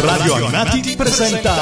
Radio 0.00 0.36
Animati 0.36 0.96
presenta 0.96 1.56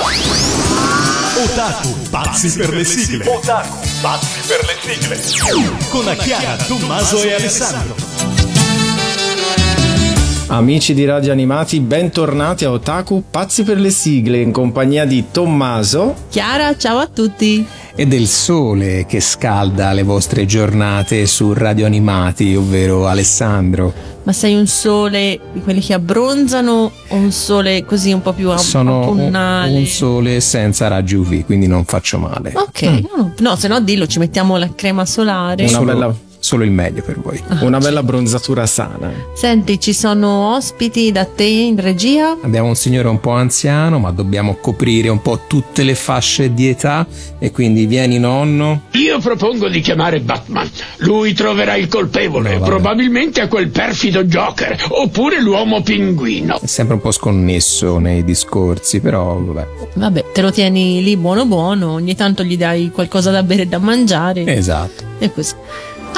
Otaku, 1.42 1.96
pazzi 2.08 2.56
per 2.56 2.72
le 2.72 2.84
sigle. 2.84 3.26
Otaku, 3.26 3.78
pazzi 4.00 4.40
per 4.46 4.64
le 4.64 5.16
sigle. 5.20 5.70
Con 5.88 6.04
Chiara, 6.18 6.54
Tommaso 6.54 7.20
e 7.22 7.34
Alessandro. 7.34 7.96
Amici 10.46 10.94
di 10.94 11.04
Radio 11.04 11.32
Animati, 11.32 11.80
bentornati 11.80 12.64
a 12.64 12.70
Otaku 12.70 13.24
Pazzi 13.28 13.64
per 13.64 13.80
le 13.80 13.90
sigle 13.90 14.38
in 14.38 14.52
compagnia 14.52 15.04
di 15.04 15.24
Tommaso. 15.32 16.14
Chiara, 16.28 16.76
ciao 16.76 16.98
a 16.98 17.08
tutti. 17.08 17.66
E 17.96 18.06
del 18.06 18.28
sole 18.28 19.04
che 19.04 19.20
scalda 19.20 19.92
le 19.92 20.04
vostre 20.04 20.46
giornate 20.46 21.26
su 21.26 21.52
Radio 21.52 21.86
Animati, 21.86 22.54
ovvero 22.54 23.08
Alessandro. 23.08 24.14
Ma 24.26 24.32
sei 24.32 24.54
un 24.56 24.66
sole 24.66 25.38
di 25.52 25.60
quelli 25.60 25.80
che 25.80 25.94
abbronzano 25.94 26.90
o 27.08 27.14
un 27.14 27.30
sole 27.30 27.84
così 27.84 28.12
un 28.12 28.22
po' 28.22 28.32
più 28.32 28.50
am- 28.50 28.56
Sono 28.58 28.96
un, 28.98 29.02
autunnale? 29.04 29.78
un 29.78 29.86
sole 29.86 30.40
senza 30.40 30.88
raggi 30.88 31.14
UV, 31.14 31.44
quindi 31.44 31.68
non 31.68 31.84
faccio 31.84 32.18
male. 32.18 32.52
Ok, 32.56 32.82
no, 32.82 33.00
no, 33.16 33.32
no, 33.38 33.54
se 33.56 33.68
no 33.68 33.78
dillo, 33.80 34.08
ci 34.08 34.18
mettiamo 34.18 34.56
la 34.56 34.68
crema 34.74 35.06
solare. 35.06 35.62
Una 35.62 35.72
Solo- 35.72 35.92
bella- 35.92 36.14
solo 36.46 36.62
il 36.62 36.70
meglio 36.70 37.02
per 37.02 37.18
voi. 37.18 37.42
Una 37.62 37.78
bella 37.78 38.04
bronzatura 38.04 38.66
sana. 38.66 39.12
Senti, 39.34 39.80
ci 39.80 39.92
sono 39.92 40.54
ospiti 40.54 41.10
da 41.10 41.24
te 41.24 41.42
in 41.42 41.80
regia? 41.80 42.36
Abbiamo 42.40 42.68
un 42.68 42.76
signore 42.76 43.08
un 43.08 43.18
po' 43.18 43.32
anziano, 43.32 43.98
ma 43.98 44.12
dobbiamo 44.12 44.54
coprire 44.60 45.08
un 45.08 45.20
po' 45.20 45.40
tutte 45.48 45.82
le 45.82 45.96
fasce 45.96 46.54
di 46.54 46.68
età 46.68 47.04
e 47.40 47.50
quindi 47.50 47.86
vieni 47.86 48.20
nonno. 48.20 48.82
Io 48.92 49.18
propongo 49.18 49.68
di 49.68 49.80
chiamare 49.80 50.20
Batman. 50.20 50.70
Lui 50.98 51.32
troverà 51.32 51.74
il 51.74 51.88
colpevole, 51.88 52.58
No, 52.58 52.64
probabilmente 52.64 53.40
a 53.40 53.48
quel 53.48 53.68
perfido 53.70 54.22
Joker, 54.22 54.86
oppure 54.90 55.40
l'uomo 55.42 55.82
pinguino. 55.82 56.60
È 56.60 56.66
sempre 56.66 56.94
un 56.94 57.00
po' 57.00 57.10
sconnesso 57.10 57.98
nei 57.98 58.22
discorsi, 58.22 59.00
però 59.00 59.36
vabbè. 59.36 59.66
Vabbè, 59.94 60.24
te 60.32 60.42
lo 60.42 60.52
tieni 60.52 61.02
lì 61.02 61.16
buono 61.16 61.44
buono, 61.44 61.92
ogni 61.94 62.14
tanto 62.14 62.44
gli 62.44 62.56
dai 62.56 62.90
qualcosa 62.92 63.32
da 63.32 63.42
bere 63.42 63.62
e 63.62 63.66
da 63.66 63.78
mangiare 63.78 64.44
Esatto. 64.46 65.02
e 65.18 65.32
così. 65.32 65.54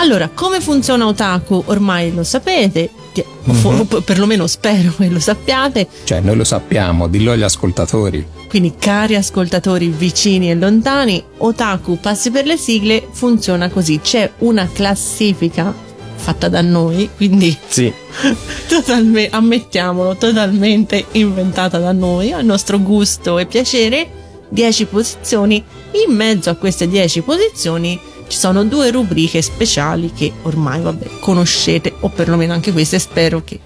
Allora, 0.00 0.30
come 0.32 0.60
funziona 0.60 1.06
Otaku? 1.08 1.60
Ormai 1.66 2.14
lo 2.14 2.22
sapete, 2.22 2.88
ti- 3.12 3.24
o 3.62 3.84
perlomeno 4.02 4.46
spero 4.46 4.92
che 4.96 5.08
lo 5.08 5.18
sappiate. 5.18 5.88
Cioè, 6.04 6.20
noi 6.20 6.36
lo 6.36 6.44
sappiamo, 6.44 7.08
dillo 7.08 7.32
agli 7.32 7.42
ascoltatori. 7.42 8.24
Quindi, 8.48 8.74
cari 8.78 9.16
ascoltatori 9.16 9.88
vicini 9.88 10.50
e 10.50 10.54
lontani, 10.54 11.22
Otaku 11.38 11.98
Passi 11.98 12.30
per 12.30 12.46
le 12.46 12.56
sigle 12.56 13.08
funziona 13.10 13.68
così: 13.70 13.98
c'è 14.00 14.30
una 14.38 14.68
classifica 14.72 15.74
fatta 16.14 16.48
da 16.48 16.60
noi, 16.62 17.10
quindi 17.16 17.56
Sì, 17.66 17.92
totalmente, 18.68 19.34
ammettiamolo, 19.34 20.16
totalmente 20.16 21.06
inventata 21.12 21.78
da 21.78 21.90
noi, 21.90 22.30
a 22.30 22.40
nostro 22.40 22.78
gusto 22.78 23.38
e 23.38 23.46
piacere, 23.46 24.08
10 24.48 24.84
posizioni. 24.86 25.62
In 26.06 26.14
mezzo 26.14 26.50
a 26.50 26.54
queste 26.54 26.86
10 26.86 27.22
posizioni 27.22 27.98
ci 28.28 28.38
sono 28.38 28.64
due 28.64 28.90
rubriche 28.90 29.42
speciali 29.42 30.12
che 30.12 30.32
ormai, 30.42 30.80
vabbè, 30.80 31.18
conoscete, 31.20 31.92
o 32.00 32.08
perlomeno 32.08 32.52
anche 32.52 32.72
queste 32.72 32.98
spero 32.98 33.42
che 33.42 33.58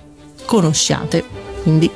conosciate. 0.45 1.25
Quindi, 1.63 1.91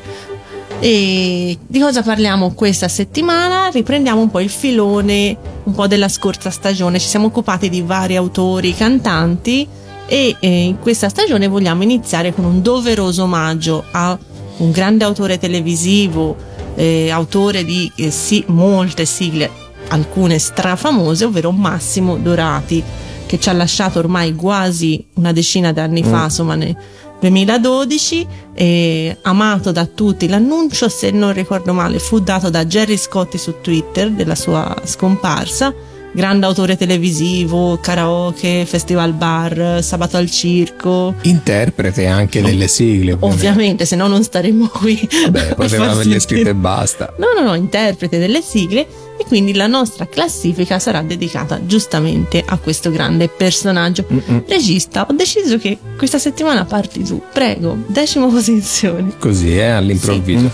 e 0.79 1.59
di 1.67 1.81
cosa 1.81 2.03
parliamo 2.03 2.53
questa 2.53 2.89
settimana? 2.89 3.69
Riprendiamo 3.69 4.21
un 4.21 4.31
po' 4.31 4.41
il 4.41 4.51
filone 4.51 5.37
un 5.65 5.73
po' 5.73 5.87
della 5.87 6.09
scorsa 6.09 6.51
stagione. 6.51 6.99
Ci 6.99 7.09
siamo 7.09 7.27
occupati 7.27 7.69
di 7.69 7.81
vari 7.83 8.17
autori, 8.17 8.75
cantanti 8.75 9.67
e 10.07 10.37
eh, 10.39 10.65
in 10.65 10.79
questa 10.79 11.09
stagione 11.09 11.49
vogliamo 11.49 11.83
iniziare 11.83 12.33
con 12.33 12.45
un 12.45 12.63
doveroso 12.63 13.25
omaggio 13.25 13.85
a 13.91 14.17
un 14.59 14.71
grande 14.71 15.05
autore 15.05 15.39
televisivo, 15.39 16.37
eh, 16.75 17.11
autore 17.11 17.65
di 17.65 17.91
eh, 17.97 18.11
sì, 18.11 18.45
molte 18.49 19.05
sigle, 19.05 19.51
alcune 19.89 20.39
strafamose, 20.39 21.25
ovvero 21.25 21.51
Massimo 21.51 22.17
Dorati, 22.17 22.83
che 23.27 23.41
ci 23.41 23.49
ha 23.49 23.53
lasciato 23.53 23.99
ormai 23.99 24.35
quasi 24.35 25.05
una 25.15 25.33
decina 25.33 25.73
d'anni 25.73 26.03
fa, 26.03 26.25
insomma 26.25 26.55
nel 26.55 26.77
2012, 27.21 28.27
eh, 28.55 29.17
amato 29.23 29.73
da 29.73 29.87
tutti. 29.87 30.29
L'annuncio, 30.29 30.89
se 30.89 31.11
non 31.11 31.33
ricordo 31.33 31.73
male, 31.73 31.99
fu 31.99 32.21
dato 32.21 32.51
da 32.51 32.65
Jerry 32.65 32.97
Scotti 32.97 33.39
su 33.39 33.57
Twitter 33.61 34.11
della 34.11 34.35
sua 34.35 34.75
scomparsa. 34.85 35.75
Grande 36.13 36.47
autore 36.47 36.79
televisivo, 36.79 37.79
karaoke, 37.79 38.65
festival 38.65 39.13
bar, 39.13 39.83
sabato 39.83 40.17
al 40.17 40.31
circo. 40.31 41.15
Interprete 41.23 42.07
anche 42.07 42.41
delle 42.41 42.69
sigle, 42.69 43.13
ovviamente. 43.13 43.35
Ovviamente, 43.35 43.85
se 43.85 43.97
no 43.97 44.07
non 44.07 44.23
staremmo 44.23 44.69
qui. 44.69 45.07
Beh, 45.29 45.55
poteva 45.55 45.91
averle 45.91 46.19
scritte 46.19 46.51
e 46.51 46.55
basta. 46.55 47.13
No, 47.19 47.27
no, 47.39 47.47
no, 47.47 47.55
interprete 47.55 48.19
delle 48.19 48.41
sigle 48.41 48.87
e 49.19 49.25
quindi 49.27 49.55
la 49.55 49.67
nostra 49.67 50.07
classifica 50.07 50.79
sarà 50.79 51.03
dedicata 51.03 51.65
giustamente 51.65 52.43
a 52.47 52.59
questo 52.59 52.91
grande 52.91 53.29
personaggio. 53.29 54.07
Regista, 54.47 55.07
ho 55.09 55.15
deciso 55.15 55.59
che 55.59 55.79
questa 55.97 56.19
settimana 56.19 56.65
parti 56.65 57.03
tu, 57.03 57.23
prego, 57.33 57.77
decima 57.87 58.27
posizione. 58.27 59.13
Così, 59.19 59.57
eh, 59.57 59.65
all'improvviso. 59.65 60.51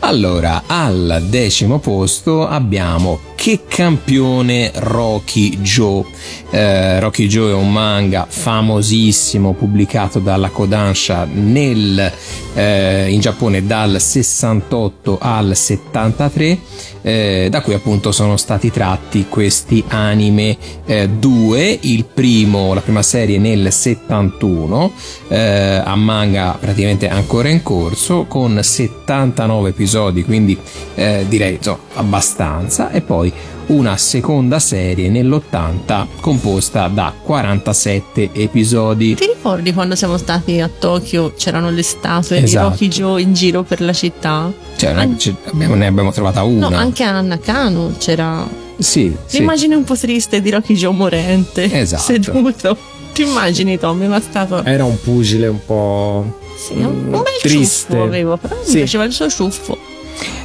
Allora, 0.00 0.64
al 0.66 1.24
decimo 1.28 1.78
posto 1.78 2.46
abbiamo 2.46 3.30
Che 3.34 3.62
campione 3.66 4.70
Rocky 4.74 5.60
Joe. 5.60 6.04
Eh, 6.50 7.00
Rocky 7.00 7.26
Joe 7.26 7.50
è 7.50 7.54
un 7.54 7.72
manga 7.72 8.24
famosissimo 8.28 9.52
pubblicato 9.54 10.20
dalla 10.20 10.50
Kodansha 10.50 11.26
nel, 11.32 12.12
eh, 12.54 13.10
in 13.10 13.18
Giappone 13.18 13.66
dal 13.66 14.00
68 14.00 15.18
al 15.20 15.56
73, 15.56 16.58
eh, 17.02 17.48
da 17.50 17.60
cui 17.60 17.74
appunto 17.74 18.12
sono 18.12 18.36
stati 18.36 18.70
tratti 18.70 19.26
questi 19.28 19.84
anime 19.88 20.56
eh, 20.86 21.08
due, 21.08 21.78
il 21.82 22.04
primo, 22.04 22.74
la 22.74 22.80
prima 22.80 23.02
serie 23.02 23.38
nel 23.38 23.72
71, 23.72 24.92
eh, 25.28 25.82
a 25.84 25.94
manga 25.96 26.56
praticamente 26.58 27.08
ancora 27.08 27.48
in 27.48 27.62
corso, 27.62 28.24
con 28.26 28.58
79 28.62 29.70
episodi, 29.70 30.24
quindi 30.24 30.56
eh, 30.94 31.26
direi 31.28 31.54
insomma, 31.54 31.78
abbastanza, 31.94 32.90
e 32.90 33.00
poi 33.00 33.32
una 33.72 33.96
seconda 33.96 34.58
serie 34.58 35.08
nell'80 35.08 36.06
composta 36.20 36.88
da 36.88 37.12
47 37.22 38.30
episodi. 38.34 39.14
Ti 39.14 39.26
ricordi 39.26 39.72
quando 39.72 39.94
siamo 39.96 40.18
stati 40.18 40.60
a 40.60 40.68
Tokyo? 40.68 41.32
C'erano 41.36 41.70
le 41.70 41.82
statue 41.82 42.42
Esatto. 42.42 42.46
di 42.66 42.70
Rocky 42.72 42.88
Joe 42.88 43.22
in 43.22 43.32
giro 43.32 43.62
per 43.62 43.80
la 43.80 43.92
città? 43.92 44.52
Cioè, 44.76 45.08
ce- 45.16 45.34
abbiamo- 45.46 45.74
ne 45.74 45.86
abbiamo 45.86 46.12
trovata 46.12 46.42
una. 46.42 46.68
No, 46.68 46.76
anche 46.76 47.02
a 47.02 47.20
Nakano 47.22 47.94
c'era 47.98 48.46
Sì, 48.78 49.14
sì. 49.26 49.38
l'immagine 49.38 49.74
un 49.74 49.84
po' 49.84 49.96
triste 49.96 50.42
di 50.42 50.50
Rocky 50.50 50.74
Joe 50.74 50.92
morente, 50.92 51.72
Esatto. 51.72 52.02
seduto. 52.02 52.76
Ti 53.14 53.22
immagini 53.22 53.78
Tommy, 53.78 54.06
una 54.06 54.20
statua? 54.20 54.64
era 54.64 54.84
un 54.84 54.98
pugile 55.00 55.46
un 55.46 55.58
po'. 55.64 56.38
Sì, 56.56 56.74
un, 56.74 56.84
un 56.84 57.10
bel 57.10 57.22
triste. 57.40 57.86
ciuffo 57.92 58.02
avevo, 58.02 58.36
però 58.36 58.54
mi 58.54 58.64
Sì. 58.66 58.76
piaceva 58.76 59.04
il 59.04 59.12
suo 59.12 59.28
ciuffo. 59.28 59.76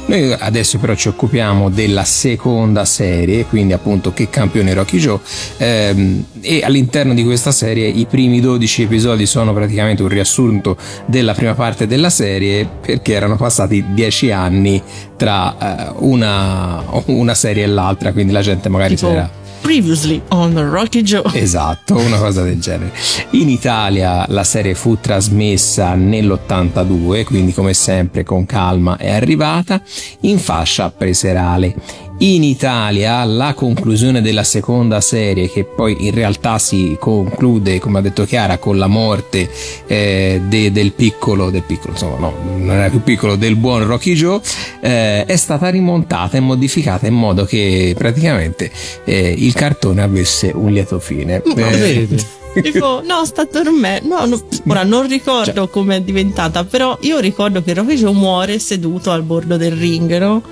Noi 0.06 0.32
adesso 0.32 0.78
però 0.78 0.94
ci 0.94 1.08
occupiamo 1.08 1.68
della 1.68 2.04
seconda 2.04 2.86
serie, 2.86 3.44
quindi 3.44 3.74
appunto 3.74 4.14
che 4.14 4.30
campione 4.30 4.72
Rocky 4.72 4.98
Joe, 4.98 5.18
ehm, 5.58 6.24
e 6.40 6.62
all'interno 6.64 7.12
di 7.12 7.22
questa 7.24 7.52
serie 7.52 7.86
i 7.86 8.06
primi 8.06 8.40
12 8.40 8.84
episodi 8.84 9.26
sono 9.26 9.52
praticamente 9.52 10.02
un 10.02 10.08
riassunto 10.08 10.78
della 11.04 11.34
prima 11.34 11.52
parte 11.52 11.86
della 11.86 12.08
serie 12.08 12.66
perché 12.80 13.12
erano 13.12 13.36
passati 13.36 13.84
10 13.92 14.30
anni 14.30 14.82
tra 15.16 15.90
eh, 15.90 15.92
una, 15.98 16.82
una 17.06 17.34
serie 17.34 17.64
e 17.64 17.66
l'altra, 17.66 18.12
quindi 18.12 18.32
la 18.32 18.42
gente 18.42 18.70
magari 18.70 18.94
Tipo, 18.94 19.08
si 19.08 19.12
era... 19.12 19.30
previously 19.68 20.22
on 20.28 20.58
Rocky 20.70 21.02
Joe. 21.02 21.30
Esatto, 21.34 21.98
una 21.98 22.16
cosa 22.16 22.42
del 22.42 22.58
genere. 22.58 22.90
In 23.32 23.50
Italia 23.50 24.24
la 24.28 24.42
serie 24.42 24.74
fu 24.74 24.98
trasmessa 24.98 25.92
nell'82, 25.92 27.24
quindi 27.24 27.52
come 27.52 27.74
sempre 27.74 28.24
con 28.24 28.46
calma 28.46 28.96
è 28.96 29.10
arrivata, 29.10 29.82
in 30.20 30.38
fascia 30.38 30.90
preserale. 30.90 31.74
In 32.20 32.42
Italia 32.42 33.22
la 33.24 33.54
conclusione 33.54 34.20
della 34.20 34.42
seconda 34.42 35.00
serie, 35.00 35.48
che 35.48 35.62
poi 35.62 36.06
in 36.06 36.10
realtà 36.12 36.58
si 36.58 36.96
conclude, 36.98 37.78
come 37.78 37.98
ha 37.98 38.02
detto 38.02 38.24
Chiara, 38.24 38.58
con 38.58 38.76
la 38.76 38.88
morte 38.88 39.48
eh, 39.86 40.40
de- 40.48 40.72
del 40.72 40.92
piccolo, 40.94 41.50
del 41.50 41.62
piccolo, 41.62 41.92
insomma, 41.92 42.18
no, 42.18 42.34
non 42.56 42.70
era 42.72 42.90
più 42.90 43.04
piccolo, 43.04 43.36
del 43.36 43.54
buon 43.54 43.86
Rocky 43.86 44.14
Joe, 44.14 44.40
eh, 44.80 45.26
è 45.26 45.36
stata 45.36 45.68
rimontata 45.68 46.36
e 46.36 46.40
modificata 46.40 47.06
in 47.06 47.14
modo 47.14 47.44
che 47.44 47.94
praticamente 47.96 48.68
eh, 49.04 49.32
il 49.38 49.52
cartone 49.52 50.02
avesse 50.02 50.50
un 50.52 50.72
lieto 50.72 50.98
fine. 50.98 51.40
Ma 51.44 51.70
Eh, 51.70 51.76
vedi? 51.76 52.24
Tipo, 52.58 53.02
no, 53.04 53.24
sta 53.26 53.46
dormendo. 53.48 54.16
No, 54.16 54.24
no, 54.26 54.40
ora 54.66 54.82
non 54.82 55.06
ricordo 55.06 55.52
Cioè. 55.52 55.70
come 55.70 55.96
è 55.96 56.00
diventata, 56.00 56.64
però 56.64 56.98
io 57.02 57.20
ricordo 57.20 57.62
che 57.62 57.74
Rocky 57.74 57.94
Joe 57.94 58.12
muore 58.12 58.58
seduto 58.58 59.12
al 59.12 59.22
bordo 59.22 59.56
del 59.56 59.72
ring, 59.76 60.16
no? 60.18 60.42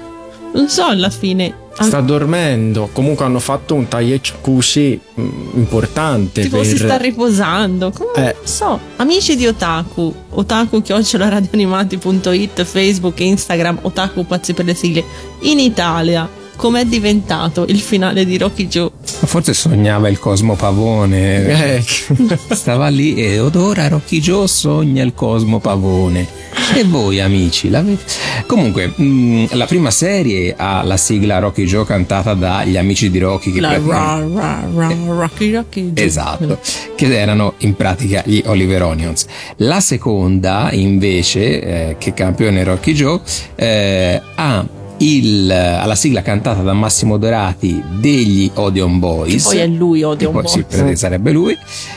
Non 0.56 0.68
so 0.68 0.84
alla 0.84 1.10
fine. 1.10 1.64
Sta 1.78 2.00
dormendo. 2.00 2.88
Comunque 2.90 3.26
hanno 3.26 3.38
fatto 3.38 3.74
un 3.74 3.86
Taiyekushi 3.86 5.00
mm, 5.20 5.28
importante. 5.54 6.42
Tipo 6.42 6.56
per... 6.56 6.66
si 6.66 6.78
sta 6.78 6.96
riposando. 6.96 7.92
Come 7.92 8.12
Eh. 8.30 8.34
non 8.34 8.46
so. 8.46 8.80
Amici 8.96 9.36
di 9.36 9.46
Otaku, 9.46 10.12
otaku 10.30 10.82
radioanimati.it, 11.12 12.64
Facebook 12.64 13.20
Instagram, 13.20 13.80
Otaku 13.82 14.24
pazzi 14.24 14.54
per 14.54 14.64
le 14.64 14.74
sigle. 14.74 15.04
In 15.40 15.58
Italia, 15.58 16.26
com'è 16.56 16.84
diventato 16.84 17.64
il 17.68 17.78
finale 17.80 18.24
di 18.24 18.36
Rocky 18.38 18.66
Joe? 18.66 18.90
Forse 19.02 19.54
sognava 19.54 20.08
il 20.08 20.18
Cosmo 20.18 20.54
Pavone. 20.54 21.76
Eh, 21.76 21.84
Stava 22.50 22.88
lì 22.88 23.14
e 23.14 23.38
ora 23.38 23.88
Rocky 23.88 24.20
Joe 24.20 24.48
sogna 24.48 25.02
il 25.02 25.14
Cosmo 25.14 25.60
Pavone. 25.60 26.44
E 26.74 26.82
voi 26.84 27.20
amici, 27.20 27.70
l'avete? 27.70 28.02
Comunque, 28.46 28.88
mh, 28.94 29.48
la 29.52 29.66
prima 29.66 29.90
serie 29.92 30.54
ha 30.56 30.82
la 30.82 30.96
sigla 30.96 31.38
Rocky 31.38 31.64
Joe 31.64 31.84
cantata 31.84 32.34
dagli 32.34 32.76
amici 32.76 33.08
di 33.10 33.18
Rocky 33.20 33.52
che 33.52 33.60
La 33.60 33.68
praticamente- 33.68 34.40
ra, 34.40 34.68
ra, 34.74 34.88
ra, 34.88 34.94
Rocky 35.06 35.52
Rocky 35.52 35.92
Joe. 35.92 36.04
Esatto, 36.04 36.58
che 36.96 37.16
erano 37.16 37.54
in 37.58 37.74
pratica 37.76 38.22
gli 38.24 38.42
Oliver 38.46 38.82
Onions. 38.82 39.26
La 39.58 39.78
seconda, 39.80 40.70
invece, 40.72 41.60
eh, 41.90 41.96
che 41.98 42.12
campione 42.14 42.64
Rocky 42.64 42.92
Joe, 42.94 43.20
eh, 43.54 44.20
ha 44.34 44.66
il, 44.98 45.50
alla 45.50 45.94
sigla 45.94 46.22
cantata 46.22 46.62
da 46.62 46.72
Massimo 46.72 47.16
Dorati 47.18 47.82
degli 48.00 48.50
Odeon 48.54 48.92
Che 48.92 48.98
Boys. 48.98 49.44
poi 49.44 49.58
è 49.58 49.66
lui, 49.66 50.00
Che 50.00 50.06
poi 50.32 50.42
po'. 50.42 50.48
sì, 50.48 50.64
per- 50.68 50.96
sarebbe 50.96 51.30
lui. 51.32 51.56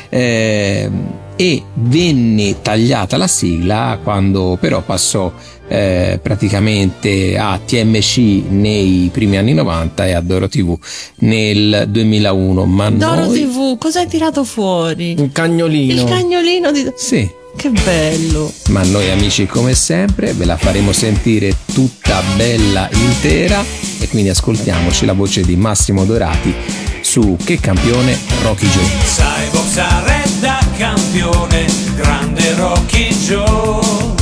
ehm, 0.10 1.28
e 1.36 1.64
venne 1.76 2.62
tagliata 2.62 3.16
la 3.16 3.28
sigla 3.28 3.98
quando 4.04 4.58
però 4.60 4.82
passò 4.82 5.32
eh, 5.70 6.20
praticamente 6.22 7.38
a 7.38 7.58
TMC 7.66 8.18
nei 8.50 9.10
primi 9.14 9.38
anni 9.38 9.54
90 9.54 10.06
e 10.08 10.12
a 10.14 10.20
Doro 10.22 10.50
TV 10.50 10.78
nel 11.20 11.86
2001. 11.88 12.66
Ma 12.66 12.90
Doro 12.90 13.26
noi... 13.28 13.40
TV, 13.44 13.78
cosa 13.78 14.02
hai 14.02 14.08
tirato 14.08 14.44
fuori? 14.44 15.16
un 15.18 15.32
cagnolino. 15.32 15.94
Il 15.94 16.04
cagnolino 16.10 16.72
di... 16.74 16.92
Sì, 16.98 17.30
Che 17.56 17.70
bello. 17.70 18.54
ma 18.70 18.84
noi 18.84 19.10
amici 19.12 19.46
come 19.46 19.74
sempre 19.76 20.34
ve 20.34 20.46
la 20.46 20.56
faremo 20.56 20.94
sentire 20.94 21.56
tutta 21.74 22.22
bella 22.36 22.88
intera 22.92 23.64
e 24.00 24.08
quindi 24.08 24.30
ascoltiamoci 24.30 25.06
la 25.06 25.14
voce 25.14 25.42
di 25.42 25.56
Massimo 25.58 26.06
Dorati 26.06 26.54
su 27.02 27.38
Che 27.44 27.60
campione 27.60 28.18
Rocky 28.44 28.68
Joe. 28.70 28.84
Sai 29.04 29.48
boxare 29.52 30.24
da 30.40 30.60
campione, 30.78 31.66
grande 31.96 32.54
Rocky 32.56 33.14
Joe. 33.16 34.14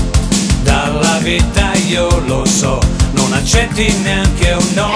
Dalla 0.64 1.20
vita 1.22 1.74
io 1.88 2.08
lo 2.26 2.46
so, 2.46 2.80
non 3.12 3.34
accetti 3.34 3.94
neanche 4.04 4.52
un 4.52 4.68
no. 4.74 4.94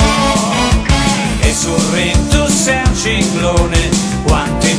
E 1.41 1.53
sul 1.53 1.79
ring 1.93 2.27
tu 2.27 2.47
sei 2.47 2.81
un 2.85 2.95
ciclone, 2.95 3.89
quanti 4.23 4.70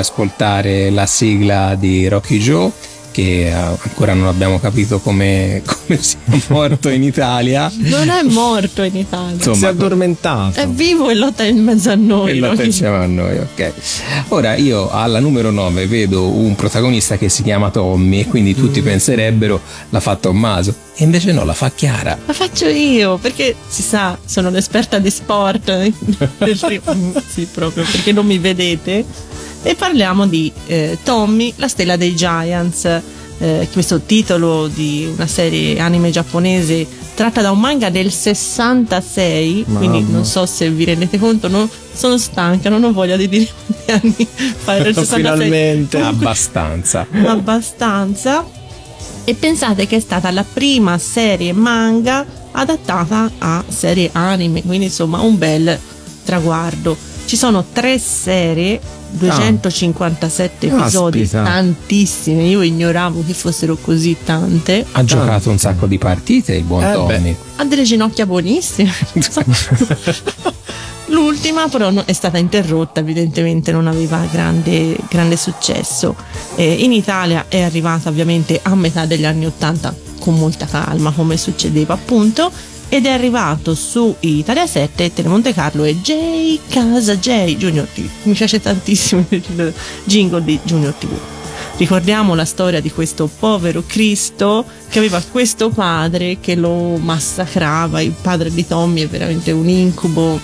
Riascoltare 0.00 0.88
la 0.88 1.04
sigla 1.04 1.74
di 1.74 2.08
Rocky 2.08 2.38
Joe 2.38 2.72
che 3.10 3.48
eh, 3.48 3.50
ancora 3.50 4.14
non 4.14 4.28
abbiamo 4.28 4.58
capito 4.58 5.00
come, 5.00 5.62
come 5.66 6.00
sia 6.00 6.18
morto 6.48 6.88
in 6.88 7.02
Italia. 7.02 7.70
Non 7.76 8.08
è 8.08 8.22
morto 8.22 8.82
in 8.82 8.96
Italia. 8.96 9.34
Insomma, 9.34 9.56
si 9.56 9.64
è 9.64 9.68
addormentato. 9.68 10.58
È 10.60 10.66
vivo 10.68 11.10
e 11.10 11.14
lotta 11.14 11.44
in 11.44 11.62
mezzo 11.62 11.90
a 11.90 11.94
noi. 11.94 12.38
Rocky. 12.38 12.56
pensiamo 12.56 12.96
a 12.96 13.06
noi, 13.06 13.38
ok. 13.38 13.72
Ora 14.28 14.54
io 14.54 14.90
alla 14.90 15.20
numero 15.20 15.50
9 15.50 15.86
vedo 15.86 16.28
un 16.28 16.54
protagonista 16.54 17.18
che 17.18 17.28
si 17.28 17.42
chiama 17.42 17.70
Tommy 17.70 18.20
e 18.20 18.26
quindi 18.26 18.54
tutti 18.54 18.80
penserebbero 18.80 19.60
l'ha 19.90 20.00
fa 20.00 20.16
Tommaso. 20.16 20.74
E 20.96 21.04
invece 21.04 21.32
no, 21.32 21.44
la 21.44 21.54
fa 21.54 21.70
Chiara. 21.70 22.16
La 22.26 22.32
faccio 22.32 22.66
io 22.68 23.16
perché 23.16 23.54
si 23.66 23.82
sa, 23.82 24.18
sono 24.24 24.50
l'esperta 24.50 24.98
di 24.98 25.10
sport. 25.10 25.70
sì, 27.28 27.46
proprio 27.52 27.84
perché 27.90 28.12
non 28.12 28.26
mi 28.26 28.38
vedete. 28.38 29.28
E 29.62 29.74
parliamo 29.74 30.26
di 30.26 30.50
eh, 30.66 30.98
Tommy, 31.02 31.52
la 31.56 31.68
stella 31.68 31.96
dei 31.96 32.14
Giants. 32.14 33.02
eh, 33.42 33.68
questo 33.72 34.00
titolo 34.00 34.66
di 34.68 35.10
una 35.14 35.26
serie 35.26 35.78
anime 35.80 36.10
giapponese 36.10 36.86
tratta 37.14 37.40
da 37.40 37.50
un 37.50 37.58
manga 37.60 37.88
del 37.90 38.10
66. 38.12 39.64
Quindi 39.64 40.00
Mamma. 40.00 40.12
non 40.16 40.24
so 40.24 40.44
se 40.46 40.70
vi 40.70 40.84
rendete 40.84 41.18
conto, 41.18 41.48
no? 41.48 41.68
sono 41.92 42.16
stanca, 42.18 42.68
non 42.70 42.82
ho 42.84 42.92
voglia 42.92 43.16
di 43.16 43.28
dire 43.28 43.48
quanti 43.84 44.06
anni 44.06 44.28
fa 44.56 44.76
era 44.76 44.88
il 44.88 44.94
66. 44.94 45.16
Finalmente. 45.22 46.00
Abbastanza. 46.00 47.06
abbastanza. 47.26 48.46
E 49.24 49.34
pensate 49.34 49.86
che 49.86 49.96
è 49.96 50.00
stata 50.00 50.30
la 50.30 50.44
prima 50.50 50.96
serie 50.98 51.52
manga 51.52 52.24
adattata 52.52 53.30
a 53.38 53.62
serie 53.68 54.08
anime, 54.12 54.62
quindi 54.62 54.86
insomma 54.86 55.20
un 55.20 55.36
bel 55.38 55.78
traguardo. 56.24 56.96
Ci 57.26 57.36
sono 57.36 57.64
tre 57.72 57.98
serie, 57.98 58.80
257 59.10 60.66
episodi, 60.66 61.20
Caspita. 61.20 61.42
tantissime. 61.44 62.42
Io 62.44 62.62
ignoravo 62.62 63.22
che 63.26 63.34
fossero 63.34 63.76
così 63.76 64.16
tante. 64.24 64.84
Ha 64.92 65.04
giocato 65.04 65.50
un 65.50 65.58
sacco 65.58 65.86
di 65.86 65.98
partite 65.98 66.54
il 66.54 66.64
buon 66.64 66.84
Eh 66.84 66.92
Tommy. 66.92 67.18
beh. 67.22 67.36
Ha 67.56 67.64
delle 67.64 67.82
ginocchia 67.82 68.26
buonissime. 68.26 68.92
L'ultima 71.10 71.66
però 71.68 71.92
è 72.04 72.12
stata 72.12 72.38
interrotta, 72.38 73.00
evidentemente 73.00 73.72
non 73.72 73.88
aveva 73.88 74.24
grande, 74.30 74.96
grande 75.08 75.36
successo. 75.36 76.14
Eh, 76.54 76.72
in 76.84 76.92
Italia 76.92 77.46
è 77.48 77.62
arrivata 77.62 78.08
ovviamente 78.08 78.60
a 78.62 78.74
metà 78.76 79.06
degli 79.06 79.24
anni 79.24 79.46
80 79.46 79.94
con 80.20 80.34
molta 80.36 80.66
calma, 80.66 81.10
come 81.10 81.36
succedeva 81.36 81.94
appunto, 81.94 82.52
ed 82.92 83.06
è 83.06 83.10
arrivato 83.10 83.76
su 83.76 84.16
Italia 84.18 84.66
7, 84.66 85.12
Telemonte 85.12 85.54
Carlo 85.54 85.84
e 85.84 86.00
J 86.00 86.58
Casa 86.68 87.16
J 87.16 87.56
Junior 87.56 87.86
TV. 87.86 88.08
Mi 88.24 88.34
piace 88.34 88.60
tantissimo 88.60 89.24
il 89.28 89.72
jingle 90.04 90.42
di 90.42 90.58
Junior 90.64 90.92
TV. 90.94 91.12
Ricordiamo 91.76 92.34
la 92.34 92.44
storia 92.44 92.80
di 92.80 92.90
questo 92.90 93.30
povero 93.38 93.84
Cristo 93.86 94.64
che 94.88 94.98
aveva 94.98 95.22
questo 95.30 95.70
padre 95.70 96.38
che 96.40 96.56
lo 96.56 96.96
massacrava. 96.96 98.00
Il 98.00 98.12
padre 98.20 98.52
di 98.52 98.66
Tommy 98.66 99.02
è 99.02 99.08
veramente 99.08 99.52
un 99.52 99.68
incubo 99.68 100.40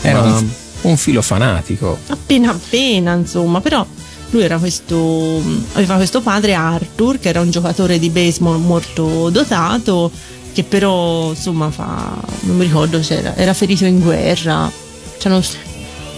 Era 0.00 0.22
un, 0.22 0.48
un 0.80 0.96
filo 0.96 1.20
fanatico. 1.20 1.98
appena 2.08 2.52
appena 2.52 3.12
insomma 3.12 3.60
però 3.60 3.86
lui 4.30 4.42
era 4.42 4.56
questo 4.56 5.42
aveva 5.74 5.96
questo 5.96 6.22
padre 6.22 6.54
Arthur 6.54 7.18
che 7.18 7.28
era 7.28 7.42
un 7.42 7.50
giocatore 7.50 7.98
di 7.98 8.08
baseball 8.08 8.58
molto 8.58 9.28
dotato 9.28 10.10
che 10.52 10.64
però 10.64 11.30
insomma 11.30 11.70
fa 11.70 12.16
non 12.40 12.56
mi 12.56 12.64
ricordo 12.64 13.02
se 13.02 13.16
era, 13.18 13.34
era 13.36 13.54
ferito 13.54 13.84
in 13.84 14.00
guerra 14.00 14.70
cioè, 15.18 15.30
non- 15.32 15.42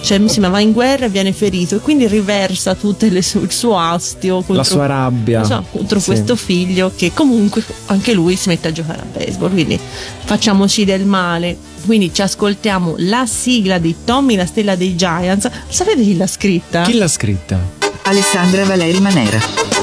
cioè 0.03 0.19
mi 0.19 0.29
sembra 0.29 0.51
va 0.51 0.61
in 0.61 0.73
guerra 0.73 1.07
e 1.07 1.09
viene 1.09 1.33
ferito 1.33 1.77
e 1.77 1.79
quindi 1.79 2.07
riversa 2.07 2.75
tutto 2.75 3.07
il 3.07 3.23
suo 3.23 3.79
astio 3.79 4.37
contro, 4.37 4.55
La 4.55 4.65
sua 4.65 4.87
rabbia. 4.87 5.45
so, 5.45 5.65
contro 5.71 5.99
Sì. 5.99 6.07
questo 6.07 6.37
figlio 6.37 6.93
che 6.95 7.13
comunque 7.15 7.65
anche 7.87 8.13
lui 8.13 8.37
si 8.37 8.49
mette 8.49 8.69
a 8.69 8.73
giocare 8.73 9.01
a 9.01 9.07
baseball 9.11 9.51
quindi 9.51 9.79
facciamoci 10.25 10.85
del 10.85 11.07
male 11.07 11.57
quindi 11.87 12.13
ci 12.13 12.21
ascoltiamo 12.23 12.95
la 12.99 13.25
sigla 13.27 13.79
di 13.79 13.95
Tommy 14.05 14.37
la 14.37 14.47
stella 14.47 14.75
dei 14.75 14.95
Giants 14.97 15.49
sapete 15.69 16.03
chi 16.03 16.17
l'ha 16.17 16.27
scritta? 16.27 16.83
Chi 16.83 16.95
l'ha 16.95 17.09
scritta? 17.09 17.59
Alessandra 18.07 18.65
Valeri 18.67 19.01
Manera. 19.01 19.74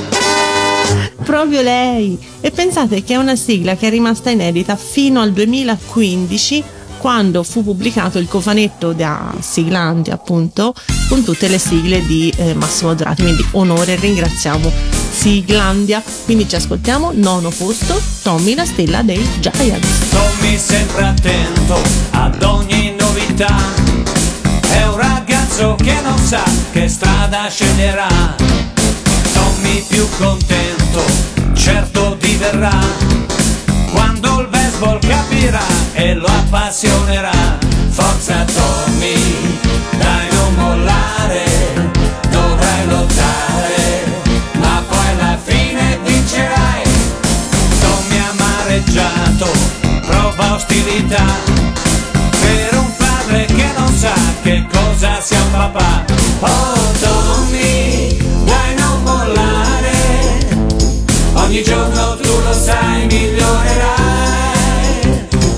Proprio 1.23 1.61
lei 1.61 2.17
e 2.39 2.51
pensate 2.51 3.03
che 3.03 3.13
è 3.13 3.17
una 3.17 3.35
sigla 3.35 3.75
che 3.75 3.87
è 3.87 3.89
rimasta 3.89 4.29
inedita 4.29 4.75
fino 4.75 5.21
al 5.21 5.31
2015 5.31 6.63
quando 6.97 7.41
fu 7.43 7.63
pubblicato 7.63 8.19
il 8.19 8.27
cofanetto 8.27 8.93
da 8.93 9.33
Siglandia 9.39 10.13
appunto 10.13 10.73
con 11.09 11.23
tutte 11.23 11.47
le 11.47 11.57
sigle 11.57 12.05
di 12.05 12.31
eh, 12.37 12.53
Massimo 12.53 12.93
Dorati 12.93 13.23
quindi 13.23 13.45
onore 13.51 13.93
e 13.93 13.95
ringraziamo 13.95 14.71
Siglandia 15.11 16.03
quindi 16.25 16.47
ci 16.47 16.55
ascoltiamo 16.55 17.11
nono 17.13 17.49
posto 17.49 17.99
Tommy 18.21 18.53
la 18.53 18.65
stella 18.65 19.01
dei 19.01 19.27
Giants 19.39 20.09
Tommy 20.09 20.57
sempre 20.57 21.03
attento 21.03 21.81
ad 22.11 22.43
ogni 22.43 22.95
novità. 22.97 23.55
È 24.69 24.85
un 24.85 24.97
ragazzo 24.97 25.75
che 25.75 25.95
non 26.01 26.17
sa 26.17 26.43
che 26.71 26.87
strada 26.87 27.47
sceglierà. 27.49 28.60
Tommy 29.71 29.85
più 29.87 30.05
contento, 30.17 31.01
certo 31.53 32.17
diverrà. 32.19 32.77
Quando 33.93 34.41
il 34.41 34.47
baseball 34.47 34.99
capirà 34.99 35.63
e 35.93 36.13
lo 36.13 36.27
appassionerà. 36.27 37.57
Forza 37.89 38.43
Tommy, 38.53 39.59
dai 39.97 40.27
non 40.33 40.55
mollare, 40.55 41.43
dovrai 42.29 42.87
lottare, 42.87 44.03
ma 44.59 44.83
poi 44.87 45.07
alla 45.17 45.37
fine 45.41 45.99
vincerai. 46.03 46.83
Tommy 47.79 48.17
amareggiato, 48.29 49.51
prova 50.05 50.55
ostilità 50.55 51.25
per 52.41 52.77
un 52.77 52.95
padre 52.97 53.45
che 53.45 53.69
non 53.77 53.93
sa 53.97 54.13
che 54.41 54.65
cosa 54.69 55.21
sia 55.21 55.41
un 55.41 55.51
papà. 55.51 56.05
Oh 56.41 56.80
sai 62.71 63.05
migliorerai. 63.05 63.99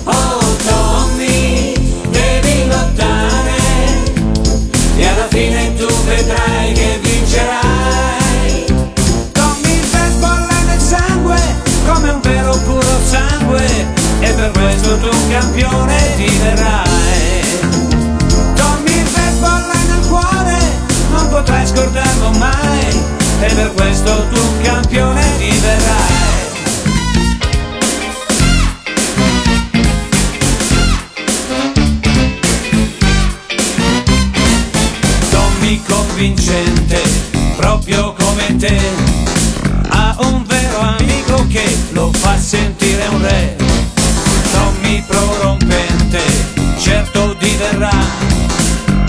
Oh 0.05 0.39
Tommy, 0.65 1.73
devi 2.09 2.67
lottare 2.67 3.57
e 4.97 5.07
alla 5.07 5.27
fine 5.29 5.75
tu 5.75 5.87
vedrai 6.05 6.73
che 6.73 6.99
vincerai. 7.01 8.65
Tommy 9.31 9.73
il 9.79 9.87
baseball 9.91 10.47
nel 10.65 10.79
sangue, 10.79 11.37
come 11.85 12.09
un 12.09 12.21
vero 12.21 12.57
puro 12.65 12.99
sangue, 13.05 13.65
e 14.19 14.31
per 14.31 14.51
questo 14.51 14.97
tu 14.97 15.09
campione 15.29 15.97
diverrai. 16.15 17.41
Tommy 18.55 18.91
il 18.91 19.07
nel 19.87 20.07
cuore, 20.07 20.57
non 21.11 21.29
potrai 21.29 21.67
scordarlo 21.67 22.29
mai, 22.39 23.01
e 23.41 23.53
per 23.53 23.71
questo 23.75 24.27
tu 24.31 24.52
proprio 38.63 38.69
come 38.69 38.69
te, 38.69 38.79
ha 39.89 40.15
un 40.19 40.43
vero 40.45 40.79
amico 40.79 41.45
che 41.47 41.77
lo 41.91 42.11
fa 42.13 42.37
sentire 42.37 43.07
un 43.07 43.21
re. 43.21 43.55
Tommy 44.51 45.03
prorompente, 45.05 46.21
certo 46.77 47.35
diverrà, 47.39 47.91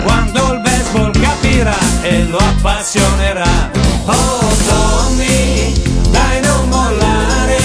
quando 0.03 0.53
il 0.53 0.61
baseball 0.61 1.11
capirà 1.11 1.77
e 2.01 2.23
lo 2.25 2.37
appassionerà. 2.37 3.71
Oh 4.05 4.39
Tommy, 4.67 5.73
dai 6.09 6.41
non 6.41 6.67
mollare, 6.69 7.57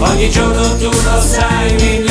ogni 0.00 0.30
giorno 0.30 0.76
tu 0.76 0.90
lo 0.90 1.20
sai 1.20 1.72
migliorerai. 1.72 2.07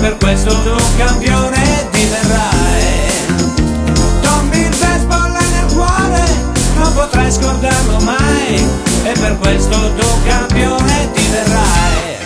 Per 0.00 0.16
questo 0.16 0.50
tu 0.50 0.76
campione 0.96 1.88
diverrai. 1.90 2.86
Tommy 4.22 4.60
il 4.60 4.76
baseball 4.78 5.32
nel 5.32 5.72
cuore, 5.72 6.24
non 6.76 6.92
potrai 6.94 7.30
scordarlo 7.32 7.98
mai, 8.00 8.54
e 9.04 9.12
per 9.18 9.38
questo 9.38 9.94
tu 9.94 10.06
campione 10.24 11.10
diverrai. 11.12 12.16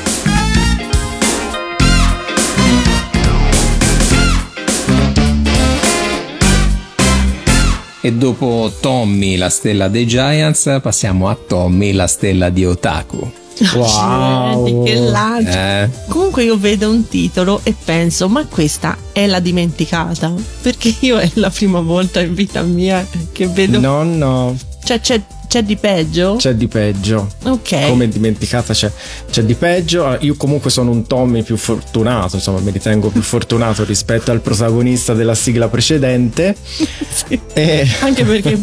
E 8.04 8.12
dopo 8.12 8.72
Tommy, 8.80 9.36
la 9.36 9.48
stella 9.48 9.88
dei 9.88 10.06
Giants, 10.06 10.78
passiamo 10.82 11.28
a 11.28 11.36
Tommy, 11.36 11.92
la 11.92 12.08
stella 12.08 12.50
di 12.50 12.66
Otaku. 12.66 13.41
Wow. 13.74 14.84
Che 14.84 14.94
lancio. 14.94 15.50
Eh, 15.50 15.88
Comunque 16.08 16.44
io 16.44 16.56
vedo 16.58 16.90
un 16.90 17.06
titolo 17.08 17.60
e 17.62 17.74
penso, 17.84 18.28
ma 18.28 18.44
questa 18.46 18.96
è 19.12 19.26
la 19.26 19.40
dimenticata? 19.40 20.32
Perché 20.62 20.94
io 21.00 21.18
è 21.18 21.30
la 21.34 21.50
prima 21.50 21.80
volta 21.80 22.20
in 22.20 22.34
vita 22.34 22.62
mia 22.62 23.06
che 23.32 23.46
vedo... 23.46 23.78
No, 23.78 24.02
no, 24.02 24.56
Cioè 24.84 25.00
c'è, 25.00 25.20
c'è 25.46 25.62
di 25.62 25.76
peggio? 25.76 26.36
c'è 26.36 26.54
di 26.54 26.66
peggio. 26.66 27.28
Ok. 27.44 27.88
Come 27.88 28.08
dimenticata 28.08 28.72
c'è, 28.72 28.90
c'è 29.30 29.42
di 29.44 29.54
peggio. 29.54 30.06
Ah, 30.06 30.16
Io 30.20 30.34
comunque 30.36 30.70
sono 30.70 30.90
un 30.90 31.06
Tommy 31.06 31.42
più 31.42 31.56
fortunato, 31.56 32.36
insomma, 32.36 32.60
mi 32.60 32.70
ritengo 32.70 33.08
più 33.10 33.22
fortunato 33.22 33.84
rispetto 33.84 34.30
al 34.30 34.40
protagonista 34.40 35.12
della 35.14 35.34
sigla 35.34 35.68
precedente. 35.68 36.56
Sì. 37.12 37.38
E 37.52 37.86
Anche 38.00 38.24
perché 38.24 38.58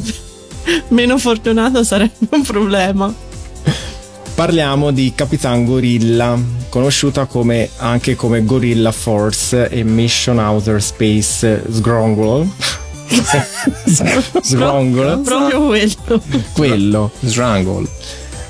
meno 0.90 1.18
fortunato 1.20 1.84
sarebbe 1.84 2.28
un 2.32 2.42
problema. 2.42 3.14
Parliamo 4.40 4.92
di 4.92 5.12
Capitan 5.14 5.66
Gorilla, 5.66 6.40
conosciuta 6.70 7.26
come, 7.26 7.68
anche 7.76 8.16
come 8.16 8.46
Gorilla 8.46 8.94
Force 8.94 9.68
e 9.68 9.84
Mission 9.84 10.38
Outer 10.38 10.82
Space 10.82 11.66
Sgrongol. 11.70 12.50
Sgrongol, 14.42 15.20
Proprio 15.24 15.66
quello. 15.66 16.22
quello. 16.54 17.12
Strangle. 17.22 17.86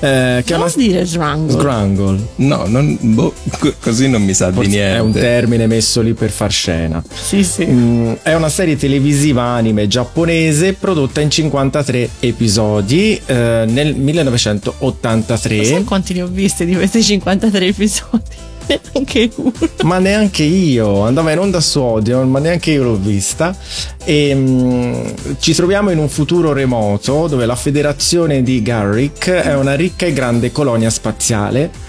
Eh, 0.02 0.42
che 0.46 0.52
Non 0.52 0.60
una 0.62 0.78
dire 0.78 1.04
Srango. 1.04 1.52
Sgrongol. 1.52 2.26
No, 2.36 2.64
non, 2.66 2.96
boh, 3.00 3.34
co- 3.58 3.74
così 3.80 4.08
non 4.08 4.22
mi 4.22 4.32
sa 4.32 4.48
di 4.48 4.54
Forse 4.54 4.70
niente. 4.70 4.96
è 4.96 4.98
un 5.00 5.12
termine 5.12 5.66
messo 5.66 6.00
lì 6.00 6.14
per 6.14 6.30
far 6.30 6.50
scena. 6.50 7.02
Sì, 7.12 7.44
sì. 7.44 7.66
Mm, 7.66 8.12
è 8.22 8.34
una 8.34 8.48
serie 8.48 8.76
televisiva 8.76 9.42
anime 9.42 9.86
giapponese 9.88 10.72
prodotta 10.72 11.20
in 11.20 11.28
53 11.30 12.08
episodi 12.20 13.20
eh, 13.26 13.64
nel 13.68 13.88
Sai 13.92 14.00
1983. 14.00 15.84
quanti 15.84 16.14
ne 16.14 16.22
ho 16.22 16.26
visti 16.26 16.64
di 16.64 16.74
questi 16.74 17.02
53 17.02 17.66
episodi? 17.66 18.48
Neanche 18.92 19.30
uno. 19.36 19.52
ma 19.82 19.98
neanche 19.98 20.42
io. 20.42 21.00
Andava 21.02 21.32
in 21.32 21.38
onda 21.38 21.60
su 21.60 21.80
Odeon 21.80 22.30
ma 22.30 22.38
neanche 22.38 22.70
io 22.70 22.84
l'ho 22.84 22.96
vista. 22.96 23.56
E 24.04 24.34
mm, 24.34 25.10
ci 25.38 25.54
troviamo 25.54 25.90
in 25.90 25.98
un 25.98 26.08
futuro 26.08 26.52
remoto 26.52 27.26
dove 27.26 27.46
la 27.46 27.56
federazione 27.56 28.42
di 28.42 28.62
Garrick 28.62 29.30
è 29.30 29.54
una 29.54 29.74
ricca 29.74 30.06
e 30.06 30.12
grande 30.12 30.52
colonia 30.52 30.90
spaziale 30.90 31.88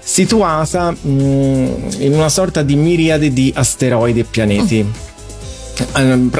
situata 0.00 0.90
mm, 0.90 1.66
in 1.98 2.14
una 2.14 2.30
sorta 2.30 2.62
di 2.62 2.76
miriade 2.76 3.30
di 3.30 3.52
asteroidi 3.54 4.20
e 4.20 4.24
pianeti. 4.24 4.78
Ehm, 4.78 4.92
pr- 4.92 5.17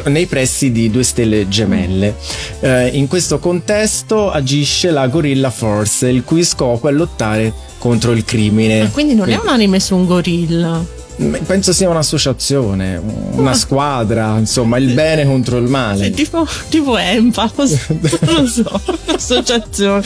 nei 0.04 0.26
pressi 0.26 0.70
di 0.72 0.90
due 0.90 1.02
stelle 1.02 1.48
gemelle. 1.48 2.14
Eh, 2.60 2.88
in 2.88 3.06
questo 3.08 3.38
contesto 3.38 4.30
agisce 4.30 4.90
la 4.90 5.06
Gorilla 5.08 5.50
Force, 5.50 6.08
il 6.08 6.24
cui 6.24 6.44
scopo 6.44 6.88
è 6.88 6.92
lottare 6.92 7.52
contro 7.78 8.12
il 8.12 8.24
crimine. 8.24 8.90
Quindi 8.90 9.14
non 9.14 9.28
è 9.30 9.36
un 9.36 9.48
anime 9.48 9.80
su 9.80 9.94
un 9.96 10.06
gorilla. 10.06 10.84
Mm, 11.20 11.34
Penso 11.46 11.72
sia 11.72 11.88
un'associazione, 11.88 13.00
una 13.32 13.52
squadra, 13.54 14.38
insomma, 14.38 14.78
il 14.78 14.92
bene 14.94 15.24
contro 15.26 15.58
il 15.58 15.68
male. 15.68 16.10
tipo, 16.10 16.46
tipo 16.68 16.96
Empa, 16.96 17.50
non 17.56 18.34
lo 18.42 18.46
so, 18.46 18.80
associazione. 19.14 20.04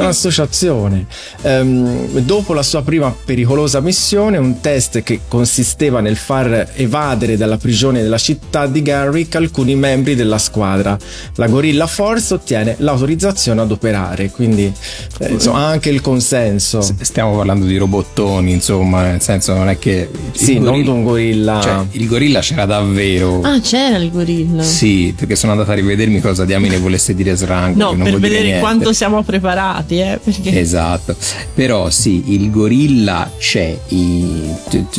Un'associazione. 0.00 1.06
Ehm, 1.42 2.18
dopo 2.20 2.52
la 2.52 2.62
sua 2.62 2.82
prima 2.82 3.14
pericolosa 3.24 3.80
missione, 3.80 4.36
un 4.38 4.60
test 4.60 5.02
che 5.02 5.20
consisteva 5.28 6.00
nel 6.00 6.16
far 6.16 6.70
evadere 6.74 7.36
dalla 7.36 7.56
prigione 7.56 8.02
della 8.02 8.18
città 8.18 8.66
di 8.66 8.82
Garrick 8.82 9.34
alcuni 9.36 9.74
membri 9.74 10.14
della 10.14 10.38
squadra. 10.38 10.96
La 11.36 11.46
Gorilla 11.46 11.86
Force 11.86 12.34
ottiene 12.34 12.76
l'autorizzazione 12.78 13.60
ad 13.60 13.70
operare, 13.70 14.30
quindi 14.30 14.72
eh, 15.18 15.28
insomma, 15.28 15.66
anche 15.66 15.90
il 15.90 16.00
consenso. 16.00 16.80
Stiamo 17.00 17.36
parlando 17.36 17.66
di 17.66 17.76
robottoni, 17.76 18.52
insomma, 18.52 19.02
nel 19.02 19.22
senso 19.22 19.54
non 19.54 19.68
è 19.68 19.78
che... 19.78 20.08
il 20.10 20.38
Sì, 20.38 20.54
non 20.58 20.64
gorilla- 20.64 20.82
di 20.82 20.88
un 20.88 21.02
gorilla. 21.04 21.60
Cioè, 21.62 21.84
il 21.92 22.06
gorilla 22.06 22.40
c'era 22.40 22.64
davvero. 22.64 23.40
Ah, 23.42 23.60
c'era 23.60 23.96
il 23.98 24.10
gorilla. 24.10 24.62
Sì, 24.62 25.14
perché 25.16 25.36
sono 25.36 25.52
andato 25.52 25.70
a 25.70 25.74
rivedermi 25.74 26.20
cosa 26.20 26.44
diamine 26.44 26.78
volesse 26.78 27.14
dire 27.14 27.36
Srango. 27.36 27.78
No, 27.78 27.92
non 27.92 28.02
per 28.02 28.18
vedere 28.18 28.58
quanto 28.58 28.92
siamo 28.92 29.22
preparati, 29.22 29.85
eh, 29.88 30.18
perché 30.22 30.58
Esatto, 30.58 31.16
però 31.54 31.90
sì, 31.90 32.34
il 32.34 32.50
gorilla 32.50 33.30
c'è, 33.38 33.76
i- 33.88 34.50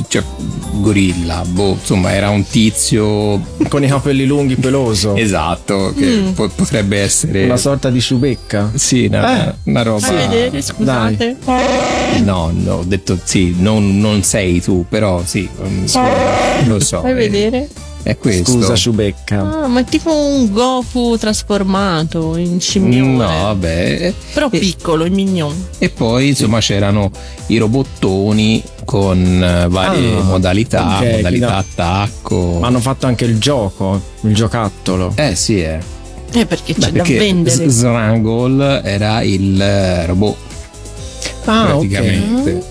c'è- 0.08 0.24
gorilla, 0.74 1.44
boh, 1.48 1.72
insomma 1.80 2.12
era 2.12 2.30
un 2.30 2.44
tizio 2.46 3.42
con 3.70 3.84
i 3.84 3.88
capelli 3.88 4.26
lunghi 4.26 4.56
peloso. 4.56 5.16
esatto 5.16 5.94
che 5.98 6.06
Mm. 6.06 6.32
po- 6.32 6.50
potrebbe 6.50 7.00
essere... 7.00 7.44
Una 7.46 7.58
sorta 7.58 7.90
di 7.90 8.00
ciubecca. 8.02 8.72
Sì, 8.76 9.06
una, 9.06 9.50
Eh, 9.50 9.56
una 9.64 9.82
roba... 9.84 10.00
Fai 10.00 10.16
vedere, 10.28 10.62
scusate. 10.62 11.38
No, 12.24 12.52
no, 12.54 12.74
ho 12.76 12.84
detto 12.84 13.18
sì, 13.24 13.56
non, 13.60 14.00
non 14.00 14.24
sei 14.24 14.62
tu, 14.62 14.86
però 14.88 15.22
sì, 15.26 15.48
mm, 15.62 15.86
lo 16.68 16.80
so. 16.80 17.02
Fai 17.02 17.12
eh, 17.12 17.14
vedere. 17.14 17.68
È 18.08 18.18
questo. 18.18 18.52
Scusa, 18.52 18.74
ciubecca. 18.76 19.64
Ah, 19.64 19.68
ma 19.68 19.82
è 19.82 19.84
tipo 19.84 20.16
un 20.16 20.50
Goku 20.52 21.18
trasformato 21.18 22.38
in 22.38 22.62
scimmione. 22.62 23.12
No, 23.18 23.42
vabbè. 23.44 24.14
Però 24.34 24.48
E- 24.50 24.60
piccolo, 24.60 25.04
in 25.06 25.14
mignon. 25.14 25.54
E 25.78 25.90
poi 25.90 26.30
insomma 26.30 26.60
c'erano 26.60 27.12
i 27.48 27.58
robottoni 27.58 28.64
con 28.86 29.20
eh, 29.44 29.68
varie 29.68 30.16
Ah, 30.16 30.22
modalità, 30.24 31.00
ok, 31.00 31.16
modalità 31.18 31.50
no. 31.52 31.58
attacco. 31.58 32.58
Ma 32.62 32.68
hanno 32.68 32.80
fatto 32.80 33.08
anche 33.08 33.26
il 33.26 33.40
gioco, 33.40 34.02
il 34.22 34.34
giocattolo. 34.34 35.12
Eh 35.16 35.36
sì, 35.36 35.62
eh. 35.62 35.80
Eh, 36.32 36.46
perché 36.46 36.74
c'è 36.76 36.80
Beh, 36.80 36.86
da 36.92 37.04
perché 37.04 37.18
vendere. 37.18 37.70
Srangol 37.70 38.82
era 38.86 39.22
il 39.22 39.60
eh, 39.62 40.06
robot 40.06 40.36
Ah, 41.44 41.66
praticamente. 41.66 42.64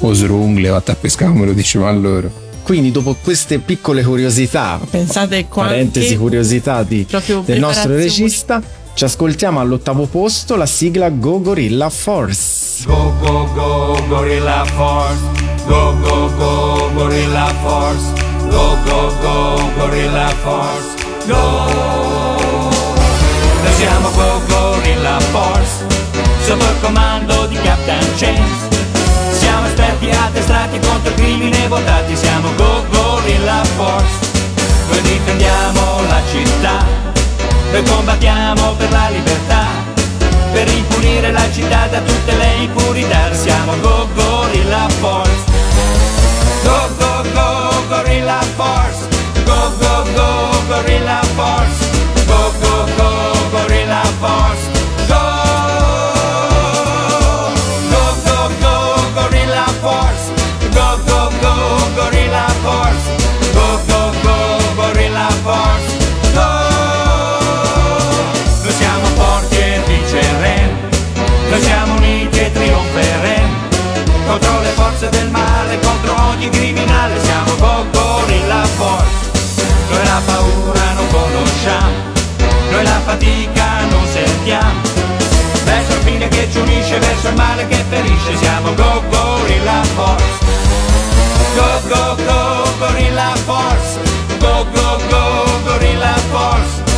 O 0.00 0.12
Srungle, 0.12 0.68
vatta 0.68 0.92
a 0.92 0.96
pescare 0.96 1.32
come 1.32 1.46
lo 1.46 1.52
dicevano 1.52 1.98
loro. 2.00 2.30
Quindi 2.64 2.90
dopo 2.90 3.14
queste 3.22 3.58
piccole 3.58 4.02
curiosità, 4.02 4.80
Pensate 4.90 5.46
quanti 5.48 5.72
parentesi 5.74 6.16
curiosità 6.16 6.82
di- 6.82 7.06
del 7.44 7.58
nostro 7.60 7.94
regista, 7.94 8.60
ci 8.94 9.04
ascoltiamo 9.04 9.60
all'ottavo 9.60 10.06
posto 10.06 10.56
la 10.56 10.64
sigla 10.66 11.10
Go 11.10 11.40
Gorilla 11.42 11.90
Force. 11.90 12.84
Go 12.86 13.12
go 13.20 13.48
go 13.54 14.02
Gorilla 14.08 14.64
Force. 14.74 15.20
Go 15.66 15.94
go 16.00 16.30
go 16.36 16.90
Gorilla 16.94 17.52
Force. 17.62 18.22
Go 18.48 18.78
go 18.84 19.12
go 19.20 19.70
Gorilla 19.76 20.28
Force. 20.42 21.02
Go. 21.26 22.64
Noi 23.62 23.72
siamo 23.76 24.10
Go 24.10 24.40
Gorilla 24.48 25.20
Force. 25.20 25.86
Sotto 26.46 26.64
il 26.64 26.80
comando 26.80 27.46
di 27.46 27.56
Captain 27.56 28.16
Siamo 28.16 28.73
esperti 29.74 30.08
addestrati 30.08 30.78
contro 30.78 31.10
il 31.10 31.16
crimine 31.16 31.66
votati 31.66 32.14
Siamo 32.16 32.54
Go 32.54 32.84
Gorilla 32.90 33.64
Force. 33.76 34.32
Noi 34.88 35.02
difendiamo 35.02 36.02
la 36.08 36.20
città 36.30 36.84
Noi 37.72 37.82
combattiamo 37.82 38.74
per 38.74 38.90
la 38.90 39.08
libertà 39.10 39.92
per 40.52 40.68
ripulire 40.68 41.32
la 41.32 41.50
città 41.50 41.88
da 41.88 41.98
tutte 41.98 42.36
le 42.36 42.54
impurità. 42.62 43.34
Siamo 43.34 43.72
Go 43.80 44.08
Gorilla 44.14 44.88
Force 45.00 45.23
fatica 83.24 83.84
non 83.86 84.06
sentiamo. 84.06 84.80
Verso 85.64 85.92
il 85.92 86.00
fine 86.04 86.28
che 86.28 86.48
ci 86.50 86.58
unisce, 86.58 86.98
verso 86.98 87.28
il 87.28 87.34
male 87.34 87.66
che 87.66 87.82
ferisce 87.88 88.36
Siamo 88.36 88.74
Go 88.74 89.02
Gorilla 89.08 89.82
Force. 89.94 90.24
Go 91.54 91.80
Go 91.88 92.16
Go 92.24 92.68
Gorilla 92.78 93.32
Force. 93.44 93.98
Go 94.38 94.66
Go 94.72 94.98
Go 95.08 95.60
Gorilla 95.64 96.14
Force 96.30 96.93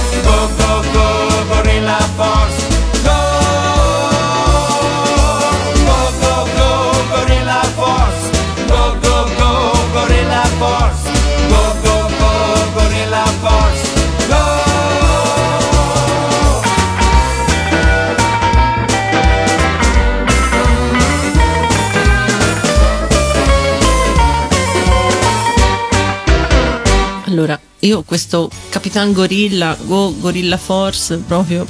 io 27.87 28.03
questo 28.03 28.51
Capitan 28.69 29.13
Gorilla, 29.13 29.77
Go 29.85 30.15
Gorilla 30.19 30.57
Force, 30.57 31.17
proprio 31.19 31.67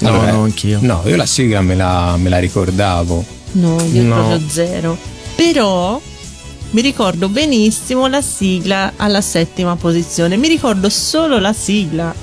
No, 0.00 0.08
Allora, 0.08 0.32
no, 0.32 0.42
anch'io. 0.44 0.78
No, 0.80 1.02
io 1.04 1.16
la 1.16 1.26
sigla 1.26 1.60
me 1.60 1.74
la, 1.74 2.16
me 2.16 2.30
la 2.30 2.38
ricordavo. 2.38 3.22
No, 3.52 3.80
io 3.92 4.02
No. 4.02 4.14
proprio 4.14 4.40
zero. 4.48 4.96
Però 5.34 6.00
mi 6.70 6.80
ricordo 6.80 7.28
benissimo 7.28 8.06
la 8.06 8.22
sigla 8.22 8.92
alla 8.96 9.20
settima 9.20 9.76
posizione. 9.76 10.36
Mi 10.38 10.48
ricordo 10.48 10.88
solo 10.88 11.38
la 11.38 11.52
sigla. 11.52 12.14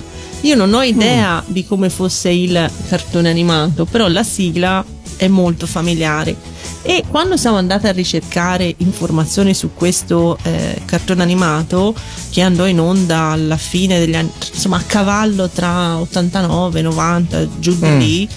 Io 0.42 0.56
non 0.56 0.74
ho 0.74 0.82
idea 0.82 1.44
di 1.46 1.66
come 1.66 1.90
fosse 1.90 2.30
il 2.30 2.70
cartone 2.90 3.30
animato, 3.30 3.86
però 3.86 4.08
la 4.08 4.24
sigla 4.24 4.84
è 5.18 5.28
molto 5.28 5.68
familiare. 5.68 6.36
E 6.84 7.04
quando 7.10 7.36
siamo 7.36 7.58
andati 7.58 7.88
a 7.88 7.92
ricercare 7.92 8.74
informazioni 8.78 9.54
su 9.54 9.72
questo 9.74 10.38
eh, 10.44 10.82
cartone 10.86 11.22
animato, 11.22 11.94
che 12.30 12.42
andò 12.42 12.66
in 12.66 12.80
onda 12.80 13.32
alla 13.32 13.58
fine 13.58 14.00
degli 14.00 14.16
anni, 14.16 14.32
insomma 14.54 14.78
a 14.78 14.84
cavallo 14.86 15.50
tra 15.50 15.98
89 15.98 16.80
e 16.80 16.82
90, 16.84 17.48
giù 17.60 17.76
di 17.78 17.86
Mm. 17.86 18.00
lì, 18.00 18.30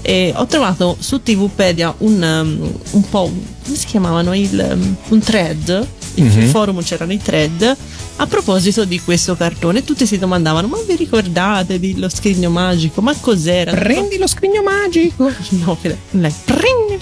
e 0.00 0.32
ho 0.34 0.46
trovato 0.46 0.96
su 0.98 1.22
TVpedia 1.22 1.92
un, 1.98 2.22
um, 2.22 2.72
un 2.92 3.08
po' 3.10 3.30
come 3.64 3.76
si 3.76 3.86
chiamavano? 3.86 4.32
Il, 4.34 4.66
um, 4.72 4.96
un 5.08 5.18
thread 5.20 5.86
in 6.14 6.30
sul 6.30 6.44
forum 6.44 6.82
c'erano 6.82 7.12
i 7.12 7.18
thread 7.18 7.76
a 8.16 8.26
proposito 8.26 8.84
di 8.84 9.00
questo 9.00 9.36
cartone. 9.36 9.84
Tutti 9.84 10.06
si 10.06 10.18
domandavano 10.18 10.66
ma 10.66 10.78
vi 10.86 10.96
ricordate 10.96 11.78
dello 11.78 12.08
scrigno 12.08 12.48
magico? 12.50 13.02
Ma 13.02 13.14
cos'era? 13.20 13.72
Prendi 13.72 14.16
lo 14.18 14.26
scrigno 14.26 14.62
magico. 14.62 15.30
no 15.64 15.76
lei. 15.82 16.32
Prendi 16.44 16.98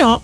però 0.00 0.18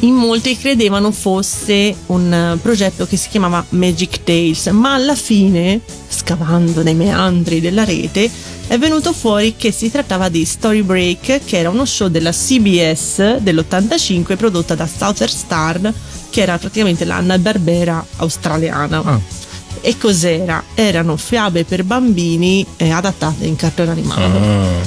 in 0.00 0.14
molti 0.14 0.56
credevano 0.56 1.12
fosse 1.12 1.94
un 2.06 2.32
eh, 2.32 2.56
progetto 2.56 3.04
che 3.04 3.18
si 3.18 3.28
chiamava 3.28 3.62
Magic 3.70 4.22
Tales, 4.24 4.66
ma 4.68 4.94
alla 4.94 5.14
fine, 5.14 5.82
scavando 6.08 6.82
nei 6.82 6.94
meandri 6.94 7.60
della 7.60 7.84
rete, 7.84 8.30
è 8.66 8.78
venuto 8.78 9.12
fuori 9.12 9.56
che 9.56 9.72
si 9.72 9.90
trattava 9.90 10.30
di 10.30 10.42
Story 10.46 10.80
Break, 10.80 11.44
che 11.44 11.58
era 11.58 11.68
uno 11.68 11.84
show 11.84 12.08
della 12.08 12.30
CBS 12.30 13.36
dell'85 13.36 14.36
prodotta 14.38 14.74
da 14.74 14.86
Southern 14.86 15.32
Star, 15.32 15.92
che 16.30 16.40
era 16.40 16.56
praticamente 16.56 17.04
l'Anna 17.04 17.36
Barbera 17.36 18.02
australiana. 18.16 19.02
Ah. 19.04 19.20
E 19.80 19.96
cos'era? 19.98 20.62
Erano 20.74 21.16
fiabe 21.16 21.64
per 21.64 21.84
bambini 21.84 22.64
eh, 22.76 22.90
adattate 22.90 23.46
in 23.46 23.56
cartone 23.56 23.90
animato. 23.90 24.30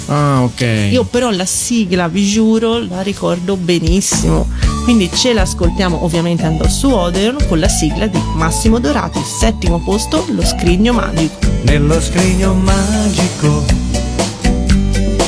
Ah, 0.08 0.44
ok. 0.44 0.90
Io 0.92 1.04
però 1.04 1.30
la 1.32 1.46
sigla, 1.46 2.08
vi 2.08 2.26
giuro, 2.26 2.80
la 2.80 3.02
ricordo 3.02 3.56
benissimo. 3.56 4.48
Quindi 4.84 5.10
ce 5.14 5.34
l'ascoltiamo 5.34 6.04
ovviamente 6.04 6.44
andò 6.44 6.68
su 6.68 6.90
Odeon 6.90 7.38
con 7.48 7.60
la 7.60 7.68
sigla 7.68 8.08
di 8.08 8.20
Massimo 8.36 8.80
Dorati, 8.80 9.22
settimo 9.24 9.80
posto, 9.80 10.26
Lo 10.30 10.44
Scrigno 10.44 10.94
Magico. 10.94 11.36
Nello 11.64 12.02
scrigno 12.02 12.54
magico 12.56 13.64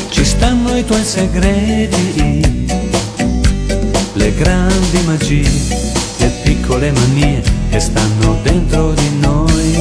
ci 0.09 0.25
stanno 0.25 0.75
i 0.75 0.83
tuoi 0.83 1.03
segreti, 1.03 2.67
le 4.13 4.35
grandi 4.35 5.01
magie, 5.05 5.49
le 6.17 6.27
piccole 6.43 6.91
manie 6.91 7.62
che 7.73 7.79
stanno 7.79 8.37
dentro 8.43 8.93
di 8.93 9.17
noi. 9.17 9.75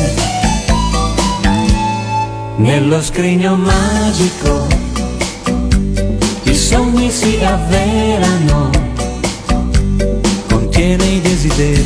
Nello 2.57 3.03
scrigno 3.03 3.55
magico 3.55 4.67
i 6.45 6.55
sogni 6.55 7.11
si 7.11 7.39
avverano, 7.45 8.71
contiene 10.49 11.05
i 11.05 11.21
desideri, 11.21 11.85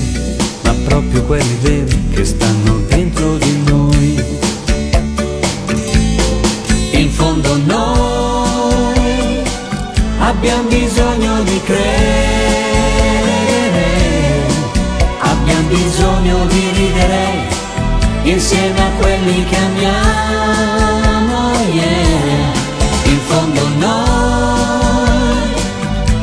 ma 0.62 0.74
proprio 0.84 1.24
quelli 1.24 1.56
veri 1.60 2.08
che 2.10 2.24
stanno 2.24 2.82
dentro 2.86 3.36
di 3.38 3.62
noi. 3.64 4.24
In 6.92 7.10
fondo 7.10 7.56
noi 7.64 9.42
abbiamo 10.20 10.68
bisogno 10.68 11.42
di 11.42 11.60
credere, 11.64 12.45
insieme 18.30 18.80
a 18.82 18.90
quelli 18.98 19.44
che 19.44 19.56
amiamo, 19.56 19.94
yeah. 21.72 22.52
In 23.04 23.20
fondo 23.20 23.68
noi 23.78 25.54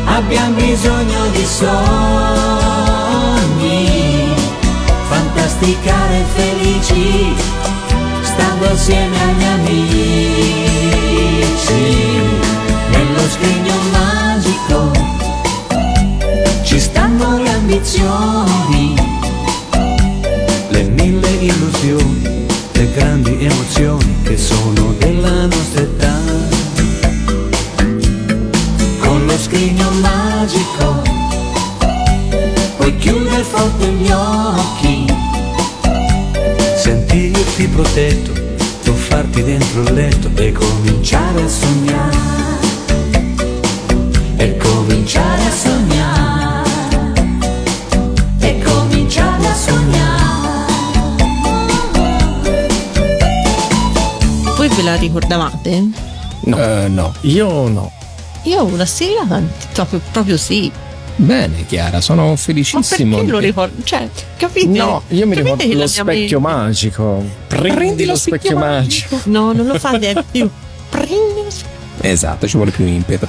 abbiamo 0.05 0.55
bisogno 0.55 1.27
di 1.31 1.45
sogni, 1.45 1.71
fantasticare 5.07 6.25
felici 6.35 7.35
stando 8.21 8.69
assieme 8.69 9.15
agli 9.21 9.43
amici. 9.43 10.71
Nello 12.89 13.29
scrigno 13.29 13.75
magico 13.91 14.91
ci 16.63 16.79
stanno 16.79 17.37
le 17.37 17.49
ambizioni 17.49 18.82
illusioni 21.63 22.45
le 22.73 22.91
grandi 22.91 23.45
emozioni 23.45 24.15
che 24.23 24.37
sono 24.37 24.93
della 24.97 25.45
nostra 25.45 25.81
età 25.81 26.19
con 28.99 29.25
lo 29.25 29.37
scrigno 29.37 29.89
magico 30.01 31.01
puoi 32.75 32.95
chiudere 32.97 33.43
forte 33.43 33.87
gli 33.87 34.11
occhi 34.11 35.05
sentirti 36.83 37.67
protetto, 37.67 38.33
tuffarti 38.83 39.43
dentro 39.43 39.83
il 39.83 39.93
letto 39.93 40.29
e 40.35 40.51
cominciare 40.51 41.43
a 41.43 41.47
sognare. 41.47 42.17
E 44.35 44.57
cominciare 44.57 45.41
a 45.43 45.51
sognare. 45.51 45.92
Ve 54.75 54.83
la 54.83 54.95
ricordavate? 54.95 55.83
No. 56.45 56.57
Eh, 56.57 56.87
no. 56.89 57.13
Io 57.21 57.67
no. 57.67 57.91
Io 58.43 58.59
ho 58.61 58.65
una 58.65 58.85
sigla 58.85 59.41
proprio, 59.73 60.01
proprio 60.11 60.37
sì. 60.37 60.71
Bene, 61.15 61.65
Chiara, 61.67 62.01
sono 62.01 62.29
Ma 62.29 62.35
felicissimo. 62.35 63.15
perché 63.17 63.31
lo 63.31 63.39
ricordo? 63.39 63.83
Cioè, 63.83 64.09
capite? 64.35 64.67
No, 64.67 65.03
io 65.09 65.27
mi 65.27 65.35
Capite 65.35 65.41
ricordo 65.41 65.63
che 65.69 65.75
lo 65.75 65.87
specchio 65.87 66.39
magico. 66.39 67.23
Prendi, 67.47 68.05
lo 68.05 68.15
specchio 68.15 68.57
magico. 68.57 69.19
No, 69.25 69.53
non 69.53 69.67
lo 69.67 69.77
fate 69.77 70.23
più. 70.31 70.49
Prendi 70.89 71.43
lo 71.43 71.49
specchio. 71.49 71.71
Esatto, 72.01 72.47
ci 72.47 72.55
vuole 72.57 72.71
più 72.71 72.85
impeto. 72.85 73.27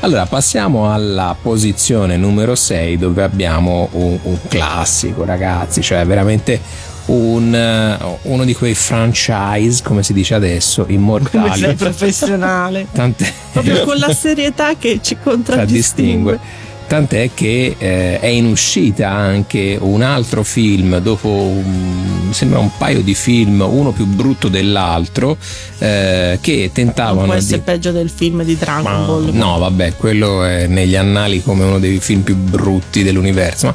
Allora, 0.00 0.24
passiamo 0.26 0.92
alla 0.92 1.36
posizione 1.40 2.16
numero 2.16 2.54
6 2.54 2.96
dove 2.96 3.22
abbiamo 3.22 3.88
un, 3.92 4.18
un 4.22 4.38
classico, 4.48 5.24
ragazzi, 5.24 5.82
cioè 5.82 6.04
veramente 6.06 6.58
un, 7.06 7.54
eh, 7.54 8.18
uno 8.22 8.44
di 8.44 8.54
quei 8.54 8.74
franchise, 8.74 9.82
come 9.82 10.02
si 10.02 10.12
dice 10.12 10.34
adesso, 10.34 10.82
Come 10.82 10.88
sei 10.92 10.96
immortali. 10.96 11.74
professionale. 11.74 12.86
Tant'è, 12.92 13.32
Proprio 13.52 13.84
con 13.84 13.96
la 13.96 14.12
serietà 14.12 14.74
che 14.78 14.98
ci 15.02 15.16
contraddistingue. 15.22 16.38
Tant'è 16.86 17.30
che 17.34 17.74
eh, 17.76 18.20
è 18.20 18.26
in 18.26 18.46
uscita 18.46 19.10
anche 19.10 19.76
un 19.80 20.02
altro 20.02 20.44
film 20.44 20.98
dopo 20.98 21.28
un- 21.28 22.28
sembra 22.30 22.60
un 22.60 22.70
paio 22.78 23.02
di 23.02 23.14
film, 23.14 23.60
uno 23.60 23.90
più 23.90 24.04
brutto 24.06 24.46
dell'altro, 24.48 25.36
eh, 25.78 26.38
che 26.40 26.56
Non 26.58 26.72
tentavano 26.72 27.24
può 27.24 27.32
di 27.32 27.38
essere 27.38 27.58
peggio 27.60 27.90
del 27.90 28.08
film 28.08 28.44
di 28.44 28.56
Dragon 28.56 29.06
Ball. 29.06 29.30
No, 29.32 29.58
vabbè, 29.58 29.94
quello 29.96 30.44
è 30.44 30.66
negli 30.68 30.94
annali 30.94 31.42
come 31.42 31.64
uno 31.64 31.78
dei 31.80 31.98
film 31.98 32.20
più 32.20 32.36
brutti 32.36 33.02
dell'universo. 33.02 33.66
Ma 33.66 33.74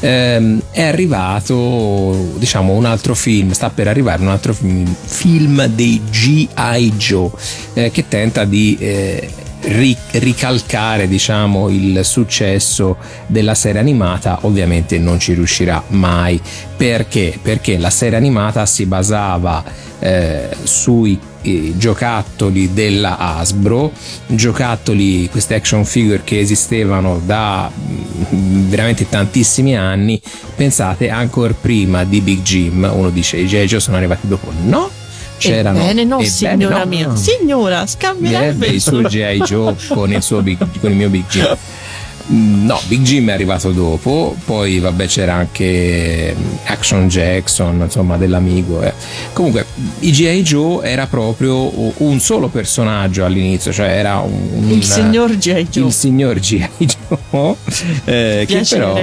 ehm, 0.00 0.60
è 0.70 0.82
arrivato, 0.82 2.34
diciamo, 2.36 2.74
un 2.74 2.84
altro 2.84 3.14
film, 3.14 3.52
sta 3.52 3.70
per 3.70 3.88
arrivare 3.88 4.20
un 4.20 4.28
altro 4.28 4.52
film, 4.52 4.94
film 5.02 5.64
dei 5.66 6.00
G.I. 6.10 6.92
Joe, 6.96 7.30
eh, 7.72 7.90
che 7.90 8.06
tenta 8.06 8.44
di. 8.44 8.76
Ri- 9.62 9.96
ricalcare 10.12 11.08
diciamo 11.08 11.68
il 11.68 12.00
successo 12.04 12.96
della 13.26 13.54
serie 13.54 13.80
animata 13.80 14.40
ovviamente 14.42 14.98
non 14.98 15.18
ci 15.18 15.34
riuscirà 15.34 15.82
mai. 15.88 16.40
Perché? 16.76 17.38
Perché 17.40 17.76
la 17.76 17.90
serie 17.90 18.16
animata 18.16 18.64
si 18.66 18.86
basava 18.86 19.62
eh, 19.98 20.48
sui 20.62 21.18
eh, 21.42 21.74
giocattoli 21.76 22.72
della 22.72 23.18
Hasbro, 23.18 23.92
giocattoli, 24.26 25.28
queste 25.28 25.54
action 25.54 25.84
figure 25.84 26.22
che 26.24 26.38
esistevano 26.40 27.20
da 27.24 27.70
mm, 27.70 28.68
veramente 28.68 29.08
tantissimi 29.08 29.76
anni, 29.76 30.20
pensate 30.56 31.10
ancora 31.10 31.54
prima 31.58 32.04
di 32.04 32.20
Big 32.20 32.40
Jim, 32.42 32.90
uno 32.92 33.10
dice 33.10 33.36
i. 33.36 33.46
Joe 33.46 33.80
sono 33.80 33.96
arrivati 33.96 34.26
dopo, 34.26 34.50
no, 34.64 34.90
c'erano 35.40 35.78
Ebbene 35.80 36.04
no, 36.04 36.14
ebbene 36.16 36.28
signora 36.30 36.78
no. 36.78 36.86
mia. 36.86 37.16
Signora, 37.16 37.86
scambierebbe 37.86 38.66
il 38.66 38.80
suo 38.80 39.00
G.I. 39.02 39.40
Joe 39.42 39.74
con 39.88 40.12
il, 40.12 40.22
suo 40.22 40.40
Big, 40.42 40.58
con 40.80 40.90
il 40.90 40.96
mio 40.96 41.08
Big 41.08 41.24
Jim. 41.28 41.56
Mm, 42.32 42.64
No, 42.66 42.78
Big 42.86 43.00
Jim 43.00 43.28
è 43.28 43.32
arrivato 43.32 43.72
dopo, 43.72 44.36
poi 44.44 44.78
vabbè 44.78 45.06
c'era 45.06 45.34
anche 45.34 46.32
mm, 46.38 46.54
Action 46.66 47.08
Jackson, 47.08 47.80
insomma 47.82 48.16
dell'amigo. 48.16 48.82
eh. 48.82 48.92
Comunque, 49.32 49.64
i 50.00 50.10
G.I. 50.12 50.42
Joe 50.42 50.88
era 50.88 51.06
proprio 51.08 51.72
un 52.02 52.20
solo 52.20 52.46
personaggio 52.48 53.24
all'inizio, 53.24 53.72
cioè 53.72 53.88
era 53.88 54.18
un... 54.18 54.68
Il 54.70 54.84
signor 54.84 55.36
G.I. 55.36 55.66
Joe. 55.68 55.86
Il 55.86 55.92
signor 55.92 56.38
G.I. 56.38 56.68
Joe, 56.78 56.99
eh, 58.04 58.44
che 58.46 58.64
però, 58.68 58.96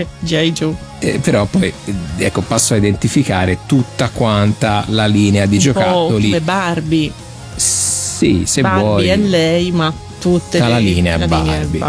eh, 0.99 1.19
però 1.19 1.45
poi 1.45 1.73
eh, 1.85 1.93
ecco, 2.25 2.41
passo 2.41 2.73
a 2.73 2.77
identificare 2.77 3.59
tutta 3.65 4.09
quanta 4.09 4.85
la 4.87 5.05
linea 5.05 5.45
di 5.45 5.55
Un 5.55 5.61
giocattoli. 5.61 6.23
come 6.25 6.41
Barbie. 6.41 7.11
Sì, 7.55 8.43
se 8.45 8.61
Barbie 8.61 8.81
vuoi. 8.83 9.07
è 9.07 9.17
lei, 9.17 9.71
ma 9.71 9.93
tutte 10.19 10.57
Tutta 10.57 10.67
la 10.69 10.77
le- 10.77 10.83
linea 10.83 11.17
Barbie, 11.27 11.79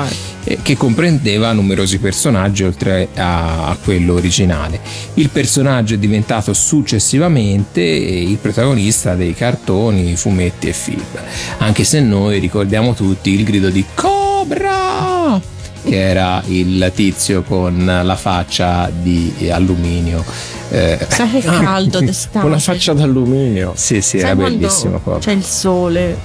eh, 0.44 0.58
che 0.62 0.76
comprendeva 0.76 1.52
numerosi 1.52 1.98
personaggi 1.98 2.64
oltre 2.64 3.08
a, 3.16 3.68
a 3.68 3.76
quello 3.82 4.14
originale. 4.14 4.80
Il 5.14 5.30
personaggio 5.30 5.94
è 5.94 5.98
diventato 5.98 6.52
successivamente 6.52 7.80
il 7.80 8.36
protagonista 8.36 9.14
dei 9.14 9.34
cartoni, 9.34 10.16
fumetti 10.16 10.68
e 10.68 10.72
film, 10.72 11.02
anche 11.58 11.84
se 11.84 12.00
noi 12.00 12.38
ricordiamo 12.38 12.94
tutti 12.94 13.30
il 13.30 13.44
grido 13.44 13.70
di 13.70 13.84
Cobra! 13.94 15.56
Che 15.84 16.00
era 16.08 16.42
il 16.46 16.90
tizio 16.94 17.42
con 17.42 17.84
la 18.04 18.16
faccia 18.16 18.90
di 18.92 19.48
alluminio. 19.50 20.24
Eh, 20.70 20.98
Sai 21.08 21.30
che 21.30 21.40
caldo 21.40 22.00
d'estate. 22.00 22.40
Con 22.40 22.50
la 22.50 22.58
faccia 22.58 22.92
d'alluminio. 22.92 23.72
sì, 23.74 24.00
sì, 24.00 24.18
Sai 24.18 24.30
era 24.30 24.36
bellissimo. 24.36 24.98
Cobra. 24.98 25.18
C'è 25.18 25.32
il 25.32 25.44
sole. 25.44 26.16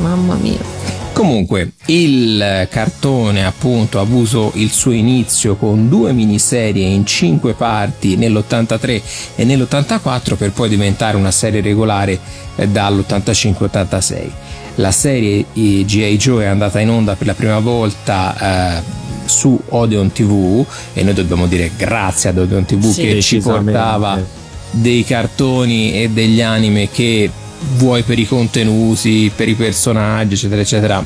Mamma 0.00 0.34
mia. 0.34 0.94
Comunque, 1.12 1.72
il 1.86 2.68
cartone 2.70 3.46
appunto 3.46 3.98
ha 3.98 4.02
avuto 4.02 4.50
il 4.56 4.70
suo 4.70 4.90
inizio 4.90 5.56
con 5.56 5.88
due 5.88 6.12
miniserie 6.12 6.86
in 6.86 7.06
cinque 7.06 7.54
parti 7.54 8.16
nell'83 8.16 9.00
e 9.34 9.44
nell'84 9.44 10.36
per 10.36 10.52
poi 10.52 10.68
diventare 10.68 11.16
una 11.16 11.30
serie 11.30 11.62
regolare 11.62 12.20
eh, 12.56 12.68
dall'85-86. 12.68 14.30
La 14.76 14.90
serie 14.92 15.44
G.I. 15.52 16.16
Joe 16.16 16.44
è 16.44 16.46
andata 16.46 16.80
in 16.80 16.90
onda 16.90 17.14
per 17.14 17.26
la 17.26 17.34
prima 17.34 17.58
volta 17.60 18.78
eh, 18.78 18.82
su 19.24 19.58
Odeon 19.70 20.12
TV 20.12 20.64
e 20.92 21.02
noi 21.02 21.14
dobbiamo 21.14 21.46
dire 21.46 21.70
grazie 21.76 22.30
ad 22.30 22.38
Odeon 22.38 22.64
TV 22.64 22.90
Sì, 22.90 23.02
che 23.02 23.20
ci 23.22 23.38
portava 23.38 24.22
dei 24.70 25.02
cartoni 25.04 25.94
e 25.94 26.10
degli 26.10 26.42
anime 26.42 26.90
che 26.90 27.30
vuoi 27.76 28.02
per 28.02 28.18
i 28.18 28.26
contenuti, 28.26 29.32
per 29.34 29.48
i 29.48 29.54
personaggi, 29.54 30.34
eccetera, 30.34 30.60
eccetera, 30.60 31.04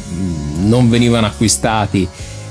non 0.62 0.90
venivano 0.90 1.26
acquistati 1.26 2.06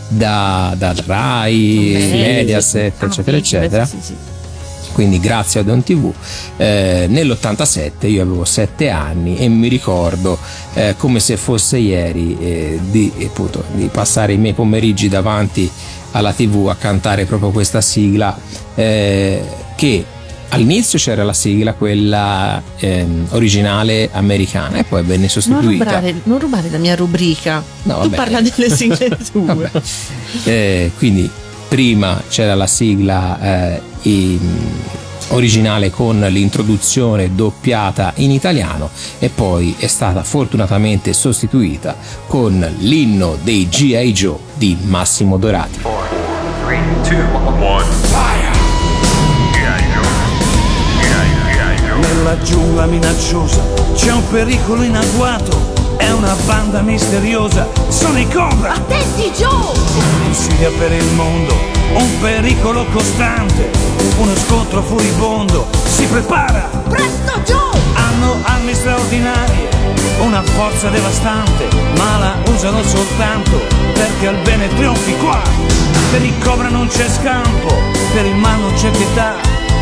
da, 0.08 0.74
da 0.78 0.96
Rai, 1.06 2.10
Mediaset, 2.12 2.94
Ah, 3.02 3.06
eccetera, 3.06 3.38
sì, 3.38 3.44
eccetera. 3.44 3.86
sì, 3.86 3.98
sì. 4.02 4.14
Quindi 5.00 5.22
grazie 5.22 5.62
a 5.62 5.64
Don 5.64 5.82
TV. 5.82 6.12
Eh, 6.58 7.06
nell'87 7.08 8.08
io 8.08 8.22
avevo 8.22 8.44
7 8.44 8.90
anni 8.90 9.38
e 9.38 9.48
mi 9.48 9.70
ricordo 9.70 10.38
eh, 10.74 10.96
come 10.98 11.22
se 11.22 11.38
fosse 11.38 11.78
ieri 11.78 12.38
eh, 12.38 12.80
di, 12.82 13.10
appunto, 13.24 13.64
di 13.72 13.88
passare 13.88 14.34
i 14.34 14.38
miei 14.38 14.52
pomeriggi 14.52 15.08
davanti 15.08 15.72
alla 16.12 16.34
TV 16.34 16.68
a 16.68 16.76
cantare 16.76 17.24
proprio 17.24 17.52
questa 17.52 17.80
sigla 17.80 18.38
eh, 18.76 19.42
che 19.78 20.04
all'inizio 20.50 21.00
c'era 21.00 21.24
la 21.24 21.32
sigla 21.32 21.76
quella 21.76 22.62
ehm, 22.80 23.28
originale 23.30 24.10
americana 24.12 24.80
e 24.80 24.84
poi 24.84 25.04
venne 25.04 25.20
Non 25.20 25.30
sostituita 25.30 25.86
rubare, 25.86 26.22
non 26.24 26.40
rubare 26.40 26.70
la 26.70 26.78
mia 26.78 26.96
rubrica. 26.96 27.64
No, 27.84 27.94
tu 27.94 28.00
vabbè. 28.02 28.16
parla 28.18 28.42
delle 28.42 28.70
sigle 28.70 29.18
tue. 29.32 29.72
Eh, 30.44 30.92
quindi 30.98 31.32
prima 31.70 32.22
c'era 32.28 32.56
la 32.56 32.68
sigla 32.68 33.40
eh, 33.40 33.82
in- 34.02 34.98
originale 35.30 35.92
con 35.92 36.20
l'introduzione 36.20 37.36
doppiata 37.36 38.14
in 38.16 38.32
italiano 38.32 38.90
e 39.20 39.30
poi 39.30 39.76
è 39.78 39.88
stata 39.88 40.24
fortunatamente 40.24 41.14
sostituita 41.14 41.96
con 42.28 42.60
l'inno 42.80 43.38
dei 43.42 43.68
G.I. 43.70 44.12
Joe 44.12 44.38
di 44.56 44.78
Massimo 44.82 45.38
Dorati. 45.38 45.82
Nella 52.02 52.42
giungla 52.42 52.86
minacciosa 52.86 53.62
c'è 53.94 54.12
un 54.12 54.28
pericolo 54.30 54.82
in 54.84 54.96
agguato, 54.96 55.59
è 56.10 56.14
una 56.14 56.36
banda 56.46 56.82
misteriosa, 56.82 57.68
sono 57.88 58.18
i 58.18 58.28
Cobra! 58.28 58.74
Attenti, 58.74 59.30
Joe! 59.32 59.78
Insidia 60.26 60.72
per 60.78 60.92
il 60.92 61.06
mondo, 61.14 61.54
un 61.94 62.20
pericolo 62.20 62.86
costante, 62.92 63.70
uno 64.18 64.36
scontro 64.36 64.82
furibondo, 64.82 65.68
si 65.86 66.06
prepara! 66.06 66.68
Presto, 66.90 67.40
Joe! 67.46 67.80
Hanno 67.94 68.38
armi 68.42 68.74
straordinarie, 68.74 69.70
una 70.22 70.42
forza 70.42 70.90
devastante, 70.90 71.68
ma 71.96 72.18
la 72.18 72.36
usano 72.52 72.82
soltanto 72.84 73.62
perché 73.94 74.28
al 74.28 74.38
bene 74.38 74.68
trionfi 74.70 75.16
qua. 75.18 75.40
Per 76.12 76.24
il 76.24 76.34
cobra 76.44 76.70
non 76.70 76.88
c'è 76.88 77.08
scampo, 77.08 77.72
per 78.14 78.26
il 78.26 78.36
mal 78.36 78.60
non 78.60 78.74
c'è 78.74 78.90
pietà. 78.90 79.36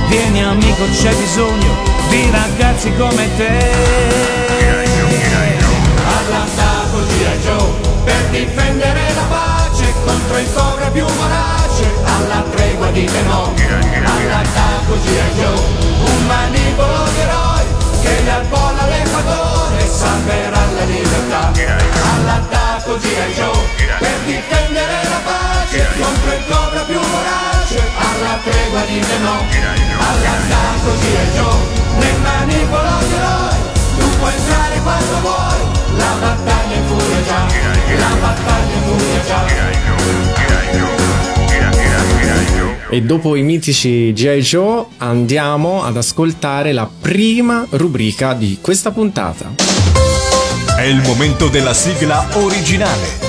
Vieni 0.09 0.43
amico, 0.43 0.83
c'è 0.91 1.13
bisogno 1.15 1.75
di 2.09 2.29
ragazzi 2.31 2.91
come 2.97 3.29
te. 3.37 4.37
All'attacco 6.27 6.99
G.I. 7.07 7.39
Joe 7.39 8.03
per 8.03 8.21
difendere 8.31 9.13
la 9.15 9.23
pace 9.29 9.93
contro 10.03 10.37
il 10.37 10.53
cobra 10.53 10.87
più 10.89 11.05
vorace 11.05 11.87
alla 12.03 12.43
tregua 12.51 12.91
dite 12.91 13.21
no 13.21 13.53
all'attacco 13.55 14.95
G.I. 15.03 15.39
Joe 15.39 15.61
un 16.03 16.25
manipolo 16.25 17.07
di 17.13 17.19
eroi 17.21 17.63
che 18.01 18.23
dal 18.25 18.45
polo 18.47 18.77
all'equatore 18.77 19.87
salverà 19.87 20.65
la 20.75 20.83
libertà 20.83 21.51
all'attacco 22.11 22.97
G.I. 22.97 23.33
Joe 23.33 23.95
per 23.97 24.19
difendere 24.25 25.07
la 25.07 25.21
pace 25.23 25.87
contro 25.97 26.33
il 26.33 26.43
cobra 26.49 26.81
più 26.81 26.99
vorace 26.99 27.81
alla 27.95 28.37
tregua 28.43 28.81
dite 28.81 29.17
no 29.19 29.45
all'attacco 30.11 30.91
G.I. 30.91 31.35
Joe 31.37 31.85
nel 31.99 32.19
manipolo 32.19 32.97
di 33.07 33.15
eroi 33.15 33.55
tu 33.97 34.17
puoi 34.19 34.33
entrare 34.33 34.81
quando 34.81 35.19
vuoi 35.21 35.56
la 35.97 36.15
battaglia 36.19 36.75
in 36.75 36.85
furia 36.85 37.23
già 37.25 37.45
la 37.97 38.15
battaglia 38.19 38.73
in 38.73 38.83
furia 38.83 39.25
già 39.25 39.57
E 42.89 43.01
dopo 43.01 43.35
i 43.35 43.41
mitici 43.41 44.13
G.I. 44.13 44.39
Joe 44.39 44.85
andiamo 44.97 45.83
ad 45.83 45.97
ascoltare 45.97 46.71
la 46.71 46.89
prima 47.01 47.67
rubrica 47.71 48.33
di 48.33 48.59
questa 48.61 48.91
puntata. 48.91 49.55
È 50.77 50.83
il 50.83 51.01
momento 51.01 51.49
della 51.49 51.73
sigla 51.73 52.25
originale. 52.35 53.25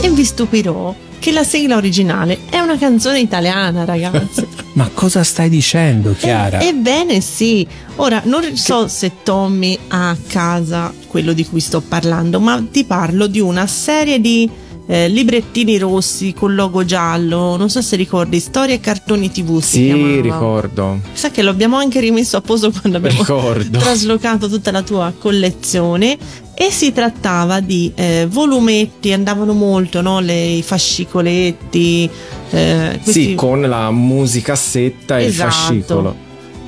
E 0.00 0.10
vi 0.10 0.24
stupirò 0.24 0.94
che 1.18 1.32
la 1.32 1.44
sigla 1.44 1.76
originale 1.76 2.40
è 2.50 2.58
una 2.58 2.76
canzone 2.78 3.20
italiana, 3.20 3.84
ragazzi. 3.84 4.46
Ma 4.74 4.90
cosa 4.92 5.22
stai 5.24 5.48
dicendo, 5.48 6.14
Chiara? 6.14 6.60
Ebbene 6.60 7.20
sì, 7.20 7.66
ora 7.96 8.22
non 8.24 8.56
so 8.56 8.88
se 8.88 9.22
Tommy 9.22 9.78
ha 9.88 10.10
a 10.10 10.16
casa 10.28 10.92
quello 11.06 11.32
di 11.32 11.46
cui 11.46 11.60
sto 11.60 11.80
parlando, 11.80 12.40
ma 12.40 12.62
ti 12.70 12.84
parlo 12.84 13.26
di 13.26 13.40
una 13.40 13.66
serie 13.66 14.20
di 14.20 14.48
eh, 14.86 15.08
librettini 15.08 15.78
rossi 15.78 16.32
con 16.32 16.54
logo 16.54 16.84
giallo, 16.84 17.56
non 17.56 17.68
so 17.70 17.82
se 17.82 17.96
ricordi, 17.96 18.38
Storie 18.40 18.76
e 18.76 18.80
Cartoni 18.80 19.30
TV 19.30 19.60
si 19.60 19.90
Sì, 19.90 20.20
ricordo. 20.20 21.00
Sa 21.12 21.30
che 21.30 21.42
l'abbiamo 21.42 21.76
anche 21.76 22.00
rimesso 22.00 22.36
a 22.36 22.40
posto 22.40 22.70
quando 22.70 22.98
abbiamo 22.98 23.18
Ricordo. 23.18 23.78
traslocato 23.80 24.48
tutta 24.48 24.70
la 24.70 24.82
tua 24.82 25.12
collezione 25.18 26.16
e 26.54 26.70
si 26.70 26.92
trattava 26.92 27.60
di 27.60 27.92
eh, 27.94 28.26
volumetti, 28.30 29.12
andavano 29.12 29.52
molto, 29.52 30.00
no? 30.00 30.20
Le, 30.20 30.34
i 30.44 30.62
fascicoletti. 30.62 32.08
eh, 32.50 33.00
questi- 33.02 33.24
Sì, 33.30 33.34
con 33.34 33.60
la 33.62 33.90
musicassetta 33.90 35.18
e 35.18 35.22
il 35.24 35.28
Esatto. 35.28 35.50
fascicolo. 35.50 36.16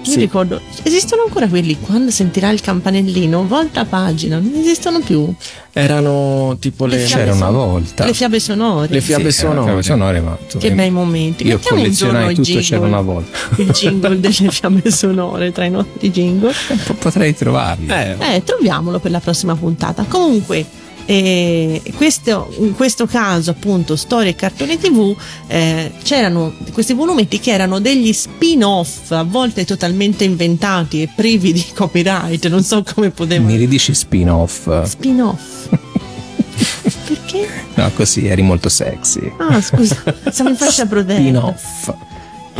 Io 0.09 0.14
Sì. 0.14 0.21
ricordo, 0.21 0.61
esistono 0.85 1.23
ancora 1.27 1.47
quelli 1.49 1.79
quando 1.81 2.11
sentirà 2.11 2.49
il 2.51 2.61
campanellino, 2.61 3.47
volta 3.47 3.85
pagina, 3.85 4.38
non 4.38 4.53
esistono 4.57 5.01
più. 5.01 5.33
Erano 5.73 6.57
tipo 6.59 6.87
le, 6.87 6.97
Le 6.97 7.03
fiabe 7.05 7.23
C'era 7.25 7.35
una 7.35 7.44
son- 7.47 7.55
volta. 7.55 8.05
Le 8.05 8.14
fiabe 8.14 8.40
sonore. 8.40 8.88
le 8.90 9.01
fiabe 9.01 9.31
Sì, 9.31 9.38
sonore. 9.40 9.62
fiabe 9.64 9.83
sonore, 9.83 10.21
ma 10.21 10.38
tu- 10.49 10.59
Che 10.59 10.73
bei 10.73 10.90
momenti. 10.90 11.47
Io 11.47 11.55
Mettiamo 11.57 11.77
un 11.77 11.83
collezionai 11.85 12.35
tutto, 12.35 12.42
jingle. 12.42 12.62
c'era 12.64 12.87
una 12.87 13.01
volta. 13.01 13.38
Il 13.57 13.71
jingle 13.71 14.18
delle 14.21 14.51
fiabe 14.51 14.90
sonore 14.90 15.53
tra 15.53 15.64
i 15.66 15.71
nostri 15.71 16.11
jingle. 16.11 16.53
Po- 16.87 16.94
Potrei 16.94 17.35
trovarli. 17.37 17.87
Eh, 17.88 18.16
Eh, 18.37 18.42
troviamolo 18.44 18.99
per 18.99 19.11
la 19.11 19.21
prossima 19.21 19.55
puntata. 19.55 20.05
Comunque, 20.09 20.64
eh, 21.11 21.81
questo, 21.97 22.55
in 22.59 22.75
questo 22.75 23.07
caso, 23.07 23.51
appunto, 23.51 23.97
storie 23.97 24.33
e 24.33 24.35
cartoni 24.35 24.77
TV, 24.79 25.16
eh, 25.47 25.90
c'erano 26.03 26.53
questi 26.75 26.92
volumetti 26.92 27.40
che 27.40 27.51
erano 27.51 27.81
degli 27.81 28.12
spin-off, 28.12 29.11
a 29.12 29.23
volte 29.23 29.64
totalmente 29.64 30.25
inventati 30.25 31.01
e 31.01 31.09
privi 31.14 31.53
di 31.55 31.64
copyright. 31.75 32.47
Non 32.49 32.62
so 32.62 32.83
come 32.94 33.09
potevano. 33.09 33.51
Mi 33.51 33.57
ridici 33.57 33.94
spin-off? 33.94 34.83
Spin-off. 34.85 35.68
Perché? 37.07 37.49
No, 37.75 37.90
così 37.94 38.27
eri 38.27 38.42
molto 38.42 38.68
sexy. 38.68 39.33
Ah, 39.38 39.62
scusa, 39.62 39.97
siamo 40.31 40.51
in 40.51 40.57
fascia 40.61 40.85
protetta. 40.85 41.21
Spin-off. 41.21 41.94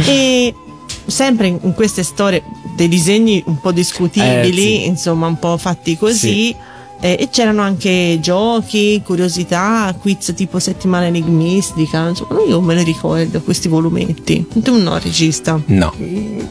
E 0.07 0.55
sempre 1.05 1.49
in 1.49 1.75
queste 1.75 2.03
storie 2.03 2.43
dei 2.77 2.89
disegni 2.89 3.43
un 3.47 3.61
po' 3.61 3.73
discutibili, 3.73 4.77
Eh, 4.77 4.81
sì. 4.81 4.87
insomma, 4.87 5.27
un 5.27 5.39
po' 5.39 5.59
fatti 5.59 5.99
così. 5.99 6.57
Eh, 7.01 7.17
e 7.19 7.29
c'erano 7.31 7.63
anche 7.63 8.19
giochi, 8.21 9.01
curiosità, 9.05 9.95
quiz 9.99 10.33
tipo 10.35 10.59
settimana 10.59 11.07
enigmistica. 11.07 12.09
Insomma, 12.09 12.41
io 12.43 12.61
me 12.61 12.75
ne 12.75 12.83
ricordo 12.83 13.41
questi 13.41 13.69
volumetti. 13.69 14.47
Tu 14.63 14.77
no, 14.81 14.99
regista. 14.99 15.61
No. 15.67 15.93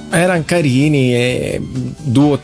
erano 0.09 0.43
carini 0.45 1.13
e 1.13 1.61
due, 1.61 2.39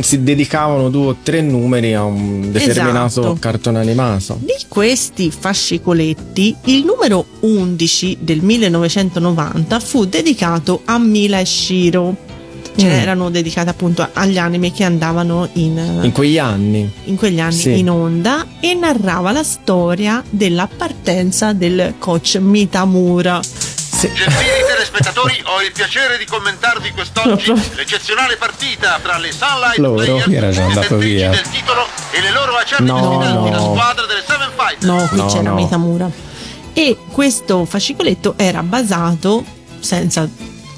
si 0.00 0.22
dedicavano 0.22 0.90
due 0.90 1.06
o 1.06 1.16
tre 1.22 1.40
numeri 1.40 1.94
a 1.94 2.04
un 2.04 2.52
determinato 2.52 3.20
Esatto. 3.20 3.36
cartone 3.38 3.78
animato. 3.78 4.38
Di 4.40 4.56
questi 4.68 5.30
fascicoletti, 5.30 6.54
il 6.64 6.84
numero 6.84 7.24
11 7.40 8.18
del 8.20 8.42
1990 8.42 9.80
fu 9.80 10.04
dedicato 10.04 10.82
a 10.84 10.98
Mila 10.98 11.38
e 11.38 11.44
Shiro. 11.46 12.28
Cioè, 12.76 12.88
Mm. 12.88 12.92
erano 13.00 13.30
dedicati 13.30 13.68
appunto 13.68 14.08
agli 14.12 14.38
anime 14.38 14.72
che 14.72 14.84
andavano 14.84 15.48
in, 15.54 16.00
In 16.02 16.12
quegli 16.12 16.38
anni. 16.38 16.90
in 17.04 17.16
quegli 17.16 17.40
anni 17.40 17.52
Sì. 17.52 17.78
in 17.78 17.90
onda 17.90 18.46
e 18.60 18.74
narrava 18.74 19.32
la 19.32 19.42
storia 19.42 20.22
della 20.30 20.68
partenza 20.74 21.52
del 21.52 21.94
coach 21.98 22.36
Mitamura. 22.40 23.40
Sì. 23.42 24.06
Gentili 24.14 24.64
telespettatori 24.66 25.34
spettatori, 25.34 25.42
ho 25.44 25.62
il 25.62 25.72
piacere 25.72 26.16
di 26.16 26.24
commentarvi 26.24 26.90
quest'oggi 26.92 27.52
l'eccezionale 27.74 28.36
partita 28.36 28.98
tra 29.02 29.18
le 29.18 29.30
Sunlight 29.30 29.76
Loro? 29.76 29.96
Players, 30.02 30.24
Chi 30.24 30.34
era 30.34 30.50
già 30.50 30.64
andato 30.64 30.96
via? 30.96 31.28
del 31.30 31.42
titolo, 31.50 31.86
e 32.12 32.20
le 32.22 32.30
loro 32.32 32.56
acerbi 32.56 32.86
No, 32.86 32.96
sfidanti, 32.96 33.50
la 33.50 33.56
no. 33.58 33.74
squadra 33.74 34.06
delle 34.06 34.22
Seven 34.26 34.48
Fighters. 34.56 34.84
No, 34.84 35.06
qui 35.08 35.18
No, 35.18 35.26
c'era 35.26 35.50
no. 35.50 35.54
Mitamura. 35.54 36.10
E 36.72 36.96
questo 37.10 37.64
fascicoletto 37.66 38.34
era 38.38 38.62
basato, 38.62 39.44
senza 39.80 40.26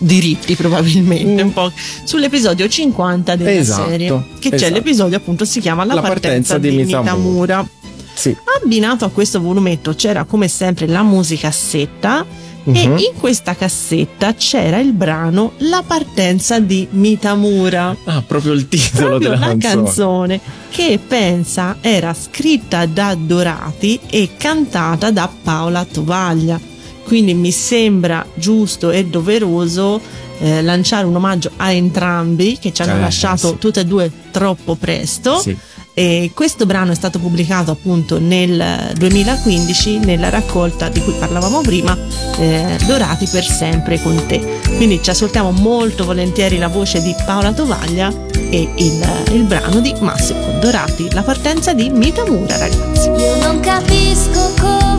diritti 0.02 0.54
probabilmente, 0.56 1.42
un 1.42 1.52
po' 1.52 1.72
sull'episodio 2.04 2.68
50 2.68 3.36
della 3.36 3.50
Mm. 3.50 3.56
Esatto, 3.56 3.88
serie. 3.88 4.22
Che 4.38 4.48
c'è 4.50 4.54
esatto. 4.56 4.72
l'episodio 4.74 5.16
appunto 5.16 5.44
si 5.44 5.60
chiama 5.60 5.84
La, 5.84 5.94
La 5.94 6.00
partenza, 6.00 6.54
partenza 6.54 6.58
di 6.58 6.70
di 6.70 6.76
Mitamura. 6.84 7.12
Mitamura. 7.14 7.68
Sì. 8.14 8.36
Abbinato 8.62 9.04
a 9.04 9.10
questo 9.10 9.40
volumetto 9.40 9.94
c'era 9.94 10.24
come 10.24 10.46
sempre 10.48 10.86
la 10.86 11.02
musicassetta 11.02 12.24
e 12.64 12.86
Mhm. 12.86 12.98
in 12.98 13.12
questa 13.18 13.56
cassetta 13.56 14.34
c'era 14.34 14.78
il 14.78 14.92
brano 14.92 15.52
La 15.58 15.82
partenza 15.84 16.60
di 16.60 16.86
Mitamura. 16.90 17.96
Ah, 18.04 18.22
proprio 18.24 18.52
il 18.52 18.68
titolo 18.68 19.08
Proprio 19.18 19.30
della 19.30 19.40
la 19.40 19.46
canzone. 19.56 19.74
canzone 19.84 20.40
che 20.70 21.00
pensa 21.06 21.78
era 21.80 22.14
scritta 22.14 22.86
da 22.86 23.16
Dorati 23.18 23.98
e 24.08 24.30
cantata 24.36 25.10
da 25.10 25.28
Paola 25.42 25.84
Tovaglia. 25.90 26.60
Quindi 27.04 27.34
mi 27.34 27.50
sembra 27.50 28.24
giusto 28.34 28.90
e 28.90 29.04
doveroso 29.06 30.00
eh, 30.40 30.62
lanciare 30.62 31.06
un 31.06 31.14
omaggio 31.16 31.50
a 31.56 31.70
entrambi 31.72 32.58
che 32.60 32.72
ci 32.72 32.82
hanno 32.82 32.96
Eh, 32.96 33.00
lasciato 33.00 33.48
sì. 33.48 33.58
tutte 33.58 33.80
e 33.80 33.84
due 33.84 34.10
troppo 34.30 34.74
presto. 34.76 35.38
Sì. 35.38 35.56
E 35.94 36.30
questo 36.32 36.64
brano 36.64 36.92
è 36.92 36.94
stato 36.94 37.18
pubblicato 37.18 37.70
appunto 37.70 38.18
nel 38.18 38.92
2015 38.96 39.98
nella 39.98 40.30
raccolta 40.30 40.88
di 40.88 41.00
cui 41.02 41.12
parlavamo 41.18 41.60
prima, 41.60 41.94
eh, 42.38 42.78
Dorati 42.86 43.26
per 43.26 43.44
sempre 43.44 44.00
con 44.00 44.18
te. 44.26 44.58
Quindi 44.76 45.00
ci 45.02 45.10
ascoltiamo 45.10 45.50
molto 45.50 46.06
volentieri 46.06 46.56
la 46.56 46.68
voce 46.68 47.02
di 47.02 47.14
Paola 47.26 47.52
Tovaglia 47.52 48.10
e 48.48 48.70
il, 48.76 49.06
il 49.32 49.42
brano 49.42 49.80
di 49.80 49.92
Massimo 50.00 50.58
Dorati, 50.60 51.08
la 51.12 51.22
partenza 51.22 51.74
di 51.74 51.90
Mitamura 51.90 52.56
ragazzi. 52.56 53.08
Io 53.10 53.36
non 53.42 53.60
capisco 53.60 54.54
come 54.58 54.91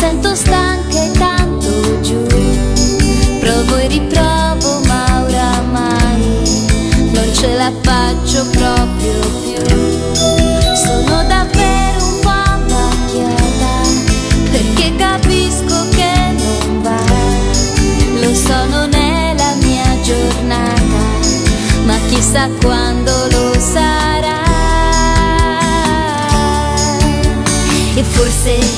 sento 0.00 0.34
stanca 0.34 1.02
e 1.02 1.10
tanto 1.10 2.00
giù. 2.00 2.26
Provo 3.38 3.76
e 3.76 3.86
riprovo, 3.86 4.80
ma 4.86 5.24
oramai 5.26 6.22
non 7.12 7.28
ce 7.34 7.54
la 7.54 7.70
faccio 7.82 8.46
proprio 8.48 9.18
più. 9.42 9.60
Sono 10.74 11.22
davvero 11.28 12.02
un 12.02 12.18
po' 12.20 12.74
macchiata 12.74 13.74
perché 14.50 14.96
capisco 14.96 15.86
che 15.90 16.12
non 16.38 16.80
va. 16.80 17.02
Lo 18.22 18.34
so, 18.34 18.64
non 18.70 18.94
è 18.94 19.34
la 19.36 19.54
mia 19.60 20.00
giornata, 20.00 21.02
ma 21.84 21.98
chissà 22.08 22.48
quando 22.62 23.12
lo 23.32 23.54
sarà. 23.58 24.38
E 27.94 28.02
forse, 28.02 28.69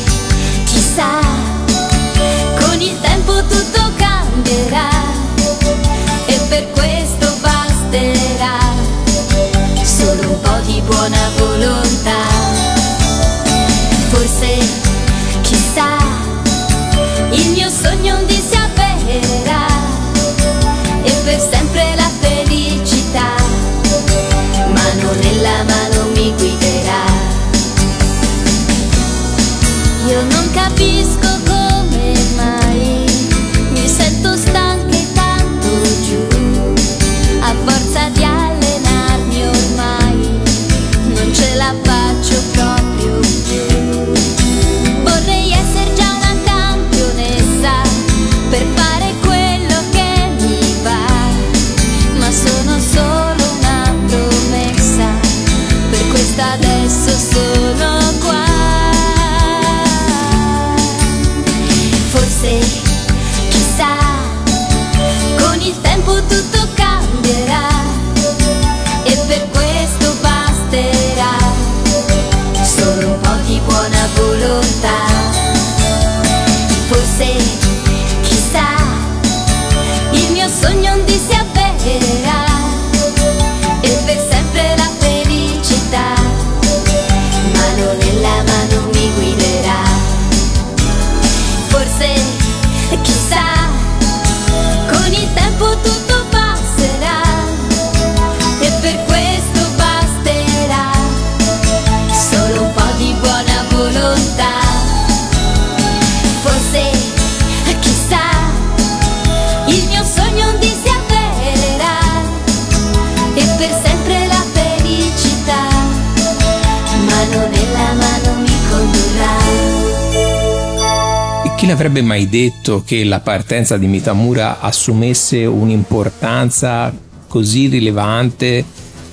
E 121.82 121.84
chi 121.84 121.88
l'avrebbe 121.88 122.02
mai 122.02 122.28
detto 122.28 122.82
che 122.86 123.02
la 123.04 123.18
partenza 123.18 123.76
di 123.76 123.86
Mitamura 123.86 124.60
assumesse 124.60 125.44
un'importanza 125.44 126.92
così 127.26 127.66
rilevante 127.66 128.64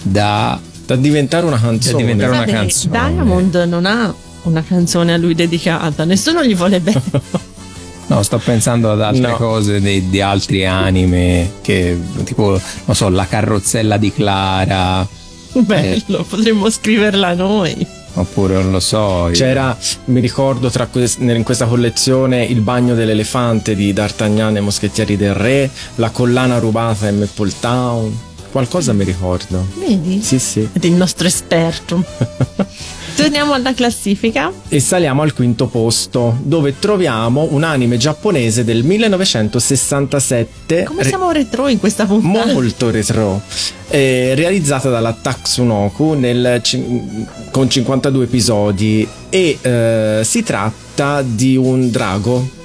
da, 0.04 0.60
Da 0.86 0.96
diventare 0.96 1.48
una 1.48 1.56
da 1.56 1.62
canzone. 1.64 1.98
diventare 1.98 2.32
una 2.32 2.46
canzone? 2.46 2.92
Diamond 3.00 3.56
non 3.68 3.86
ha 3.88 4.14
una 4.44 4.64
canzone 4.64 5.14
a 5.14 5.18
lui 5.18 5.34
dedicata, 5.34 6.06
nessuno 6.06 6.44
gli 6.46 6.56
vuole 6.56 6.80
bene. 6.80 7.02
No, 8.10 8.24
sto 8.24 8.40
pensando 8.40 8.92
ad 8.92 9.02
altre 9.04 9.30
No. 9.30 9.36
cose 9.36 9.80
di, 9.80 10.10
di 10.10 10.20
altri 10.20 10.66
anime, 10.66 11.52
che 11.62 11.96
tipo, 12.24 12.60
non 12.86 12.96
so, 12.96 13.08
la 13.10 13.28
carrozzella 13.28 13.98
di 13.98 14.12
Clara, 14.12 15.08
Bello, 15.60 16.24
potremmo 16.24 16.70
scriverla 16.70 17.34
noi. 17.34 17.86
oppure 18.14 18.56
non 18.56 18.72
lo 18.72 18.80
so. 18.80 19.28
io- 19.28 19.34
C'era, 19.34 19.76
mi 20.06 20.20
ricordo, 20.20 20.70
tra 20.70 20.88
quest- 20.88 21.20
in 21.22 21.44
questa 21.44 21.66
collezione 21.66 22.44
il 22.46 22.62
bagno 22.62 22.94
dell'elefante 22.96 23.76
di 23.76 23.94
D'Artagnan 23.94 24.58
e 24.58 24.60
Moschettieri 24.62 25.16
del 25.18 25.34
Re, 25.34 25.70
la 25.96 26.10
collana 26.10 26.60
rubata 26.60 27.08
in 27.08 27.20
Maple 27.20 27.52
Town. 27.60 28.20
Qualcosa 28.52 28.94
mi 28.94 29.04
ricordo. 29.04 29.66
Vedi? 29.76 30.22
Sì, 30.22 30.40
sì. 30.40 30.68
Ed 30.72 30.84
il 30.84 30.94
nostro 30.94 31.28
esperto. 31.28 32.04
Torniamo 33.16 33.54
alla 33.54 33.74
classifica. 33.74 34.52
E 34.70 34.80
saliamo 34.80 35.22
al 35.22 35.34
quinto 35.34 35.68
posto, 35.68 36.38
dove 36.42 36.80
troviamo 36.80 37.50
un 37.52 37.64
anime 37.64 37.98
giapponese 37.98 38.64
del 38.64 38.84
1967. 38.84 40.86
Come 40.86 41.04
siamo 41.04 41.30
retro 41.32 41.68
in 41.68 41.80
questa 41.80 42.06
puntata? 42.06 42.54
molto 42.54 42.90
retro, 42.90 43.42
eh, 43.90 44.34
realizzata 44.36 44.90
dalla 44.90 45.14
Tatsunoku 45.14 46.18
con 47.52 47.70
52 47.70 48.24
episodi 48.24 49.06
e 49.30 49.58
eh, 49.62 50.22
si 50.24 50.42
tratta 50.42 51.22
di 51.22 51.58
un 51.58 51.92
drago. 51.92 52.58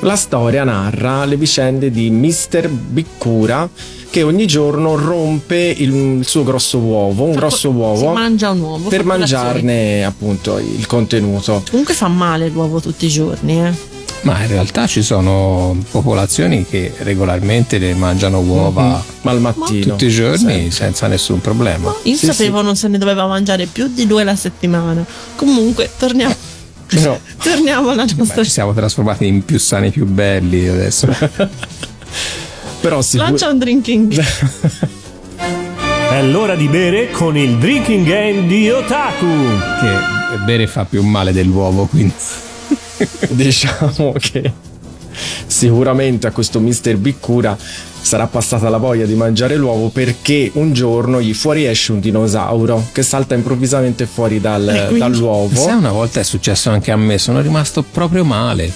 La 0.00 0.16
storia 0.16 0.64
narra 0.64 1.24
le 1.24 1.36
vicende 1.36 1.88
di 1.90 2.10
Mr. 2.10 2.68
Bikkura 2.68 3.68
che 4.14 4.22
ogni 4.22 4.46
giorno 4.46 4.94
rompe 4.94 5.56
il, 5.76 5.92
il 5.92 6.24
suo 6.24 6.44
grosso 6.44 6.78
uovo, 6.78 7.24
un 7.24 7.32
grosso 7.32 7.56
Si 7.56 7.66
uovo, 7.66 8.12
mangia 8.12 8.50
un 8.50 8.60
uovo. 8.60 8.88
per 8.88 9.00
fa 9.02 9.10
colazione. 9.10 9.42
mangiarne 9.42 10.04
appunto 10.04 10.58
il 10.58 10.86
contenuto. 10.86 11.64
Comunque 11.68 11.94
fa 11.94 12.06
male 12.06 12.48
l'uovo 12.48 12.78
tutti 12.80 13.06
i 13.06 13.08
giorni, 13.08 13.60
eh. 13.66 13.72
Ma 14.20 14.40
in 14.42 14.46
realtà 14.46 14.86
ci 14.86 15.02
sono 15.02 15.76
popolazioni 15.90 16.64
che 16.64 16.92
regolarmente 16.98 17.78
le 17.78 17.92
mangiano 17.94 18.38
uova 18.38 19.02
Ma 19.22 19.30
al 19.32 19.40
mattino. 19.40 19.84
tutti 19.96 20.06
i 20.06 20.10
giorni 20.10 20.38
Sempre. 20.38 20.70
senza 20.70 21.08
nessun 21.08 21.40
problema. 21.40 21.92
Io 22.04 22.16
Sì, 22.16 22.26
sapevo 22.26 22.62
non 22.62 22.76
se 22.76 22.86
ne 22.86 22.98
doveva 22.98 23.26
mangiare 23.26 23.66
più 23.66 23.88
di 23.92 24.06
due 24.06 24.22
la 24.22 24.36
settimana. 24.36 25.04
Comunque, 25.34 25.90
torniamo, 25.98 26.34
Però, 26.86 27.18
torniamo 27.42 27.90
alla 27.90 28.04
nostra. 28.04 28.36
Beh, 28.36 28.44
ci 28.44 28.50
siamo 28.50 28.72
trasformati 28.72 29.26
in 29.26 29.44
più 29.44 29.58
sani, 29.58 29.90
più 29.90 30.06
belli 30.06 30.68
adesso. 30.68 31.08
però 32.84 33.00
sicur- 33.00 33.28
Lancia 33.30 33.48
un 33.48 33.56
drinking. 33.58 34.12
È 36.10 36.22
l'ora 36.22 36.54
di 36.54 36.68
bere 36.68 37.10
con 37.10 37.34
il 37.34 37.56
drinking 37.56 38.06
game 38.06 38.46
di 38.46 38.68
Otaku. 38.70 39.26
che 39.80 40.36
bere 40.44 40.66
fa 40.66 40.84
più 40.84 41.02
male 41.02 41.32
dell'uovo, 41.32 41.86
quindi. 41.86 42.12
diciamo 43.30 44.12
che 44.20 44.52
sicuramente 45.46 46.26
a 46.26 46.30
questo 46.30 46.60
Mr. 46.60 46.96
Biccura 46.98 47.56
sarà 47.58 48.26
passata 48.26 48.68
la 48.68 48.76
voglia 48.76 49.06
di 49.06 49.14
mangiare 49.14 49.56
l'uovo 49.56 49.88
perché 49.88 50.50
un 50.54 50.74
giorno 50.74 51.22
gli 51.22 51.32
fuoriesce 51.32 51.92
un 51.92 52.00
dinosauro 52.00 52.88
che 52.92 53.02
salta 53.02 53.34
improvvisamente 53.34 54.04
fuori 54.04 54.42
dal- 54.42 54.68
E 54.68 54.80
quindi? 54.88 54.98
dall'uovo. 54.98 55.56
Sai, 55.58 55.72
una 55.76 55.90
volta 55.92 56.20
è 56.20 56.24
successo 56.24 56.68
anche 56.68 56.90
a 56.90 56.96
me, 56.96 57.16
sono 57.16 57.40
rimasto 57.40 57.82
proprio 57.82 58.24
male. 58.26 58.70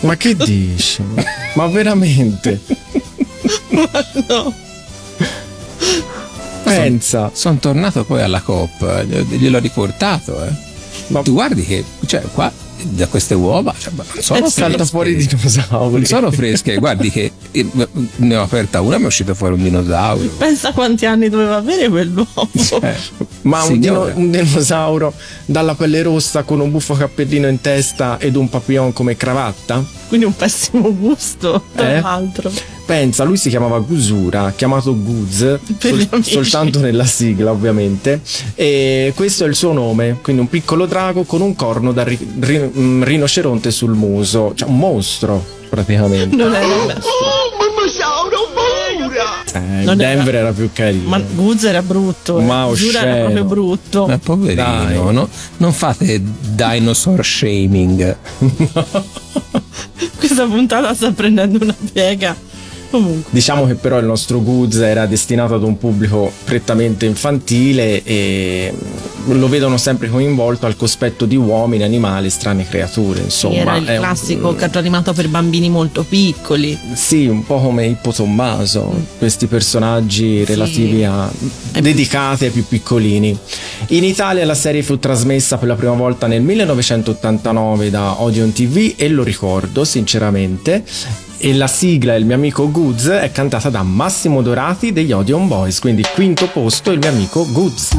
Ma 0.00 0.16
che 0.16 0.34
dici? 0.34 1.02
Ma 1.54 1.66
veramente? 1.66 2.58
No. 4.28 4.54
Pensa. 6.64 7.30
Sono 7.34 7.56
tornato 7.58 8.04
poi 8.04 8.22
alla 8.22 8.40
COP, 8.40 9.04
gli- 9.04 9.36
gliel'ho 9.36 9.58
riportato. 9.58 10.42
Eh. 10.44 10.50
Ma- 11.08 11.22
tu 11.22 11.32
guardi 11.32 11.64
che, 11.64 11.84
cioè, 12.06 12.22
qua 12.32 12.50
da 12.84 13.06
queste 13.06 13.34
uova 13.34 13.72
cioè, 13.78 13.92
sono 14.20 14.48
fresche. 14.48 14.84
fuori 14.86 15.14
dinosauri. 15.16 16.04
Sono 16.04 16.30
fresche, 16.30 16.76
guardi 16.76 17.10
che 17.10 17.30
ne 18.16 18.36
ho 18.36 18.42
aperta 18.42 18.80
una 18.80 18.96
e 18.96 18.98
mi 18.98 19.04
è 19.04 19.06
uscito 19.08 19.34
fuori 19.34 19.54
un 19.54 19.62
dinosauro. 19.62 20.26
Pensa 20.38 20.72
quanti 20.72 21.06
anni 21.06 21.28
doveva 21.28 21.56
avere 21.56 21.88
quell'uomo. 21.88 22.50
Eh, 22.82 22.96
Ma 23.42 23.62
un, 23.64 23.78
dino- 23.80 24.10
un 24.14 24.30
dinosauro 24.30 25.12
dalla 25.44 25.74
pelle 25.74 26.02
rossa 26.02 26.42
con 26.42 26.60
un 26.60 26.70
buffo 26.70 26.94
cappellino 26.94 27.46
in 27.48 27.60
testa 27.60 28.18
ed 28.18 28.36
un 28.36 28.48
papillon 28.48 28.92
come 28.92 29.16
cravatta? 29.16 29.84
Quindi 30.08 30.26
un 30.26 30.34
pessimo 30.36 30.94
gusto, 30.96 31.64
tra 31.74 31.94
Eh? 31.96 32.00
l'altro. 32.00 32.50
Pensa, 32.84 33.24
lui 33.24 33.36
si 33.36 33.48
chiamava 33.48 33.78
Gusura, 33.78 34.52
chiamato 34.56 34.96
Guz, 35.00 35.58
amici. 35.82 36.08
soltanto 36.32 36.80
nella 36.80 37.04
sigla 37.04 37.50
ovviamente. 37.50 38.20
E 38.54 39.12
questo 39.14 39.44
è 39.44 39.48
il 39.48 39.54
suo 39.54 39.72
nome, 39.72 40.18
quindi 40.22 40.42
un 40.42 40.48
piccolo 40.48 40.86
drago 40.86 41.22
con 41.24 41.40
un 41.40 41.54
corno 41.54 41.92
da 41.92 42.02
ri- 42.04 42.18
ri- 42.40 42.70
mm, 42.76 43.02
rinoceronte 43.04 43.70
sul 43.70 43.92
muso, 43.94 44.52
cioè 44.54 44.68
un 44.68 44.78
mostro 44.78 45.44
praticamente. 45.72 46.36
Non 46.36 46.54
era 46.54 46.66
bello. 46.66 47.00
Eh, 49.54 49.58
Non 49.84 50.00
era- 50.00 50.14
Denver 50.14 50.34
era 50.34 50.52
più 50.52 50.68
carino. 50.72 51.08
Ma 51.08 51.18
Guz 51.18 51.64
era 51.64 51.80
brutto. 51.80 52.38
eh. 52.38 52.42
Ma 52.42 52.70
Giura 52.74 53.00
era 53.00 53.24
proprio 53.24 53.44
brutto. 53.44 54.06
Ma 54.06 54.18
poverino, 54.18 54.62
Dai. 54.62 55.12
no? 55.14 55.28
non 55.56 55.72
fate 55.72 56.20
dinosaur 56.22 57.24
shaming. 57.24 58.16
Questa 60.18 60.44
puntata 60.46 60.92
sta 60.94 61.10
prendendo 61.12 61.58
una 61.62 61.74
piega. 61.92 62.36
Comunque. 62.92 63.30
Diciamo 63.30 63.66
che 63.66 63.74
però 63.74 63.98
il 63.98 64.04
nostro 64.04 64.42
Goods 64.42 64.76
era 64.76 65.06
destinato 65.06 65.54
ad 65.54 65.62
un 65.62 65.78
pubblico 65.78 66.30
prettamente 66.44 67.06
infantile 67.06 68.02
e 68.04 68.70
lo 69.28 69.48
vedono 69.48 69.78
sempre 69.78 70.10
coinvolto 70.10 70.66
al 70.66 70.76
cospetto 70.76 71.24
di 71.24 71.36
uomini, 71.36 71.84
animali, 71.84 72.28
strane 72.28 72.68
creature, 72.68 73.20
insomma. 73.20 73.54
era 73.54 73.76
il 73.76 73.86
è 73.86 73.96
un- 73.96 74.02
classico 74.02 74.54
cartone 74.54 74.80
animato 74.88 75.14
per 75.14 75.28
bambini 75.28 75.70
molto 75.70 76.04
piccoli. 76.04 76.78
Sì, 76.92 77.26
un 77.26 77.46
po' 77.46 77.60
come 77.60 77.86
Ippo 77.86 78.12
Tommaso, 78.12 78.92
questi 79.16 79.46
personaggi 79.46 80.44
relativi 80.44 81.02
a 81.04 81.30
dedicati 81.80 82.44
ai 82.44 82.50
più 82.50 82.66
piccolini. 82.66 83.36
In 83.88 84.04
Italia 84.04 84.44
la 84.44 84.54
serie 84.54 84.82
fu 84.82 84.98
trasmessa 84.98 85.56
per 85.56 85.68
la 85.68 85.76
prima 85.76 85.94
volta 85.94 86.26
nel 86.26 86.42
1989 86.42 87.88
da 87.88 88.20
Odeon 88.20 88.52
TV 88.52 88.92
e 88.96 89.08
lo 89.08 89.22
ricordo 89.22 89.84
sinceramente. 89.84 90.84
E 91.44 91.52
la 91.54 91.66
sigla 91.66 92.14
Il 92.14 92.24
mio 92.24 92.36
amico 92.36 92.70
Goods 92.70 93.08
è 93.08 93.32
cantata 93.32 93.68
da 93.68 93.82
Massimo 93.82 94.42
Dorati 94.42 94.92
degli 94.92 95.10
Odeon 95.10 95.48
Boys, 95.48 95.80
quindi 95.80 96.04
quinto 96.14 96.46
posto 96.46 96.92
il 96.92 97.00
mio 97.00 97.08
amico 97.08 97.44
Goods. 97.50 97.96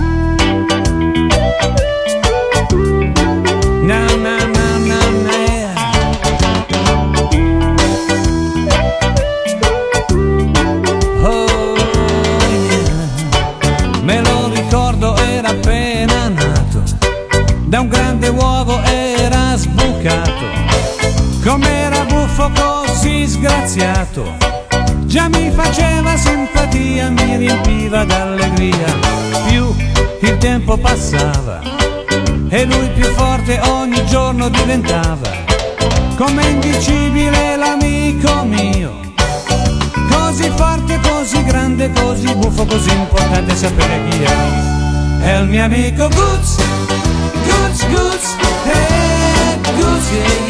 Oh. 11.22 11.76
Me 14.04 14.22
lo 14.22 14.52
ricordo, 14.54 15.18
era 15.18 15.50
appena 15.50 16.30
nato, 16.30 16.82
da 17.66 17.82
un 17.82 17.88
grande 17.89 18.03
così 23.44 23.80
sgraziato, 23.80 24.38
già 25.06 25.28
mi 25.28 25.52
faceva 25.52 26.16
simpatia, 26.16 27.10
mi 27.10 27.38
riempiva 27.38 28.06
d'allegria, 28.06 28.98
più 29.48 29.76
il 30.22 30.38
tempo 30.38 30.78
passava 30.78 31.60
e 32.50 32.66
lui 32.66 32.89
più 32.91 33.06
forte 33.14 33.60
ogni 33.66 34.06
giorno 34.06 34.48
diventava, 34.50 35.30
come 36.16 36.46
indicibile 36.48 37.58
l'amico 37.58 38.44
mio. 38.44 39.02
Così 40.10 40.50
forte, 40.56 41.00
così 41.02 41.44
grande, 41.44 41.91
così 41.91 42.34
buffo, 42.36 42.66
così 42.66 42.91
importante 42.91 43.56
sapere 43.56 44.08
chi 44.10 44.24
è. 44.24 45.22
È 45.22 45.38
il 45.38 45.48
mio 45.48 45.64
amico 45.64 46.08
Goods, 46.08 46.58
Goods, 47.46 47.88
Goods, 47.88 48.36
eh, 48.66 49.44
yeah, 50.14 50.22
yeah, 50.22 50.43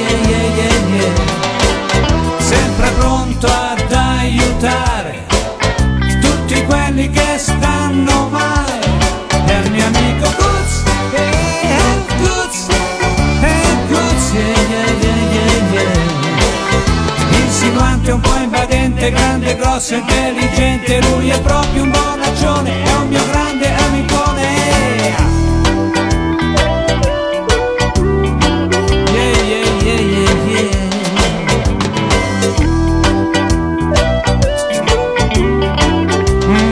invadente, 19.04 19.12
grande, 19.12 19.56
grosso, 19.56 19.96
intelligente, 19.96 21.02
lui 21.10 21.30
è 21.30 21.42
proprio 21.42 21.84
un 21.84 21.92
bonaccione, 21.92 22.84
è 22.84 22.96
un 22.96 23.08
mio 23.10 23.26
grande 23.28 23.76
amicone. 23.76 24.42
Yeah, 29.12 29.44
yeah, 29.44 29.68
yeah. 29.84 30.32
Mm. 36.48 36.72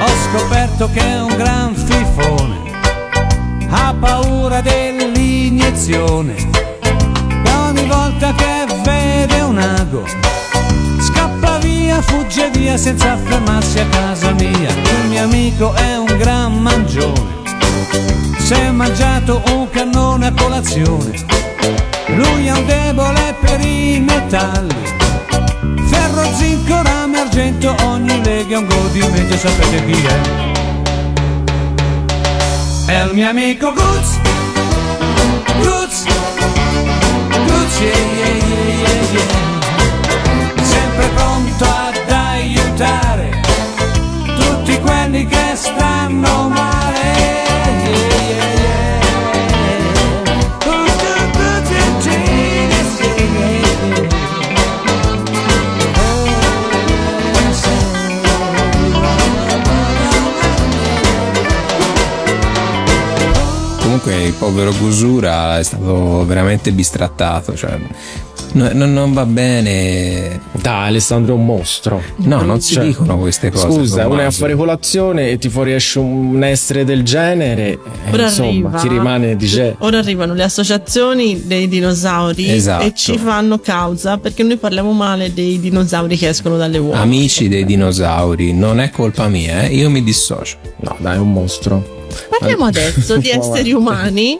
Ho 0.00 0.08
scoperto 0.30 0.88
che 0.90 1.00
è 1.00 1.20
un 1.20 1.36
gran 1.36 1.74
fifone, 1.74 2.56
ha 3.68 3.94
paura 3.98 4.62
dell'iniezione. 4.62 6.69
Ago, 9.90 10.06
scappa 11.00 11.58
via, 11.58 12.00
fugge 12.02 12.50
via 12.50 12.76
senza 12.76 13.16
fermarsi 13.16 13.80
a 13.80 13.86
casa 13.86 14.30
mia. 14.32 14.70
Il 14.70 15.08
mio 15.08 15.24
amico 15.24 15.72
è 15.74 15.98
un 15.98 16.16
gran 16.16 16.58
mangione, 16.58 17.42
si 18.38 18.54
è 18.54 18.70
mangiato 18.70 19.42
un 19.50 19.68
cannone 19.70 20.28
a 20.28 20.32
colazione. 20.32 21.26
Lui 22.06 22.48
ha 22.48 22.56
un 22.56 22.66
debole 22.66 23.34
per 23.40 23.60
i 23.64 24.00
metalli. 24.00 24.74
Ferro, 25.86 26.34
zinco, 26.36 26.82
rame, 26.82 27.20
argento, 27.20 27.74
ogni 27.82 28.22
lega 28.22 28.54
è 28.54 28.58
un 28.58 28.66
godimento, 28.66 29.36
sapete 29.36 29.84
chi 29.84 30.04
è? 30.04 30.20
È 32.86 33.04
il 33.04 33.10
mio 33.14 33.28
amico 33.28 33.72
Goods, 33.72 34.18
Goods, 35.62 36.04
yeah, 37.80 37.86
yeah, 37.86 37.94
yeah, 37.94 38.34
yeah, 38.34 38.49
povero 64.40 64.72
Gusura 64.74 65.58
è 65.58 65.62
stato 65.62 66.24
veramente 66.24 66.72
bistrattato. 66.72 67.54
Cioè, 67.54 67.78
no- 68.54 68.70
no- 68.72 68.86
non 68.86 69.12
va 69.12 69.26
bene. 69.26 70.40
Dai, 70.52 70.88
Alessandro 70.88 71.34
è 71.34 71.36
un 71.36 71.44
mostro. 71.44 72.02
No, 72.16 72.40
non 72.40 72.58
si 72.62 72.72
Cioè, 72.74 72.84
dicono 72.86 73.18
queste 73.18 73.50
cose. 73.50 73.66
Scusa, 73.70 74.06
uno 74.08 74.20
è 74.20 74.24
a 74.24 74.30
fare 74.30 74.54
colazione 74.56 75.28
e 75.30 75.36
ti 75.38 75.50
fuoriesce 75.50 75.98
un 75.98 76.42
essere 76.42 76.84
del 76.84 77.02
genere. 77.02 77.68
eh, 77.72 77.78
Ora 78.12 78.24
insomma, 78.24 78.48
arriva- 78.48 78.78
ti 78.80 78.88
rimane 78.88 79.36
dice. 79.36 79.76
Ora 79.80 79.98
arrivano 79.98 80.32
le 80.32 80.42
associazioni 80.42 81.42
dei 81.46 81.68
dinosauri 81.68 82.50
Esatto. 82.50 82.84
e 82.86 82.92
ci 82.94 83.18
fanno 83.18 83.58
causa 83.58 84.16
perché 84.16 84.42
noi 84.42 84.56
parliamo 84.56 84.92
male 84.92 85.34
dei 85.34 85.60
dinosauri 85.60 86.16
che 86.16 86.28
escono 86.28 86.56
dalle 86.56 86.78
uova. 86.78 86.98
Amici 87.00 87.46
dei 87.48 87.66
dinosauri, 87.66 88.54
non 88.54 88.80
è 88.80 88.88
colpa 88.88 89.28
mia, 89.28 89.64
eh, 89.64 89.74
io 89.74 89.90
mi 89.90 90.02
dissocio. 90.02 90.56
No, 90.78 90.96
dai, 90.98 91.16
è 91.16 91.18
un 91.18 91.30
mostro. 91.30 91.98
Parliamo 92.28 92.64
adesso 92.64 93.16
di 93.16 93.28
esseri 93.30 93.72
umani, 93.72 94.38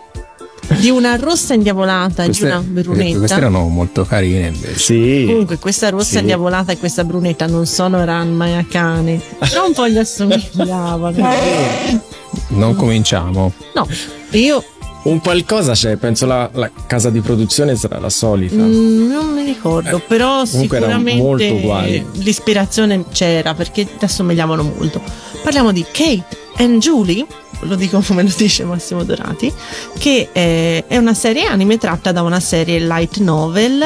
di 0.79 0.91
una 0.91 1.16
rossa 1.16 1.55
indiavolata 1.55 2.23
e 2.23 2.31
di 2.31 2.39
Queste, 2.39 2.47
una 2.47 2.61
brunetta. 2.64 3.18
queste 3.18 3.37
erano 3.37 3.66
molto 3.68 4.05
carine 4.05 4.49
invece. 4.49 4.79
Sì. 4.79 5.25
Comunque, 5.27 5.59
questa 5.59 5.89
rossa 5.91 6.12
Sì. 6.12 6.18
indiavolata 6.18 6.73
e 6.73 6.79
questa 6.79 7.05
brunetta 7.05 7.47
non 7.47 7.66
sono 7.66 8.05
Ranma 8.05 8.47
e 8.47 8.57
Akane, 8.59 9.21
però 9.39 9.66
un 9.66 9.73
po' 9.73 9.89
gli 9.89 9.99
assomigliavano. 9.99 11.29
Non 12.51 12.77
cominciamo. 12.77 13.53
No, 13.75 13.87
io 14.31 14.62
Un 15.03 15.21
qualcosa 15.21 15.73
c'è, 15.73 15.97
penso 15.97 16.27
la, 16.27 16.49
la 16.53 16.71
casa 16.87 17.11
di 17.11 17.21
produzione 17.21 17.75
sarà 17.75 17.99
la 17.99 18.11
solita. 18.11 18.55
mm, 18.55 19.11
non 19.11 19.33
mi 19.35 19.45
ricordo, 19.45 20.01
però 20.07 20.45
comunque 20.49 20.77
erano 20.77 20.93
sicuramente 20.99 21.23
molto 21.23 21.55
uguali. 21.55 22.07
l'ispirazione 22.12 23.05
c'era 23.11 23.55
perché 23.55 23.85
ti 23.99 24.05
assomigliavano 24.05 24.62
molto. 24.62 25.01
Parliamo 25.43 25.73
di 25.73 25.85
Kate 25.91 26.25
and 26.59 26.81
Julie, 26.81 27.27
lo 27.61 27.75
dico 27.75 28.03
come 28.07 28.23
lo 28.23 28.33
dice 28.37 28.65
Massimo 28.65 29.05
Dorati, 29.05 29.53
che 29.99 30.29
eh, 30.33 30.85
è 30.87 30.97
una 30.97 31.15
serie 31.15 31.47
anime 31.47 31.79
tratta 31.79 32.13
da 32.13 32.23
una 32.23 32.41
serie 32.41 32.81
light 32.81 33.19
novel 33.19 33.85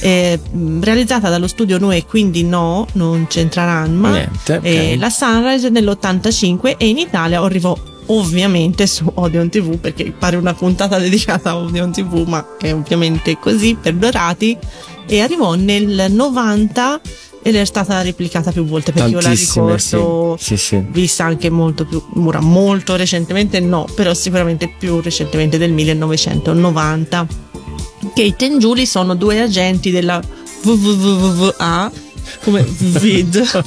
eh, 0.00 0.38
realizzata 0.80 1.28
dallo 1.28 1.46
studio 1.46 1.78
Noe, 1.78 2.04
quindi 2.04 2.44
no, 2.44 2.86
non 2.92 3.26
c'entra 3.28 3.64
Ranma. 3.64 4.10
Niente, 4.10 4.56
ok. 4.56 4.64
Eh, 4.64 4.96
la 4.98 5.10
Sunrise 5.10 5.68
nell'85 5.68 6.76
e 6.76 6.88
in 6.88 6.98
Italia 6.98 7.40
arrivò 7.40 7.76
ovviamente 8.06 8.86
su 8.86 9.10
Odeon 9.14 9.48
TV 9.48 9.78
perché 9.78 10.12
pare 10.16 10.36
una 10.36 10.54
puntata 10.54 10.98
dedicata 10.98 11.50
a 11.50 11.56
Odeon 11.56 11.92
TV 11.92 12.26
ma 12.26 12.56
è 12.58 12.72
ovviamente 12.72 13.38
così 13.38 13.76
per 13.80 13.94
Dorati 13.94 14.58
e 15.06 15.20
arrivò 15.20 15.54
nel 15.54 16.10
90 16.10 17.00
ed 17.42 17.56
è 17.56 17.64
stata 17.64 18.00
replicata 18.02 18.52
più 18.52 18.64
volte 18.64 18.92
perché 18.92 19.10
io 19.10 19.16
la 19.16 19.22
Tantissime, 19.22 19.76
ricordo 19.76 20.36
sì. 20.38 20.44
Sì, 20.44 20.56
sì. 20.56 20.84
vista 20.88 21.24
anche 21.24 21.50
molto 21.50 21.84
più 21.84 22.02
ora 22.24 22.40
molto 22.40 22.94
recentemente 22.94 23.58
no 23.60 23.86
però 23.94 24.14
sicuramente 24.14 24.72
più 24.78 25.00
recentemente 25.00 25.58
del 25.58 25.72
1990 25.72 27.26
Kate 28.14 28.46
e 28.46 28.56
Julie 28.58 28.86
sono 28.86 29.14
due 29.14 29.40
agenti 29.40 29.90
della 29.90 30.20
WWWA 30.62 31.90
come 32.42 32.62
VID 32.62 33.64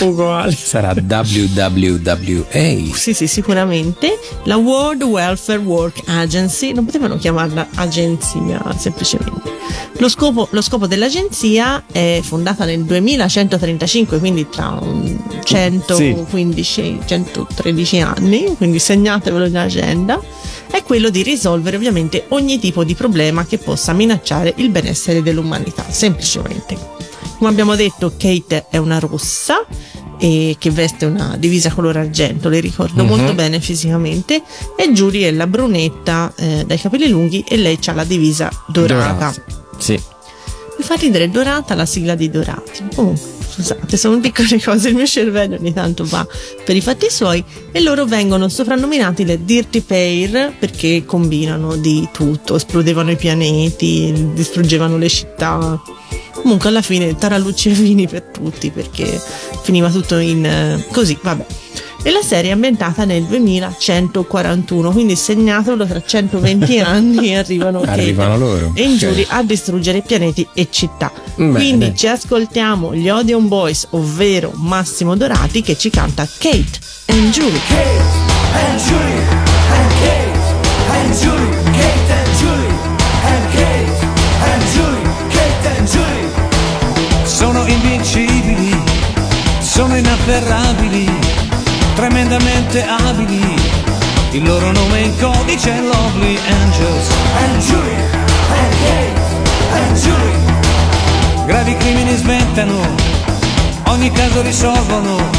Uguali. 0.00 0.54
Sarà 0.54 0.94
WWWA. 0.94 2.94
Sì, 2.94 3.14
sì, 3.14 3.26
sicuramente. 3.26 4.18
La 4.44 4.56
World 4.56 5.02
Welfare 5.02 5.58
Work 5.58 6.02
Agency, 6.06 6.72
non 6.72 6.84
potevano 6.84 7.16
chiamarla 7.16 7.68
agenzia 7.74 8.62
semplicemente. 8.76 9.50
Lo 9.98 10.08
scopo, 10.08 10.48
lo 10.50 10.62
scopo 10.62 10.86
dell'agenzia 10.86 11.84
è 11.90 12.20
fondata 12.22 12.64
nel 12.64 12.84
2135, 12.84 14.18
quindi 14.18 14.48
tra 14.48 14.78
un 14.80 15.18
115 15.42 17.00
113 17.04 18.00
anni, 18.00 18.54
quindi 18.56 18.78
segnatevelo 18.78 19.46
in 19.46 19.56
agenda, 19.56 20.20
è 20.70 20.82
quello 20.82 21.10
di 21.10 21.22
risolvere 21.22 21.76
ovviamente 21.76 22.24
ogni 22.28 22.58
tipo 22.58 22.84
di 22.84 22.94
problema 22.94 23.44
che 23.44 23.58
possa 23.58 23.92
minacciare 23.92 24.54
il 24.56 24.70
benessere 24.70 25.22
dell'umanità, 25.22 25.84
semplicemente. 25.88 27.11
Come 27.42 27.54
abbiamo 27.54 27.74
detto, 27.74 28.12
Kate 28.16 28.66
è 28.70 28.76
una 28.76 29.00
rossa 29.00 29.66
e 30.16 30.54
che 30.60 30.70
veste 30.70 31.06
una 31.06 31.34
divisa 31.36 31.72
color 31.72 31.96
argento, 31.96 32.48
le 32.48 32.60
ricordo 32.60 33.02
Mhm. 33.02 33.08
molto 33.08 33.34
bene 33.34 33.58
fisicamente, 33.58 34.44
e 34.76 34.92
Julie 34.92 35.26
è 35.26 35.32
la 35.32 35.48
brunetta 35.48 36.32
eh, 36.36 36.62
dai 36.64 36.78
capelli 36.78 37.08
lunghi 37.08 37.44
e 37.48 37.56
lei 37.56 37.80
ha 37.84 37.92
la 37.94 38.04
divisa 38.04 38.48
dorata. 38.68 39.32
Dorata. 39.32 39.44
Sì. 39.76 40.00
Mi 40.78 40.84
fa 40.84 40.94
ridere 40.94 41.28
dorata 41.30 41.74
la 41.74 41.84
sigla 41.84 42.14
di 42.14 42.30
Dorati. 42.30 42.84
Comunque, 42.94 43.28
scusate, 43.52 43.96
sono 43.96 44.18
piccole 44.18 44.60
cose, 44.62 44.88
il 44.88 44.94
mio 44.94 45.06
cervello 45.06 45.56
ogni 45.56 45.72
tanto 45.72 46.04
va 46.04 46.26
per 46.64 46.74
i 46.74 46.80
fatti 46.80 47.10
suoi 47.10 47.44
e 47.70 47.80
loro 47.80 48.06
vengono 48.06 48.48
soprannominati 48.48 49.24
le 49.24 49.44
Dirty 49.44 49.80
Pair 49.82 50.54
perché 50.58 51.04
combinano 51.04 51.76
di 51.76 52.08
tutto, 52.12 52.56
esplodevano 52.56 53.10
i 53.10 53.16
pianeti, 53.16 54.30
distruggevano 54.32 54.96
le 54.96 55.08
città. 55.08 55.80
Comunque 56.32 56.70
alla 56.70 56.82
fine 56.82 57.14
tarallucci 57.14 57.70
e 57.70 57.72
vini 57.74 58.08
per 58.08 58.22
tutti 58.22 58.70
perché 58.70 59.20
finiva 59.62 59.90
tutto 59.90 60.16
in 60.16 60.44
eh, 60.44 60.84
così, 60.90 61.16
vabbè. 61.20 61.46
E 62.04 62.10
la 62.10 62.20
serie 62.22 62.50
è 62.50 62.52
ambientata 62.52 63.04
nel 63.04 63.22
2141, 63.24 64.90
quindi 64.90 65.14
segnatelo 65.14 65.86
tra 65.86 66.02
120 66.04 66.80
anni 66.82 67.36
arrivano 67.36 67.78
Kate 67.80 67.90
Arrivano 67.92 68.36
loro. 68.38 68.72
e 68.74 68.82
Ingiuri 68.82 69.22
Ok. 69.22 69.26
a 69.30 69.42
distruggere 69.44 70.00
pianeti 70.02 70.46
e 70.52 70.66
città. 70.68 71.12
Bene. 71.36 71.52
Quindi 71.52 71.92
ci 71.96 72.08
ascoltiamo 72.08 72.92
gli 72.94 73.08
Odeon 73.08 73.46
Boys, 73.46 73.86
ovvero 73.90 74.50
Massimo 74.56 75.14
Dorati 75.16 75.62
che 75.62 75.78
ci 75.78 75.90
canta 75.90 76.26
Kate 76.38 76.66
and 77.06 77.30
Julie. 77.30 77.60
and 78.54 78.80
Julie 78.80 79.22
and 79.70 79.92
Kate 80.00 80.40
and 80.90 81.14
Julie, 81.20 81.56
Kate 81.70 82.12
and 82.12 82.36
Julie 82.38 82.74
and 83.24 83.52
Kate 83.54 84.06
and 84.42 84.62
Julie, 84.74 85.10
Kate 85.28 85.68
and 85.78 85.88
Julie. 85.88 87.26
Sono 87.26 87.64
invincibili, 87.66 88.76
sono 89.60 89.96
inafferrabili, 89.96 91.10
tremendamente 92.02 92.84
abili. 92.84 93.54
Il 94.32 94.42
loro 94.42 94.72
nome 94.72 95.02
in 95.02 95.16
codice 95.20 95.70
è 95.72 95.80
Lovely 95.80 96.36
Angels. 96.48 97.08
And 97.36 97.62
Julie 97.62 98.10
and 98.58 98.74
Kate 98.82 99.20
and 99.70 99.96
Julie. 100.00 101.46
Gravi 101.46 101.76
crimini 101.76 102.16
sventano, 102.16 102.80
ogni 103.84 104.10
caso 104.10 104.42
risolvono, 104.42 105.30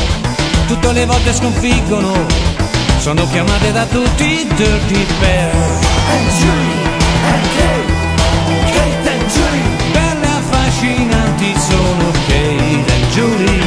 tutte 0.68 0.94
le 0.94 1.06
volte 1.06 1.34
sconfiggono. 1.34 2.14
Sono 2.98 3.28
chiamate 3.30 3.74
da 3.74 3.84
tutti 3.84 4.48
Dirty 4.56 5.06
Pair. 5.20 5.52
And 6.12 6.30
Julie 6.40 6.88
and 7.28 7.46
Kate, 7.58 7.92
Kate 8.72 9.10
and 9.10 9.32
Julie. 9.34 9.92
Belle 9.92 10.28
affascinanti 10.28 11.54
sono 11.60 12.12
Kate 12.26 12.86
e 12.86 13.08
Julie, 13.12 13.60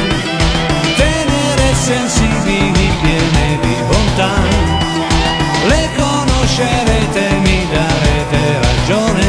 tenere 0.95 1.47
piene 1.87 2.26
Le 5.67 5.89
conoscerete, 5.95 7.21
mi 7.43 7.67
darete 7.71 8.59
ragione. 8.61 9.25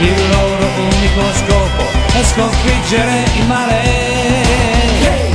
Il 0.00 0.28
loro 0.30 0.66
unico 0.78 1.22
scopo 1.34 1.82
è 2.18 2.22
sconfiggere 2.22 3.24
il 3.36 3.46
male. 3.46 3.82
Kate 5.02 5.30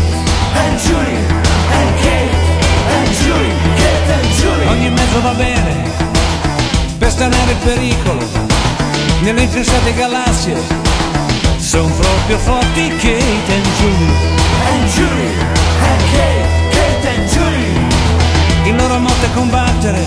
and 0.56 0.80
Julie 0.80 1.24
and 1.72 1.96
Kate 2.02 2.36
and 2.90 3.10
Julie, 3.22 3.56
Kate 3.76 4.14
and 4.14 4.30
Julie. 4.40 4.68
Ogni 4.68 4.90
mezzo 4.90 5.22
va 5.22 5.34
bene 5.34 5.84
per 6.98 7.12
stanare 7.12 7.52
il 7.52 7.58
pericolo 7.58 8.26
nelle 9.22 9.44
infestate 9.44 9.94
galassie. 9.94 10.58
Sono 11.58 11.94
proprio 11.94 12.38
forti 12.38 12.90
Kate 12.98 13.54
e 13.54 13.62
Julie. 13.78 14.14
And 14.68 14.90
Julie 14.90 15.34
and 15.82 16.02
Kate, 16.12 16.42
and 16.42 16.45
loro 18.88 19.00
motto 19.00 19.26
è 19.26 19.34
combattere, 19.34 20.06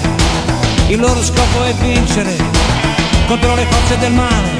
il 0.86 1.00
loro 1.00 1.20
scopo 1.20 1.64
è 1.64 1.74
vincere 1.74 2.36
contro 3.26 3.56
le 3.56 3.66
forze 3.68 3.98
del 3.98 4.12
male. 4.12 4.50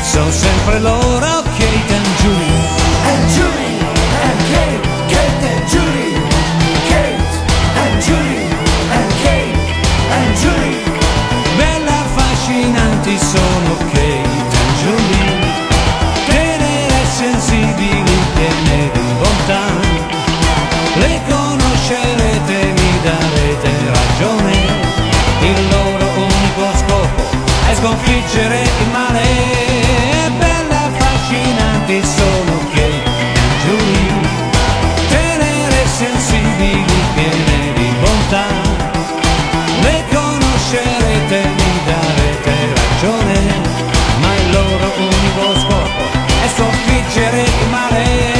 Sono 0.00 0.30
sempre 0.32 0.80
loro, 0.80 1.42
Kate 1.56 1.94
and 1.94 2.06
Julie. 2.18 2.82
And 3.06 3.30
Julie 3.30 3.78
and 4.20 4.40
Kate, 4.50 4.88
Kate 5.06 5.46
and 5.46 5.68
Julie. 5.68 6.22
Kate 6.88 7.22
and 7.84 8.02
Julie 8.02 8.48
and 8.90 9.12
Kate 9.22 9.58
and 10.10 10.36
Julie. 10.36 10.82
Belle 11.56 11.90
affascinanti 11.90 13.16
sono 13.16 13.76
Kate 13.92 14.56
and 14.60 14.74
Julie. 14.82 15.52
Tenere 16.26 17.06
sensibili, 17.16 18.18
piene 18.34 18.90
di 18.92 19.14
bontà. 19.20 19.83
darete 23.04 23.70
ragione, 23.92 24.52
il 25.42 25.68
loro 25.68 26.06
unico 26.16 26.64
scopo 26.74 27.22
è 27.68 27.74
sconfiggere 27.74 28.62
il 28.62 28.88
male. 28.90 29.22
E 30.24 30.30
bella 30.38 30.84
affascinanti 30.88 32.02
sono 32.02 32.54
che 32.72 32.88
giuri, 33.62 34.08
tenere 35.10 35.86
sensibili 35.86 36.98
piene 37.14 37.72
di 37.74 37.92
bontà, 38.00 38.46
le 39.82 40.04
conoscerete, 40.10 41.38
mi 41.58 41.72
darete 41.84 42.54
ragione, 42.80 43.38
ma 44.20 44.34
il 44.34 44.50
loro 44.50 44.92
unico 44.96 45.60
scopo 45.60 46.02
è 46.42 46.48
sconfiggere 46.56 47.40
il 47.42 47.68
male. 47.68 48.33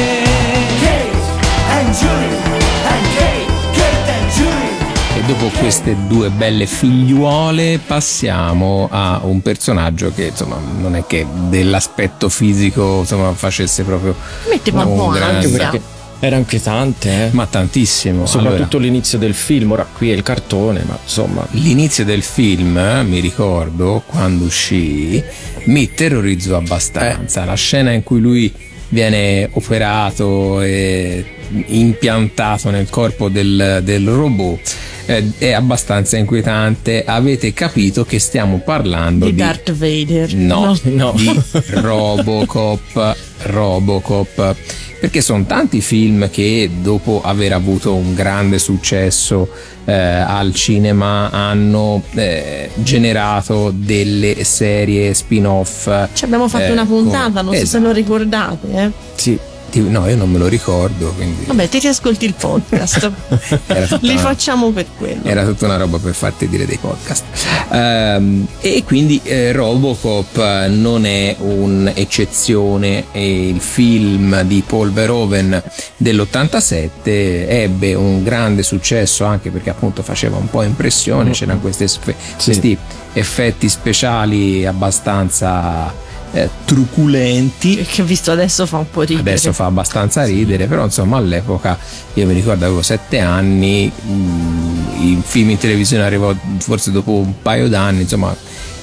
Queste 5.59 5.95
due 6.07 6.29
belle 6.29 6.65
figliuole 6.65 7.79
passiamo 7.85 8.87
a 8.91 9.21
un 9.23 9.41
personaggio 9.41 10.11
che 10.13 10.27
insomma 10.27 10.57
non 10.79 10.95
è 10.95 11.05
che 11.05 11.25
dell'aspetto 11.49 12.29
fisico 12.29 12.99
insomma 12.99 13.33
facesse 13.33 13.83
proprio 13.83 14.15
Metteva 14.49 14.85
un 14.85 14.95
po' 14.95 15.07
grande- 15.09 15.47
perché 15.49 15.81
era 16.19 16.37
inquietante, 16.37 17.25
eh. 17.25 17.29
ma 17.31 17.45
tantissimo 17.45 18.25
Soprattutto 18.25 18.77
Allora, 18.77 18.91
l'inizio 18.91 19.17
del 19.17 19.33
film, 19.33 19.71
ora 19.71 19.85
qui 19.85 20.11
è 20.11 20.13
il 20.13 20.23
cartone, 20.23 20.83
ma 20.87 20.97
insomma. 21.01 21.45
L'inizio 21.51 22.05
del 22.05 22.23
film, 22.23 22.77
eh, 22.77 23.03
mi 23.03 23.19
ricordo, 23.19 24.01
quando 24.05 24.45
uscì, 24.45 25.21
mi 25.65 25.93
terrorizzò 25.93 26.55
abbastanza. 26.55 27.43
La 27.43 27.53
scena 27.55 27.91
in 27.91 28.01
cui 28.01 28.21
lui 28.21 28.51
viene 28.89 29.49
operato 29.51 30.61
e 30.61 31.34
impiantato 31.67 32.69
nel 32.69 32.89
corpo 32.89 33.29
del, 33.29 33.81
del 33.83 34.07
robot 34.07 34.75
eh, 35.05 35.31
è 35.37 35.51
abbastanza 35.51 36.17
inquietante. 36.17 37.03
Avete 37.05 37.53
capito 37.53 38.05
che 38.05 38.19
stiamo 38.19 38.59
parlando 38.59 39.25
Di 39.25 39.33
di... 39.33 39.37
Darth 39.37 39.71
Vader. 39.73 40.33
No, 40.33 40.77
No. 40.83 41.13
di 41.15 41.41
Robocop, 41.71 43.15
Robocop. 43.43 44.55
Perché 44.99 45.21
sono 45.21 45.45
tanti 45.45 45.81
film 45.81 46.29
che 46.31 46.69
dopo 46.81 47.21
aver 47.23 47.53
avuto 47.53 47.93
un 47.93 48.15
grande 48.15 48.57
successo 48.57 49.47
eh, 49.85 49.93
al 49.93 50.51
cinema 50.55 51.29
hanno 51.29 52.01
eh, 52.15 52.71
generato 52.75 53.71
delle 53.75 54.43
serie 54.43 55.13
spin-off. 55.13 56.07
Ci 56.13 56.23
abbiamo 56.23 56.47
fatto 56.47 56.63
eh, 56.63 56.71
una 56.71 56.85
puntata, 56.85 57.43
con- 57.43 57.53
non 57.53 57.55
so 57.55 57.65
se 57.65 57.79
lo 57.79 57.91
ricordate. 57.91 58.67
Eh. 58.71 58.91
Sì. 59.15 59.37
Ti- 59.75 59.81
No, 59.89 60.07
io 60.07 60.15
non 60.15 60.31
me 60.31 60.37
lo 60.37 60.47
ricordo, 60.47 61.11
quindi 61.17 61.43
Vabbè, 61.47 61.67
ti 61.67 61.79
riascolti 61.79 62.23
il 62.23 62.33
podcast. 62.33 63.11
Li 63.99 64.11
una- 64.13 64.21
facciamo 64.21 64.71
per 64.71 64.85
quello. 64.97 65.19
era 65.25 65.43
tutta 65.43 65.65
una 65.65 65.75
roba 65.75 65.97
per 65.97 66.13
farti 66.13 66.47
dire 66.47 66.65
dei 66.65 66.77
podcast. 66.77 67.23
Ehm, 67.71 68.47
e 68.61 68.83
quindi 68.85 69.19
eh, 69.23 69.51
Robocop 69.51 70.37
eh, 70.37 70.67
non 70.69 71.05
è 71.05 71.35
un'eccezione 71.39 73.05
e 73.11 73.49
il 73.49 73.59
film 73.59 74.41
di 74.43 74.63
Paul 74.65 74.93
Verhoeven 74.93 75.61
dell'87 75.97 76.79
ebbe 77.03 77.93
un 77.95 78.23
grande 78.23 78.63
successo 78.63 79.25
anche 79.25 79.49
perché 79.49 79.71
appunto 79.71 80.03
faceva 80.03 80.37
un 80.37 80.49
po' 80.49 80.61
impressione, 80.63 81.31
c'erano 81.31 81.59
queste 81.59 81.87
sfe- 81.89 82.15
questi 82.41 82.77
effetti 83.13 83.67
speciali 83.67 84.65
abbastanza 84.65 85.93
eh, 86.35 86.49
truculenti 86.65 87.77
Che 87.77 88.03
visto 88.03 88.31
adesso 88.31 88.65
fa 88.65 88.77
un 88.77 88.89
po' 88.89 89.01
ridere. 89.01 89.21
adesso 89.21 89.53
fa 89.53 89.65
abbastanza 89.65 90.25
ridere, 90.25 90.67
però 90.67 90.83
insomma 90.83 91.17
all'epoca 91.17 91.77
io 92.13 92.25
mi 92.27 92.33
ricordo 92.33 92.65
avevo 92.65 92.81
sette 92.81 93.19
anni, 93.19 93.89
mm, 93.89 95.01
il 95.01 95.21
film 95.25 95.51
in 95.51 95.57
televisione 95.57 96.03
arrivò 96.03 96.35
forse 96.57 96.91
dopo 96.91 97.11
un 97.11 97.41
paio 97.41 97.69
d'anni, 97.69 98.01
insomma 98.01 98.35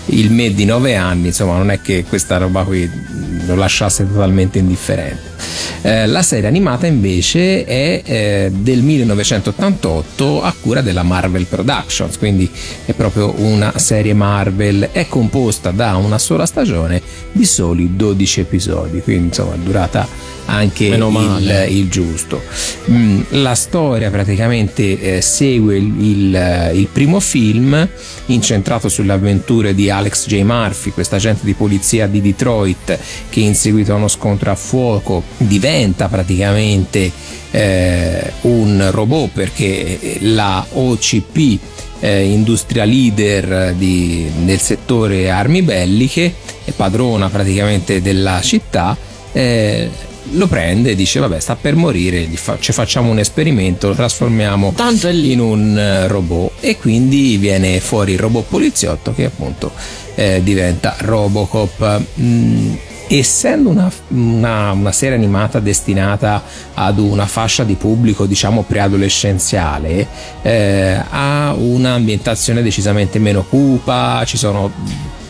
il 0.06 0.30
me 0.30 0.52
di 0.52 0.64
nove 0.64 0.96
anni, 0.96 1.28
insomma 1.28 1.56
non 1.56 1.70
è 1.70 1.80
che 1.80 2.04
questa 2.08 2.38
roba 2.38 2.64
qui 2.64 2.90
lo 3.46 3.54
lasciasse 3.54 4.06
totalmente 4.06 4.58
indifferente. 4.58 5.30
Eh, 5.82 6.06
la 6.06 6.22
serie 6.22 6.48
animata 6.48 6.86
invece 6.86 7.64
è 7.64 8.02
eh, 8.04 8.52
del 8.54 8.82
1988 8.82 10.42
a 10.42 10.54
cura 10.60 10.80
della 10.80 11.02
Marvel 11.02 11.46
Productions, 11.46 12.18
quindi 12.18 12.50
è 12.84 12.92
proprio 12.92 13.34
una 13.40 13.78
serie 13.78 14.14
Marvel, 14.14 14.90
è 14.92 15.06
composta 15.08 15.70
da 15.70 15.96
una 15.96 16.18
sola 16.18 16.46
stagione 16.46 17.00
di 17.32 17.44
soli 17.44 17.96
12 17.96 18.40
episodi, 18.40 19.00
quindi 19.00 19.28
insomma 19.28 19.54
è 19.54 19.58
durata 19.58 20.06
anche 20.52 20.90
il, 21.38 21.66
il 21.70 21.88
giusto. 21.88 22.42
Mm, 22.90 23.20
la 23.30 23.54
storia 23.54 24.10
praticamente 24.10 25.16
eh, 25.16 25.20
segue 25.22 25.76
il, 25.76 25.94
il- 26.00 26.70
il 26.74 26.88
primo 26.92 27.20
film 27.20 27.88
incentrato 28.26 28.88
sulle 28.88 29.12
avventure 29.12 29.74
di 29.74 29.88
Alex 29.90 30.26
J. 30.28 30.42
Murphy, 30.42 30.90
questo 30.90 31.14
agente 31.16 31.40
di 31.44 31.54
polizia 31.54 32.06
di 32.06 32.20
Detroit 32.20 32.98
che 33.30 33.40
in 33.40 33.54
seguito 33.54 33.92
a 33.92 33.96
uno 33.96 34.08
scontro 34.08 34.50
a 34.50 34.54
fuoco 34.54 35.22
diventa 35.38 36.08
praticamente 36.08 37.10
eh, 37.50 38.32
un 38.42 38.88
robot 38.90 39.30
perché 39.32 40.18
la 40.20 40.64
OCP 40.72 41.58
eh, 42.00 42.24
industria 42.24 42.84
leader 42.84 43.74
di- 43.74 44.28
del 44.44 44.58
settore 44.60 45.30
armi 45.30 45.62
belliche 45.62 46.34
e 46.64 46.72
padrona 46.72 47.28
praticamente 47.28 48.00
della 48.02 48.40
città 48.42 48.96
eh, 49.32 49.88
lo 50.32 50.46
prende 50.46 50.90
e 50.90 50.94
dice 50.94 51.18
vabbè 51.20 51.38
sta 51.40 51.56
per 51.56 51.74
morire 51.74 52.24
fa- 52.34 52.56
ci 52.60 52.72
facciamo 52.72 53.10
un 53.10 53.18
esperimento 53.18 53.88
lo 53.88 53.94
trasformiamo 53.94 54.72
Tanto 54.76 55.08
è 55.08 55.12
lì. 55.12 55.32
in 55.32 55.40
un 55.40 55.76
eh, 55.76 56.06
robot 56.06 56.52
e 56.60 56.76
quindi 56.78 57.36
viene 57.36 57.80
fuori 57.80 58.12
il 58.12 58.18
robot 58.18 58.44
poliziotto 58.48 59.12
che 59.12 59.24
appunto 59.24 59.72
eh, 60.14 60.40
diventa 60.42 60.94
Robocop 60.98 62.00
Mm, 62.20 62.74
essendo 63.08 63.68
una, 63.68 63.90
una- 64.08 64.70
una 64.72 64.92
serie 64.92 65.16
animata 65.16 65.58
destinata 65.60 66.42
ad 66.74 66.98
una 66.98 67.26
fascia 67.26 67.64
di 67.64 67.74
pubblico 67.74 68.24
diciamo 68.26 68.62
preadolescenziale 68.62 70.06
eh, 70.42 71.02
ha 71.10 71.52
un'ambientazione 71.56 72.62
decisamente 72.62 73.18
meno 73.18 73.42
cupa 73.44 74.22
ci 74.24 74.36
sono 74.38 74.70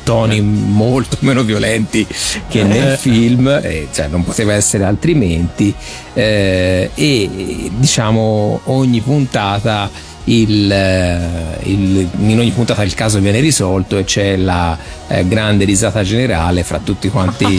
toni 0.03 0.41
molto 0.41 1.17
meno 1.21 1.43
violenti 1.43 2.07
che 2.49 2.63
nel 2.65 2.97
film 2.99 3.47
eh, 3.63 3.89
cioè 3.93 4.09
non 4.09 4.25
poteva 4.25 4.53
essere 4.55 4.85
altrimenti 4.85 5.75
eh, 6.15 6.91
e 6.95 7.71
diciamo 7.77 8.61
ogni 8.65 9.01
puntata 9.01 9.91
il, 10.27 10.71
eh, 10.71 11.19
il- 11.65 12.09
in 12.21 12.39
ogni 12.39 12.51
puntata 12.53 12.83
il 12.85 12.95
caso 12.95 13.19
viene 13.19 13.41
risolto 13.41 13.99
e 13.99 14.05
c'è 14.05 14.37
la 14.37 14.79
eh, 15.09 15.27
grande 15.27 15.65
risata 15.65 16.03
generale 16.05 16.63
fra 16.63 16.79
tutti 16.79 17.09
quanti 17.09 17.59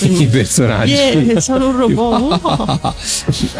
i 0.00 0.26
personaggi. 0.26 0.92
Yeah, 0.92 1.38
sono 1.40 1.68
un 1.68 1.76
robot. 1.76 2.94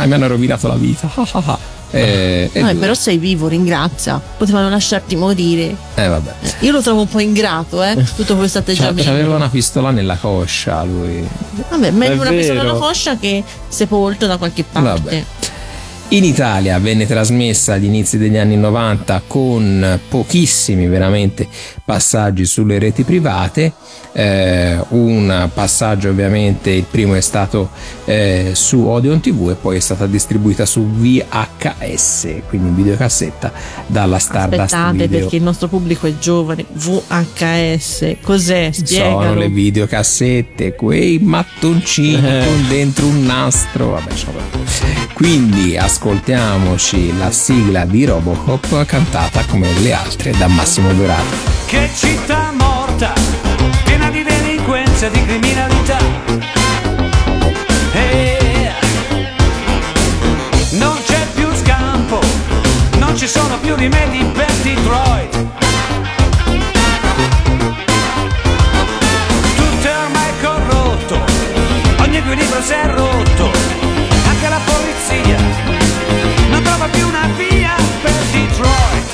Mi 0.07 0.15
hanno 0.15 0.29
rovinato 0.29 0.67
la 0.67 0.77
vita 0.77 1.11
Eh, 1.91 2.51
due. 2.53 2.75
però 2.75 2.95
sei 2.95 3.19
vivo, 3.19 3.49
ringrazia. 3.49 4.21
Potevano 4.37 4.69
lasciarti 4.69 5.17
morire. 5.17 5.75
Eh, 5.95 6.09
vabbè. 6.09 6.35
Io 6.61 6.73
lo 6.73 6.83
trovo 6.83 7.01
un 7.03 7.09
po' 7.09 7.21
ingrato, 7.21 7.83
eh. 7.83 7.97
Tutto 8.17 8.37
questo 8.37 8.59
atteggiamento. 8.59 9.03
C'aveva 9.03 9.37
una 9.37 9.49
pistola 9.49 9.91
nella 9.91 10.17
coscia 10.17 10.83
lui. 10.83 11.27
Vabbè, 11.71 11.91
meglio 11.91 12.15
È 12.15 12.19
una 12.19 12.31
pistola 12.31 12.63
vero. 12.63 12.71
alla 12.77 12.79
coscia 12.87 13.17
che 13.17 13.43
sepolto 13.69 14.27
da 14.27 14.37
qualche 14.37 14.65
parte. 14.65 14.89
Vabbè. 14.89 15.25
In 16.11 16.25
Italia 16.25 16.79
venne 16.79 17.07
trasmessa 17.07 17.75
agli 17.75 17.85
inizi 17.85 18.17
degli 18.17 18.39
anni 18.39 18.57
90 18.57 19.25
con 19.27 20.01
pochissimi 20.09 20.87
veramente 20.87 21.47
passaggi 21.85 22.47
sulle 22.47 22.79
reti 22.79 23.05
private. 23.05 23.75
Eh, 24.13 24.79
un 24.89 25.51
passaggio 25.53 26.09
ovviamente, 26.09 26.71
il 26.71 26.87
primo 26.91 27.15
è 27.15 27.21
stato 27.21 27.69
eh, 28.07 28.53
su 28.55 28.87
Odeon 28.87 29.21
TV 29.21 29.51
e 29.51 29.55
poi 29.55 29.77
è 29.77 29.81
stata 29.81 30.07
distribuita 30.07 30.65
su 30.65 30.83
VHS, 30.87 32.41
quindi 32.49 32.69
in 32.69 32.75
videocassetta 32.75 33.53
dalla 33.87 34.19
Stardust 34.19 34.61
Aspettate, 34.61 34.97
Video. 34.97 35.19
perché 35.19 35.37
il 35.37 35.43
nostro 35.43 35.69
pubblico 35.69 36.07
è 36.07 36.17
giovane. 36.19 36.65
VHS, 36.73 38.17
cos'è? 38.23 38.71
Sono 38.73 38.87
Spiegalo. 38.87 39.35
le 39.35 39.49
videocassette, 39.51 40.75
quei 40.75 41.19
mattoncini 41.19 42.19
con 42.45 42.67
dentro 42.67 43.05
un 43.05 43.27
nastro. 43.27 43.91
Vabbè. 43.91 44.15
Quindi 45.19 45.77
ascoltiamoci 45.99 47.19
la 47.19 47.33
sigla 47.33 47.85
di 47.85 48.05
Robocop 48.05 48.85
cantata 48.85 49.45
come 49.47 49.69
le 49.81 49.93
altre 49.93 50.31
da 50.31 50.47
Massimo 50.47 50.93
Dorato. 50.93 51.35
Che 51.67 51.91
città 51.93 52.53
morta, 52.57 53.13
piena 53.83 54.09
di 54.09 54.23
delinquenza 54.23 55.07
e 55.07 55.11
di 55.11 55.25
criminalità. 55.25 55.99
Eh, 57.95 58.71
non 60.71 60.97
c'è 61.05 61.27
più 61.35 61.49
scampo, 61.57 62.21
non 62.99 63.17
ci 63.17 63.27
sono 63.27 63.59
più 63.59 63.75
rimedi 63.75 64.25
per 64.33 64.53
Detroit. 64.63 65.37
Tutto 69.57 69.89
è 69.89 69.97
ormai 70.05 70.33
corrotto, 70.41 71.19
ogni 72.03 72.19
equilibrio 72.19 72.63
si 72.63 72.73
è 72.73 72.87
rotto, 72.87 73.51
Detroit. 78.59 79.07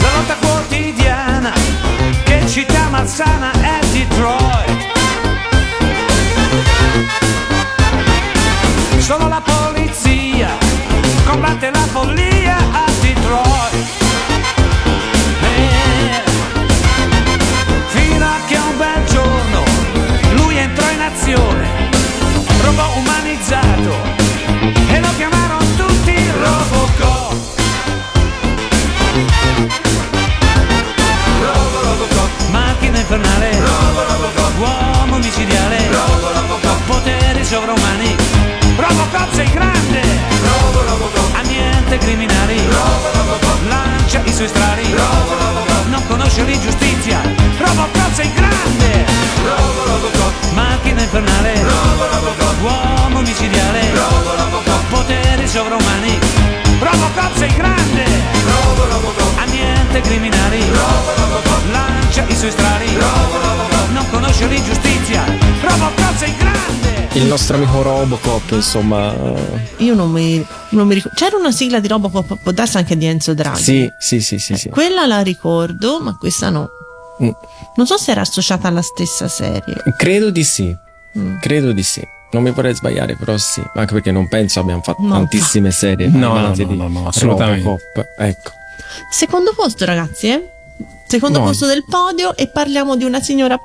La 0.00 0.10
lotta 0.16 0.36
quotidiana, 0.40 1.52
che 2.24 2.46
città 2.46 2.88
malsana 2.88 3.50
è 3.52 3.78
Detroit. 3.92 4.86
Solo 8.98 9.28
la 9.28 9.42
polizia 9.42 10.56
combatte 11.26 11.70
la 11.70 11.86
follia 11.92 12.56
a 12.56 12.84
Detroit. 13.00 13.74
Eh, 15.42 16.22
fino 17.88 18.24
a 18.24 18.38
che 18.46 18.56
un 18.56 18.76
bel 18.78 19.04
giorno 19.04 19.64
lui 20.36 20.56
entrò 20.56 20.90
in 20.90 21.00
azione. 21.02 21.68
Sovrumani. 37.58 38.14
Robocop 38.76 39.34
sei 39.34 39.50
grande, 39.50 40.00
anniente 41.32 41.98
criminali, 41.98 42.60
lancia 43.66 44.20
i 44.24 44.32
suoi 44.32 44.46
strali, 44.46 44.94
non 45.86 46.06
conosce 46.06 46.44
l'ingiustizia. 46.44 47.20
Robocop 47.58 48.12
sei 48.12 48.32
grande, 48.32 49.06
macchina 50.52 51.02
infernale, 51.02 51.64
uomo 52.60 53.20
micidiale, 53.22 53.90
poteri 54.88 55.48
sovrumani. 55.48 56.18
Robocop 56.78 57.36
sei 57.36 57.52
grande, 57.54 58.04
anniente 59.36 60.00
criminali, 60.02 60.62
lancia 61.72 62.24
i 62.28 62.36
suoi 62.36 62.52
strali, 62.52 62.96
non 63.90 64.08
conosce 64.10 64.46
l'ingiustizia. 64.46 65.47
Robocop 65.68 66.16
sei 66.16 66.34
grande. 66.36 67.08
Il 67.14 67.24
nostro 67.24 67.56
amico 67.56 67.82
Robocop, 67.82 68.50
insomma. 68.52 69.12
eh, 69.14 69.68
Io 69.78 69.94
non 69.94 70.10
mi, 70.10 70.44
non 70.70 70.86
mi 70.86 70.94
ricordo. 70.94 71.16
C'era 71.16 71.36
una 71.36 71.50
sigla 71.50 71.80
di 71.80 71.88
Robocop, 71.88 72.38
può 72.42 72.52
darsi 72.52 72.76
anche 72.76 72.96
di 72.96 73.06
Enzo 73.06 73.34
Draghi. 73.34 73.62
Sì, 73.62 73.90
sì, 73.98 74.20
sì, 74.20 74.38
sì. 74.38 74.56
sì. 74.56 74.68
Quella 74.68 75.06
la 75.06 75.20
ricordo, 75.22 76.00
ma 76.00 76.16
questa 76.16 76.50
no. 76.50 76.68
Mm. 77.22 77.30
Non 77.76 77.86
so 77.86 77.96
se 77.98 78.12
era 78.12 78.20
associata 78.20 78.68
alla 78.68 78.82
stessa 78.82 79.26
serie. 79.28 79.74
Credo 79.96 80.30
di 80.30 80.44
sì. 80.44 80.74
Mm. 81.18 81.38
Credo 81.38 81.72
di 81.72 81.82
sì. 81.82 82.02
Non 82.30 82.42
mi 82.42 82.50
vorrei 82.50 82.74
sbagliare, 82.74 83.16
però 83.16 83.36
sì. 83.38 83.62
Anche 83.74 83.94
perché 83.94 84.12
non 84.12 84.28
penso 84.28 84.60
abbiamo 84.60 84.82
fatto 84.82 85.00
No. 85.02 85.14
tantissime 85.14 85.70
serie 85.70 86.08
No, 86.08 86.34
no, 86.34 86.40
no, 86.48 86.52
di 86.52 86.64
no, 86.66 86.86
no, 86.88 87.08
assolutamente. 87.08 87.64
Robocop. 87.64 88.04
Ecco. 88.18 88.50
Secondo 89.10 89.52
posto, 89.56 89.84
ragazzi, 89.84 90.28
eh? 90.28 90.48
Secondo 91.06 91.38
No. 91.40 91.46
posto 91.46 91.66
del 91.66 91.84
podio 91.88 92.36
e 92.36 92.48
parliamo 92.48 92.94
di 92.96 93.04
una 93.04 93.20
signora 93.20 93.58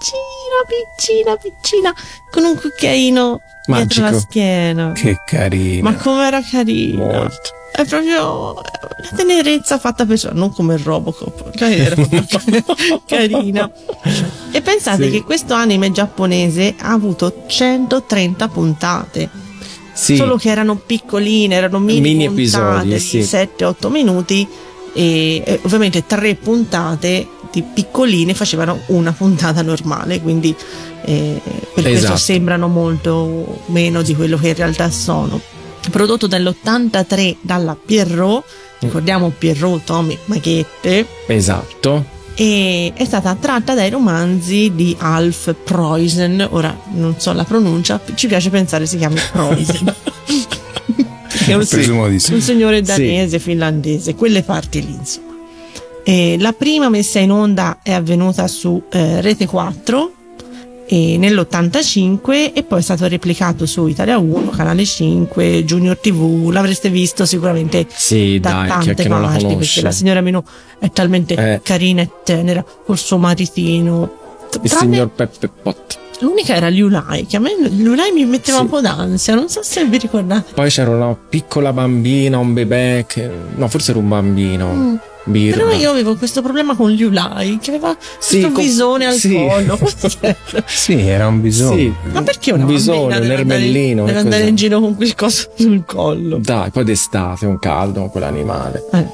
piccina, 0.00 1.36
piccina, 1.36 1.36
piccina, 1.36 1.94
con 2.30 2.44
un 2.44 2.56
cucchiaino 2.58 3.40
dietro 3.66 4.02
la 4.02 4.10
Magico. 4.10 4.20
schiena. 4.26 4.92
Che 4.92 5.16
carino. 5.26 5.82
Ma 5.82 5.94
com'era 5.96 6.40
carina. 6.42 7.04
Molto. 7.04 7.50
È 7.72 7.84
proprio 7.84 8.54
la 8.54 9.16
tenerezza 9.16 9.78
fatta 9.78 10.04
per 10.04 10.18
non 10.32 10.52
come 10.52 10.74
il 10.74 10.80
Robocop. 10.80 11.54
Lei 11.54 11.78
era 11.78 11.94
carina. 13.06 13.70
E 14.50 14.60
pensate 14.60 15.04
Sì. 15.04 15.10
che 15.10 15.22
questo 15.22 15.54
anime 15.54 15.92
giapponese 15.92 16.74
ha 16.78 16.90
avuto 16.92 17.44
130 17.46 18.48
puntate. 18.48 19.28
Sì. 19.92 20.16
Solo 20.16 20.36
che 20.36 20.48
erano 20.48 20.76
piccoline, 20.76 21.54
erano 21.54 21.78
mini, 21.78 22.00
Mini 22.00 22.24
puntate 22.26 22.40
episodi, 22.40 22.88
di 22.88 22.98
sì. 22.98 23.18
7-8 23.20 23.88
minuti 23.90 24.48
e, 24.92 25.42
e 25.44 25.60
ovviamente 25.62 26.06
tre 26.06 26.34
puntate 26.34 27.28
di 27.52 27.62
piccoline 27.62 28.34
facevano 28.34 28.80
una 28.86 29.12
puntata 29.12 29.62
normale, 29.62 30.20
quindi 30.20 30.54
eh, 31.04 31.40
per 31.74 31.82
questo 31.82 32.04
Esatto. 32.06 32.16
sembrano 32.18 32.68
molto 32.68 33.62
meno 33.66 34.02
di 34.02 34.14
quello 34.14 34.36
che 34.36 34.48
in 34.48 34.54
realtà 34.54 34.90
sono. 34.90 35.40
Prodotto 35.90 36.26
nell'83 36.28 37.36
dalla 37.40 37.74
Pierrot, 37.74 38.44
ricordiamo 38.80 39.32
Pierrot 39.36 39.82
Tommy 39.84 40.16
Maghette, 40.26 41.06
Esatto. 41.26 42.04
e 42.34 42.92
è 42.94 43.04
stata 43.04 43.34
tratta 43.34 43.74
dai 43.74 43.90
romanzi 43.90 44.72
di 44.74 44.94
Alf 44.98 45.54
Preußen, 45.64 46.48
ora 46.50 46.78
non 46.92 47.14
so 47.18 47.32
la 47.32 47.44
pronuncia, 47.44 48.00
ci 48.14 48.26
piace 48.28 48.50
pensare 48.50 48.86
si 48.86 48.98
chiami 48.98 49.18
Preußen. 49.32 49.94
Che 51.44 51.50
è 51.50 51.54
un, 51.54 51.64
sì. 51.64 52.32
un 52.32 52.40
signore 52.40 52.82
danese, 52.82 53.38
finlandese, 53.38 54.14
quelle 54.14 54.42
parti 54.42 54.84
lì 54.84 54.92
insomma. 54.92 55.28
E 56.02 56.36
la 56.38 56.52
prima 56.52 56.88
messa 56.88 57.18
in 57.18 57.30
onda 57.30 57.78
è 57.82 57.92
avvenuta 57.92 58.46
su 58.48 58.82
eh, 58.90 59.20
Rete 59.20 59.46
4 59.46 60.12
e 60.86 61.16
nell'85 61.18 62.52
e 62.52 62.64
poi 62.66 62.80
è 62.80 62.82
stato 62.82 63.06
replicato 63.06 63.64
su 63.64 63.86
Italia 63.86 64.18
1, 64.18 64.50
Canale 64.50 64.84
5, 64.84 65.64
Junior 65.64 65.96
TV, 65.96 66.48
l'avreste 66.50 66.88
visto 66.88 67.24
sicuramente 67.26 67.86
Sì, 67.88 68.40
da 68.40 68.50
dai, 68.50 68.68
tante 68.68 68.94
che 68.94 69.08
non 69.08 69.20
la 69.22 69.28
parti 69.28 69.54
perché 69.54 69.82
la 69.82 69.92
signora 69.92 70.20
Minù 70.20 70.42
è 70.80 70.90
talmente 70.90 71.34
Eh. 71.34 71.60
carina 71.62 72.02
e 72.02 72.10
tenera 72.24 72.64
col 72.84 72.98
suo 72.98 73.18
maritino. 73.18 74.18
Il 74.62 74.68
Tranne- 74.70 74.94
signor 74.94 75.08
Peppe 75.10 75.48
Pot. 75.62 75.98
L'unica 76.20 76.54
era 76.54 76.68
Liulai, 76.68 77.24
che 77.24 77.36
a 77.36 77.40
me 77.40 77.50
Liulai 77.58 78.12
mi 78.12 78.26
metteva 78.26 78.58
Sì. 78.58 78.64
un 78.64 78.68
po' 78.68 78.80
d'ansia, 78.82 79.34
non 79.34 79.48
so 79.48 79.62
se 79.62 79.84
vi 79.86 79.96
ricordate. 79.96 80.52
Poi 80.52 80.68
c'era 80.68 80.90
una 80.90 81.14
piccola 81.16 81.72
bambina, 81.72 82.36
un 82.36 82.52
bebè 82.52 83.06
che... 83.08 83.30
No, 83.56 83.68
forse 83.68 83.92
era 83.92 84.00
un 84.00 84.08
bambino. 84.08 84.72
Mm. 84.74 84.94
Birra. 85.24 85.58
Però 85.64 85.72
io 85.76 85.90
avevo 85.90 86.16
questo 86.16 86.40
problema 86.42 86.74
con 86.74 86.90
Liulai, 86.90 87.58
che 87.60 87.70
aveva 87.70 87.96
Sì, 88.18 88.40
questo 88.40 88.52
con- 88.52 88.62
visone 88.64 89.06
al 89.06 89.14
sì. 89.14 89.34
collo. 89.34 89.78
Sì, 90.66 90.98
era 90.98 91.26
un 91.28 91.40
bisogno. 91.40 91.76
Sì. 91.76 91.92
Ma 92.12 92.22
perché 92.22 92.52
un 92.52 92.66
bisogno, 92.66 93.08
bambina 93.08 93.34
un 93.34 93.38
ermellino. 93.40 94.04
Deve 94.06 94.18
andare 94.18 94.46
in 94.46 94.54
giro 94.56 94.80
con 94.80 94.96
quel 94.96 95.14
coso 95.14 95.50
sul 95.56 95.84
collo. 95.86 96.38
Dai, 96.38 96.70
poi 96.70 96.84
d'estate, 96.84 97.46
un 97.46 97.58
caldo 97.58 98.00
con 98.00 98.10
quell'animale. 98.10 98.82
Eh. 98.92 99.06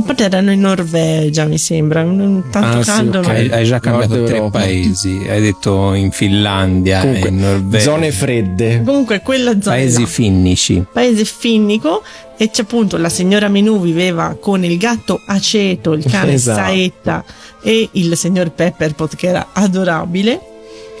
A 0.00 0.02
parte 0.06 0.24
erano 0.24 0.50
in 0.50 0.60
Norvegia, 0.60 1.44
mi 1.44 1.58
sembra. 1.58 2.02
Tanto 2.02 2.58
Ah, 2.58 2.82
sì, 2.82 2.90
caldo 2.90 3.18
ok. 3.18 3.26
non 3.26 3.36
Hai, 3.36 3.48
hai 3.50 3.64
già 3.64 3.78
cambiato 3.78 4.14
Nord 4.14 4.26
tre 4.26 4.36
Europa. 4.36 4.58
paesi. 4.58 5.26
Hai 5.28 5.40
detto 5.40 5.94
in 5.94 6.10
Finlandia 6.10 7.00
Comunque, 7.00 7.28
e 7.28 7.32
in 7.32 7.38
Norvegia. 7.38 7.84
zone 7.84 8.10
fredde. 8.12 8.82
Comunque 8.84 9.20
quella 9.20 9.60
zona 9.60 9.76
Paesi 9.76 10.06
finnici. 10.06 10.84
paese 10.92 11.24
finnico 11.24 12.02
e 12.36 12.50
c'è 12.50 12.62
appunto 12.62 12.96
la 12.96 13.08
signora 13.10 13.48
Minù 13.48 13.80
viveva 13.80 14.36
con 14.40 14.64
il 14.64 14.78
gatto 14.78 15.20
Aceto, 15.26 15.92
il 15.92 16.04
cane 16.04 16.32
Esatto. 16.34 16.58
Saetta 16.60 17.24
e 17.62 17.88
il 17.92 18.16
signor 18.16 18.50
Pepperpot 18.52 19.14
che 19.14 19.26
era 19.28 19.48
adorabile 19.52 20.40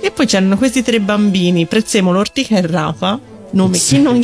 e 0.02 0.10
poi 0.10 0.26
c'erano 0.26 0.56
questi 0.58 0.82
tre 0.82 1.00
bambini 1.00 1.64
Prezzemolo, 1.66 2.18
Ortica 2.18 2.56
e 2.58 2.66
Rafa 2.66 3.18
nomi 3.52 3.76
Sì. 3.76 3.94
che 3.96 4.00
non 4.02 4.20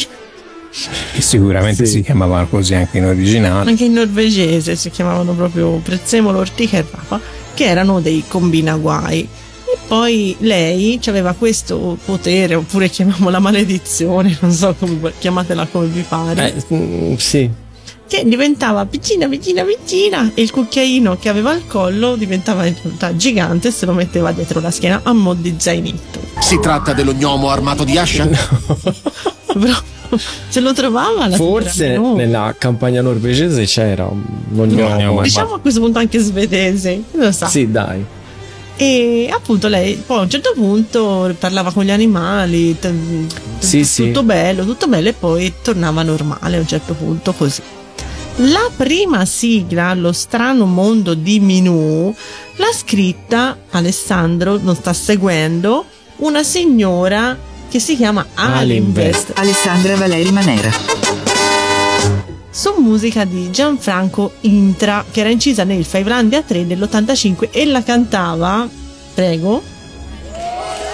Che 1.15 1.23
sicuramente 1.23 1.87
Sì. 1.87 1.93
si 1.93 2.03
chiamavano 2.03 2.47
così 2.49 2.75
anche 2.75 2.99
in 2.99 3.05
originale. 3.07 3.71
anche 3.71 3.85
in 3.85 3.95
norvegese 3.95 4.77
si 4.77 4.91
chiamavano 4.91 5.33
proprio 5.33 5.71
Prezzemolo, 5.83 6.39
Ortica 6.39 6.77
e 6.77 6.85
Rafa 6.91 7.19
che 7.55 7.65
erano 7.65 8.01
dei 8.01 8.23
combinaguai 8.29 9.21
e 9.21 9.79
poi 9.89 10.37
lei 10.41 11.01
aveva 11.07 11.33
questo 11.33 11.97
potere 12.05 12.55
oppure 12.57 12.91
chiamiamola 12.91 13.39
maledizione 13.39 14.37
non 14.41 14.53
so 14.53 14.75
come 14.79 15.13
chiamatela 15.19 15.67
come 15.67 15.87
vi 15.87 16.05
pare 16.07 16.55
Eh, 16.55 16.75
mm, 16.75 17.15
sì. 17.15 17.51
che 18.07 18.23
diventava 18.27 18.85
piccina, 18.85 19.27
piccina, 19.29 19.63
piccina 19.65 20.31
e 20.35 20.43
il 20.43 20.51
cucchiaino 20.51 21.17
che 21.19 21.31
aveva 21.31 21.51
al 21.53 21.67
collo 21.67 22.17
diventava 22.17 22.67
in 22.67 22.77
realtà 22.83 23.17
gigante 23.17 23.69
e 23.69 23.71
se 23.71 23.87
lo 23.87 23.93
metteva 23.95 24.31
dietro 24.33 24.61
la 24.61 24.71
schiena 24.71 25.01
a 25.03 25.13
mo' 25.15 25.33
di 25.35 25.55
zainetto. 25.57 26.21
Si 26.41 26.61
tratta 26.61 26.93
dello 26.93 27.13
gnomo 27.15 27.49
armato 27.49 27.83
di 27.85 27.97
ascia? 27.97 28.29
Però 29.59 29.75
se 30.49 30.61
lo 30.61 30.73
trovava 30.73 31.27
la 31.29 31.37
Forse 31.37 31.91
Minù. 31.91 32.17
nella 32.17 32.55
campagna 32.57 33.01
norvegese 33.03 33.65
c'era 33.65 34.05
un 34.07 34.23
un 34.53 34.69
No, 34.69 34.89
gnomo. 34.97 35.15
ma- 35.15 35.23
Diciamo 35.23 35.55
a 35.55 35.61
questo 35.61 35.81
punto 35.81 35.99
anche 35.99 36.19
svedese, 36.19 37.03
lo 37.13 37.31
sa. 37.33 37.47
Sì, 37.49 37.71
dai. 37.71 38.05
E 38.79 39.29
appunto 39.33 39.69
lei 39.69 39.95
poi 40.05 40.19
a 40.19 40.21
un 40.23 40.31
certo 40.31 40.53
punto 40.55 41.35
parlava 41.39 41.73
con 41.73 41.85
gli 41.85 41.91
animali, 41.91 42.79
t- 42.79 42.93
Sì, 43.59 43.79
tutto 43.81 44.21
sì. 44.21 44.25
bello, 44.25 44.65
tutto 44.65 44.87
bello 44.87 45.09
e 45.09 45.13
poi 45.15 45.53
tornava 45.63 46.03
normale 46.03 46.57
a 46.57 46.61
un 46.61 46.67
certo 46.67 46.93
punto 46.95 47.33
così. 47.33 47.63
La 48.41 48.69
prima 48.77 49.25
sigla, 49.25 49.95
Lo 49.95 50.13
strano 50.13 50.67
mondo 50.67 51.15
di 51.15 51.41
Minù, 51.41 52.15
l'ha 52.57 52.73
scritta 52.75 53.57
Alessandro, 53.71 54.59
non 54.63 54.75
sta 54.75 54.93
seguendo, 54.93 55.87
una 56.17 56.43
signora 56.43 57.35
che 57.77 57.83
si 57.83 57.97
chiama 57.97 58.25
Alinvest, 58.33 59.33
Alessandra 59.35 59.97
Valeri 59.97 60.31
Manera. 60.33 60.71
su 62.49 62.73
musica 62.79 63.27
di 63.27 63.51
Gianfranco 63.51 64.33
Intra, 64.43 65.05
che 65.11 65.21
era 65.21 65.29
incisa 65.29 65.65
nel 65.65 65.85
Fivelandia 65.85 66.41
3 66.41 66.67
dell'85 66.67 67.51
e 67.51 67.67
la 67.67 67.83
cantava, 67.83 68.67
prego, 69.13 69.63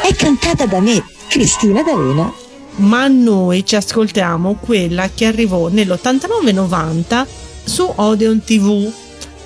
È 0.03 0.13
cantata 0.17 0.67
da 0.67 0.81
me, 0.81 1.05
Cristina 1.29 1.85
D'Arena. 1.85 2.33
ma 2.79 3.07
noi 3.07 3.65
ci 3.65 3.77
ascoltiamo 3.77 4.57
quella 4.57 5.09
che 5.15 5.27
arrivò 5.27 5.69
nell'89-90 5.69 7.27
su 7.63 7.93
Odeon 7.95 8.43
TV 8.43 8.93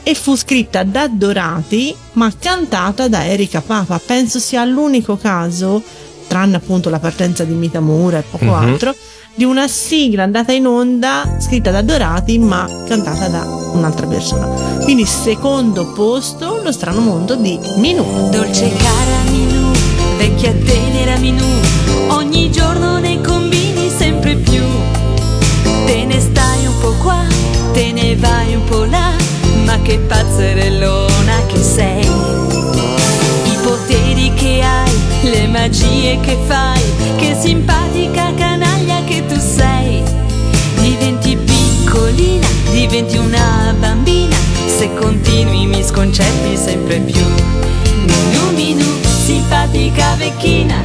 e 0.02 0.14
fu 0.14 0.36
scritta 0.36 0.84
da 0.84 1.06
Dorati 1.08 1.94
ma 2.12 2.32
cantata 2.38 3.08
da 3.08 3.26
Erika 3.26 3.60
Papa. 3.60 3.98
Penso 3.98 4.38
sia 4.38 4.64
l'unico 4.64 5.18
caso, 5.18 5.82
tranne 6.26 6.56
appunto 6.56 6.90
la 6.90 6.98
partenza 6.98 7.44
di 7.44 7.54
Mitamura 7.54 8.18
e 8.18 8.22
poco 8.22 8.44
Mhm. 8.44 8.52
altro, 8.52 8.94
di 9.34 9.44
una 9.44 9.68
sigla 9.68 10.22
andata 10.22 10.52
in 10.52 10.66
onda 10.66 11.36
scritta 11.40 11.70
da 11.70 11.82
Dorati 11.82 12.38
ma 12.38 12.66
cantata 12.88 13.28
da 13.28 13.44
un'altra 13.72 14.06
persona. 14.06 14.46
Quindi 14.82 15.04
secondo 15.04 15.92
posto 15.92 16.60
lo 16.62 16.72
strano 16.72 17.00
mondo 17.00 17.34
di 17.34 17.58
Minù. 17.76 18.30
Dolce 18.30 18.70
cara 18.76 19.30
Minù, 19.30 19.70
vecchia 20.16 20.52
tenera 20.64 21.16
Minù, 21.18 21.44
ogni 22.08 22.50
giorno 22.50 22.98
ne 22.98 23.20
combini 23.20 23.90
sempre 23.90 24.36
più. 24.36 24.62
Te 25.84 26.04
ne 26.04 26.18
stai 26.20 26.66
un 26.66 26.78
po' 26.80 26.94
qua, 27.02 27.22
te 27.72 27.92
ne 27.92 28.16
vai 28.16 28.54
un 28.54 28.64
po' 28.64 28.84
là, 28.84 29.12
ma 29.64 29.78
che 29.82 29.98
pazzerellona 29.98 31.44
che 31.46 31.62
sei. 31.62 32.04
I 32.06 33.56
poteri 33.62 34.32
che 34.34 34.62
hai, 34.62 34.85
le 35.30 35.46
magie 35.48 36.18
che 36.20 36.36
fai, 36.46 36.82
che 37.16 37.36
simpatica 37.38 38.32
canaglia 38.36 39.02
che 39.04 39.24
tu 39.26 39.38
sei. 39.38 40.02
Diventi 40.80 41.36
piccolina, 41.36 42.46
diventi 42.70 43.16
una 43.16 43.74
bambina, 43.78 44.36
se 44.66 44.92
continui 44.94 45.66
mi 45.66 45.82
sconcerti 45.82 46.56
sempre 46.56 46.98
più. 47.00 47.24
Minu 48.04 48.50
minu, 48.54 48.84
simpatica 49.24 50.14
vecchina, 50.16 50.80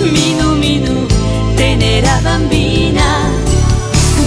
minu 0.00 0.54
minu, 0.56 1.06
tenera 1.54 2.18
bambina, 2.22 3.28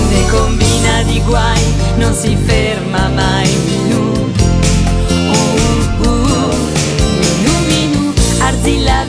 ne 0.09 0.25
combina 0.29 1.03
di 1.03 1.21
guai, 1.25 1.61
non 1.97 2.13
si 2.13 2.37
ferma 2.45 3.09
mai, 3.09 3.49
minu. 3.65 4.31
Uh, 5.29 6.07
uh, 6.07 6.55
minu 7.19 7.53
minu, 7.67 8.13
arzilla 8.39 9.03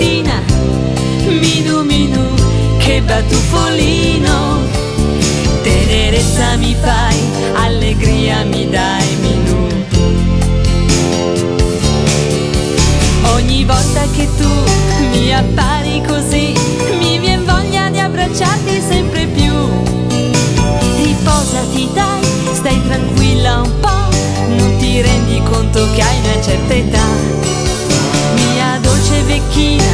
vecchiettina, 0.00 0.42
minu 1.26 1.82
minu, 1.82 2.34
che 2.78 3.02
battufolino, 3.02 4.62
tenerezza 5.62 6.56
mi 6.56 6.74
fai, 6.80 7.18
allegria 7.54 8.44
mi 8.44 8.68
dai, 8.68 9.16
minu. 9.20 9.68
Ogni 13.34 13.64
volta 13.64 14.02
che 14.16 14.28
tu 14.36 14.48
mi 15.12 15.34
appari 15.34 16.02
così, 16.06 16.54
mi 16.98 17.18
vien 17.18 17.44
voglia 17.44 17.90
di 17.90 17.98
abbracciarti 17.98 18.80
sempre 18.80 19.26
più. 19.26 19.52
Riposati 20.96 21.88
dai, 21.92 22.22
stai 22.52 22.80
tranquilla 22.86 23.60
un 23.60 23.80
po', 23.80 24.08
non 24.56 24.76
ti 24.78 25.00
rendi 25.02 25.42
conto 25.42 25.86
che 25.92 26.02
hai 26.02 26.18
una 26.24 26.42
certa 26.42 26.74
età. 26.74 27.06
Mia 28.34 28.78
dolce 28.80 29.22
vecchina, 29.22 29.89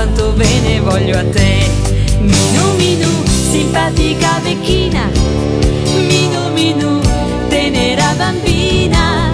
quanto 0.00 0.32
bene 0.32 0.80
voglio 0.80 1.18
a 1.18 1.24
te. 1.24 1.68
Minu 2.20 2.74
minu, 2.78 3.22
simpatica 3.26 4.40
vecchina, 4.42 5.10
minu 6.08 6.52
minu, 6.54 7.00
tenera 7.50 8.14
bambina, 8.16 9.30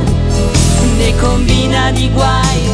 ne 0.99 1.15
combina 1.21 1.93
di 1.93 2.11
guai, 2.11 2.66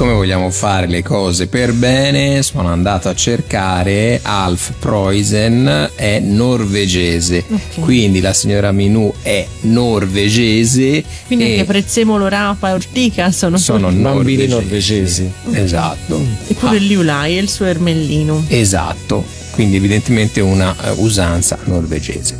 Siccome 0.00 0.16
vogliamo 0.16 0.48
fare 0.48 0.86
le 0.86 1.02
cose 1.02 1.46
per 1.46 1.74
bene, 1.74 2.42
sono 2.42 2.68
andato 2.68 3.10
a 3.10 3.14
cercare 3.14 4.20
Alf 4.22 4.72
Preusen 4.78 5.90
è 5.94 6.18
norvegese. 6.20 7.44
Ok. 7.46 7.80
Quindi 7.80 8.20
la 8.20 8.32
signora 8.32 8.72
Minù 8.72 9.12
è 9.20 9.46
norvegese 9.60 11.04
Quindi 11.26 11.44
e 11.44 11.50
anche 11.50 11.64
Prezzemolo, 11.64 12.28
Rapa 12.28 12.70
e 12.70 12.72
Ortica 12.72 13.30
sono, 13.30 13.58
sono 13.58 13.90
Bambini 13.90 14.46
norvegesi. 14.46 14.48
norvegesi. 14.48 15.32
Esatto. 15.52 16.26
E 16.46 16.54
pure 16.54 16.76
il 16.76 16.86
Liulai 16.86 17.36
e 17.36 17.40
il 17.42 17.50
suo 17.50 17.66
ermellino. 17.66 18.46
Esatto, 18.48 19.22
quindi 19.50 19.76
evidentemente 19.76 20.40
una 20.40 20.74
eh, 20.82 20.92
usanza 20.96 21.58
norvegese. 21.64 22.38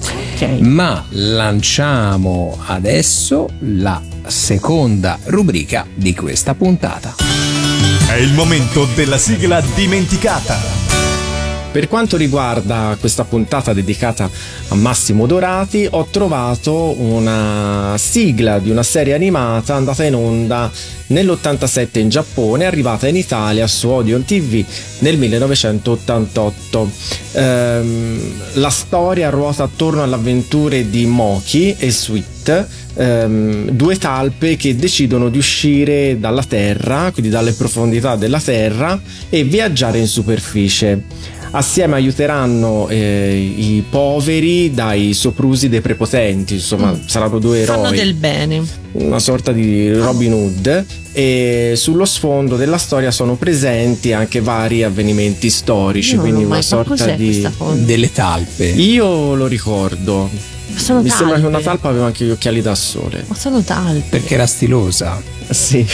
Ma 0.61 1.05
lanciamo 1.11 2.57
adesso 2.65 3.51
la 3.59 4.01
seconda 4.27 5.19
rubrica 5.25 5.87
di 5.95 6.15
questa 6.15 6.55
puntata. 6.55 7.30
È 8.11 8.17
il 8.17 8.33
momento 8.33 8.87
della 8.97 9.19
sigla 9.19 9.63
dimenticata. 9.77 10.59
Per 11.71 11.87
quanto 11.87 12.17
riguarda 12.17 12.97
questa 12.99 13.23
puntata 13.23 13.73
dedicata 13.73 14.29
a 14.69 14.75
Massimo 14.75 15.27
Dorati, 15.27 15.87
ho 15.89 16.05
trovato 16.11 17.01
una 17.01 17.95
sigla 17.99 18.59
di 18.59 18.69
una 18.71 18.83
serie 18.83 19.15
animata 19.15 19.77
andata 19.77 20.03
in 20.03 20.17
onda 20.17 20.69
nell'87 21.07 22.01
in 22.01 22.09
Giappone, 22.09 22.65
arrivata 22.65 23.07
in 23.07 23.15
Italia 23.15 23.69
su 23.69 23.89
Odeon 23.89 24.25
TV 24.25 24.65
nel 24.99 25.17
1988. 25.17 26.91
Ehm, 27.35 28.33
la 28.55 28.71
storia 28.71 29.31
ruota 29.31 29.63
attorno 29.63 30.03
alle 30.03 30.17
avventure 30.17 30.91
di 30.91 31.07
Moki 31.07 31.77
e 31.79 31.93
Sweet, 31.93 32.67
ehm, 32.95 33.71
due 33.71 33.97
talpe 33.97 34.57
che 34.57 34.77
decidono 34.77 35.29
di 35.29 35.39
uscire 35.39 36.19
dalla 36.19 36.43
Terra, 36.45 37.11
quindi 37.13 37.31
dalle 37.31 37.53
profondità 37.53 38.17
della 38.17 38.41
Terra, 38.41 39.01
e 39.29 39.45
viaggiare 39.45 39.99
in 39.99 40.07
superficie. 40.07 41.03
Assieme 41.53 41.97
aiuteranno 41.97 42.89
eh, 42.89 43.35
i 43.57 43.83
poveri 43.91 44.73
dai 44.73 45.13
soprusi 45.15 45.69
dei 45.69 45.81
prepotenti, 45.81 46.55
insomma, 46.55 46.97
saranno 47.07 47.41
due 47.41 47.63
eroi 47.63 47.77
Fanno 47.77 47.91
del 47.91 48.15
bene. 48.15 48.63
una 48.93 49.19
sorta 49.19 49.51
di 49.51 49.93
Robin 49.93 50.33
Hood 50.33 50.85
e 51.13 51.73
sullo 51.75 52.05
sfondo 52.05 52.55
della 52.55 52.79
storia 52.79 53.11
sono 53.11 53.35
presenti 53.35 54.13
anche 54.13 54.41
vari 54.41 54.85
avvenimenti 54.85 55.51
storici, 55.51 56.15
Io 56.15 56.21
quindi 56.21 56.45
una 56.45 56.49
mai- 56.51 56.59
ma 56.59 56.63
sorta 56.65 57.07
di? 57.17 57.45
Delle 57.85 58.13
talpe. 58.13 58.67
Io 58.67 59.35
lo 59.35 59.49
ricordo. 59.49 60.31
Sono 60.77 61.03
Mi 61.03 61.09
sembra 61.09 61.37
che 61.37 61.43
talpe. 61.43 61.47
una 61.47 61.61
talpa 61.61 61.89
aveva 61.89 62.07
anche 62.07 62.25
gli 62.25 62.31
occhiali 62.31 62.61
da 62.63 62.75
sole. 62.75 63.25
Ma 63.27 63.35
sono 63.35 63.61
talpe. 63.63 64.09
Perché 64.19 64.35
era 64.35 64.47
stilosa. 64.47 65.21
Sì. 65.51 65.85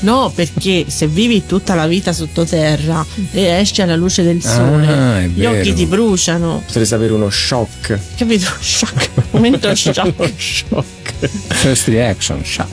No, 0.00 0.32
perché 0.34 0.86
se 0.88 1.06
vivi 1.06 1.46
tutta 1.46 1.74
la 1.74 1.86
vita 1.86 2.12
sottoterra 2.12 3.04
e 3.30 3.42
esci 3.42 3.82
alla 3.82 3.94
luce 3.96 4.22
del 4.22 4.42
sole, 4.42 4.86
Ah, 4.88 5.20
gli 5.22 5.40
vero. 5.40 5.58
occhi 5.58 5.72
ti 5.74 5.86
bruciano. 5.86 6.62
Potresti 6.66 6.94
avere 6.94 7.12
uno 7.12 7.30
shock. 7.30 7.98
Capito? 8.16 8.50
Shock. 8.58 9.10
Momento 9.30 9.74
shock. 9.74 10.32
shock. 10.36 10.84
First 11.28 11.88
reaction 11.88 12.42
shot. 12.44 12.68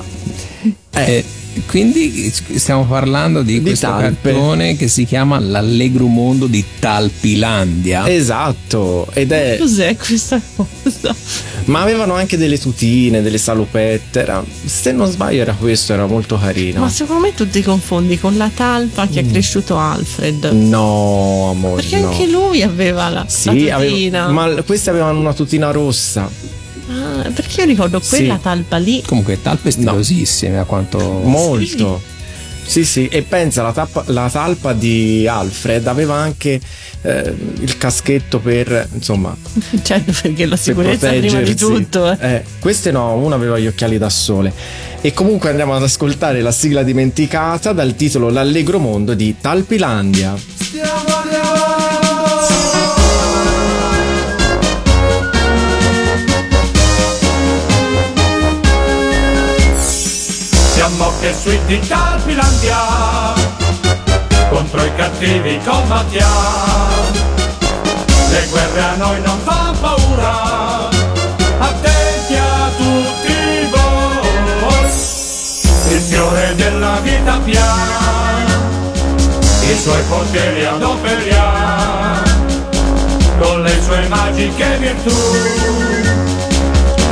Eh, 0.91 1.23
quindi 1.67 2.31
stiamo 2.55 2.85
parlando 2.85 3.41
di, 3.41 3.61
questo 3.61 3.87
talpe. 3.87 4.31
cartone 4.31 4.75
che 4.77 4.87
si 4.87 5.05
chiama 5.05 5.39
L'Allegro 5.39 6.05
Mondo 6.07 6.45
di 6.47 6.63
Talpilandia. 6.79 8.07
Esatto, 8.09 9.07
ed 9.13 9.31
è 9.31 9.57
Cos'è 9.59 9.95
questa 9.95 10.39
cosa? 10.55 11.15
ma 11.65 11.81
avevano 11.81 12.13
anche 12.13 12.37
delle 12.37 12.59
tutine, 12.59 13.21
delle 13.21 13.37
salopette, 13.39 14.19
era- 14.21 14.43
se 14.65 14.91
non 14.91 15.09
sbaglio 15.09 15.41
era 15.41 15.53
questo, 15.53 15.93
era 15.93 16.05
molto 16.05 16.37
carino. 16.39 16.79
Ma 16.81 16.89
secondo 16.89 17.21
me 17.23 17.33
tu 17.33 17.47
ti 17.49 17.61
confondi 17.63 18.19
con 18.19 18.37
la 18.37 18.49
talpa 18.53 19.07
che 19.07 19.19
ha 19.19 19.23
cresciuto 19.23 19.77
Alfred. 19.77 20.45
No, 20.51 21.49
amore, 21.51 21.81
Perché 21.81 21.97
Mm. 21.97 22.01
no. 22.01 22.09
anche 22.09 22.27
lui 22.27 22.61
aveva 22.61 23.09
la, 23.09 23.25
Sì, 23.27 23.65
la 23.65 23.77
tutina. 23.79 24.25
aveva- 24.25 24.47
ma 24.55 24.61
questi 24.63 24.89
avevano 24.89 25.19
una 25.19 25.33
tutina 25.33 25.71
rossa. 25.71 26.29
Ah, 27.25 27.31
perché 27.31 27.61
io 27.61 27.67
ricordo 27.67 28.01
quella 28.07 28.35
Sì. 28.35 28.41
talpa 28.41 28.77
lì. 28.77 29.03
Comunque 29.05 29.41
talpe 29.41 29.71
stilosissime 29.71 30.57
a 30.59 30.63
quanto... 30.63 30.97
Molto. 30.99 32.15
Sì, 32.67 32.83
sì, 32.83 33.07
e 33.07 33.21
pensa, 33.21 33.61
la, 33.61 33.71
tappa- 33.71 34.03
la 34.07 34.29
talpa 34.29 34.73
di 34.73 35.25
Alfred 35.25 35.87
aveva 35.87 36.15
anche 36.15 36.59
eh, 37.01 37.33
il 37.61 37.77
caschetto 37.77 38.39
per, 38.39 38.89
insomma, 38.93 39.33
Certo, 39.81 40.11
perché 40.21 40.43
la 40.45 40.55
per 40.55 40.59
sicurezza 40.59 41.07
prima 41.09 41.39
di 41.39 41.55
tutto. 41.55 42.11
eh. 42.11 42.17
Eh, 42.19 42.43
queste 42.59 42.91
no, 42.91 43.13
uno 43.15 43.35
aveva 43.35 43.57
gli 43.57 43.67
occhiali 43.67 43.97
da 43.97 44.09
sole. 44.09 44.51
E 44.99 45.13
comunque 45.13 45.49
andiamo 45.49 45.75
ad 45.75 45.83
ascoltare 45.83 46.41
la 46.41 46.51
sigla 46.51 46.83
dimenticata 46.83 47.71
dal 47.71 47.95
titolo 47.95 48.29
L'Allegro 48.29 48.79
Mondo 48.79 49.13
di 49.13 49.35
Talpilandia. 49.39 50.35
Siamo 60.97 61.13
che 61.19 61.31
sweet 61.31 61.63
di 61.67 61.79
Calpilandia. 61.81 62.75
Contro 64.49 64.83
i 64.83 64.95
cattivi 64.95 65.59
combattiamo. 65.63 66.95
Le 68.31 68.47
guerre 68.49 68.81
a 68.81 68.95
noi 68.95 69.21
non 69.21 69.37
fanno 69.43 69.73
paura. 69.79 70.89
Attenti 71.59 72.33
a 72.33 72.71
tutti 72.75 73.69
voi. 73.69 74.89
Il 75.93 76.01
fiore 76.01 76.55
della 76.55 76.99
vita 77.03 77.37
piana. 77.43 78.55
I 79.69 79.77
suoi 79.77 80.01
poteri 80.09 80.65
adoperiamo 80.65 82.21
Con 83.39 83.61
le 83.61 83.81
sue 83.83 84.07
magiche 84.07 84.77
virtù 84.77 85.13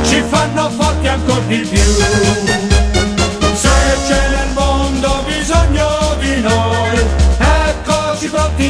Ci 0.02 0.24
fanno 0.28 0.70
forti 0.70 1.06
ancora 1.06 1.40
di 1.46 1.58
più 1.58 2.65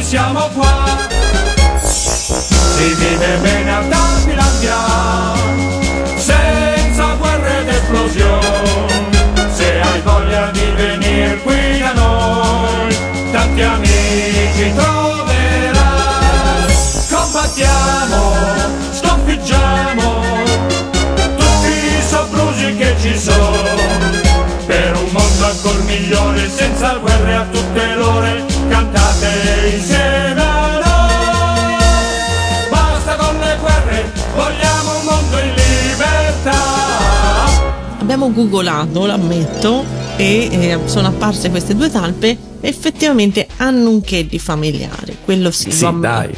siamo 0.03 0.49
qua. 0.53 0.97
Si 1.83 2.93
vive 2.93 3.37
bene 3.37 3.71
a 3.71 3.83
Tapilandia, 3.87 5.36
Abbiamo 38.17 38.33
googolato, 38.33 39.05
l'ammetto, 39.05 39.85
e 40.15 40.47
eh, 40.51 40.79
sono 40.85 41.09
apparse 41.09 41.51
queste 41.51 41.75
due 41.75 41.91
talpe. 41.91 42.35
Effettivamente 42.61 43.45
hanno 43.57 43.91
un 43.91 44.01
che 44.01 44.25
di 44.25 44.39
familiare, 44.39 45.17
quello 45.23 45.51
sì, 45.51 45.69
Sì, 45.69 45.85
ammetto. 45.85 46.31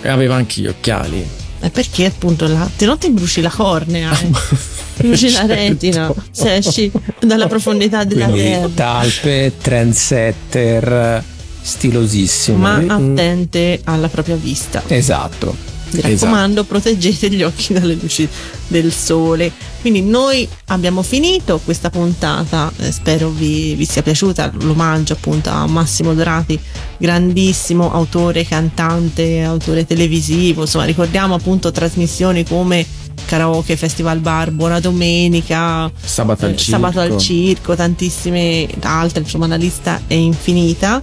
dai. 0.00 0.10
Aveva 0.10 0.34
anche 0.34 0.60
gli 0.62 0.66
occhiali. 0.66 1.24
Eh, 1.60 1.70
Perché 1.70 2.06
appunto 2.06 2.48
la, 2.48 2.68
te 2.76 2.86
non 2.86 2.98
ti 2.98 3.08
bruci 3.10 3.40
la 3.40 3.50
cornea, 3.50 4.10
eh. 4.18 4.30
bruci 5.00 5.30
la 5.30 5.46
Certo. 5.46 5.54
retina 5.54 6.12
se 6.32 6.56
esci 6.56 6.90
dalla 7.20 7.46
profondità 7.46 8.02
della 8.02 8.24
Quindi 8.26 8.50
terra. 8.50 8.68
talpe, 8.74 9.52
trendsetter, 9.62 11.22
stilosissimo. 11.62 12.56
Ma 12.56 12.78
Mm. 12.80 12.90
attente 12.90 13.80
alla 13.84 14.08
propria 14.08 14.34
vista. 14.34 14.82
Esatto. 14.88 15.54
Mi 15.92 16.00
raccomando, 16.00 16.64
proteggete 16.64 17.30
gli 17.30 17.42
occhi 17.42 17.72
dalle 17.72 17.94
luci 17.94 18.28
del 18.68 18.92
sole. 18.92 19.50
Quindi 19.80 20.02
noi 20.02 20.46
abbiamo 20.66 21.02
finito 21.02 21.60
questa 21.64 21.90
puntata, 21.90 22.70
eh, 22.78 22.92
spero 22.92 23.30
vi, 23.30 23.74
vi 23.74 23.84
sia 23.84 24.02
piaciuta. 24.02 24.52
L'omaggio 24.60 25.14
appunto 25.14 25.50
a 25.50 25.66
Massimo 25.66 26.14
Dorati, 26.14 26.58
grandissimo 26.98 27.92
autore, 27.92 28.44
cantante, 28.44 29.42
autore 29.42 29.86
televisivo, 29.86 30.62
insomma 30.62 30.84
ricordiamo 30.84 31.34
appunto 31.34 31.70
trasmissioni 31.70 32.44
come 32.44 32.86
Karaoke, 33.24 33.76
Festival 33.76 34.18
Bar, 34.18 34.50
Buona 34.50 34.80
Domenica, 34.80 35.90
Sabato 36.02 36.46
al 36.46 36.52
eh, 36.52 36.58
Sabato 36.58 37.00
al 37.00 37.08
circo. 37.10 37.20
circo, 37.20 37.76
tantissime 37.76 38.68
altre, 38.80 39.20
insomma 39.20 39.46
la 39.46 39.56
lista 39.56 40.00
è 40.06 40.14
infinita 40.14 41.00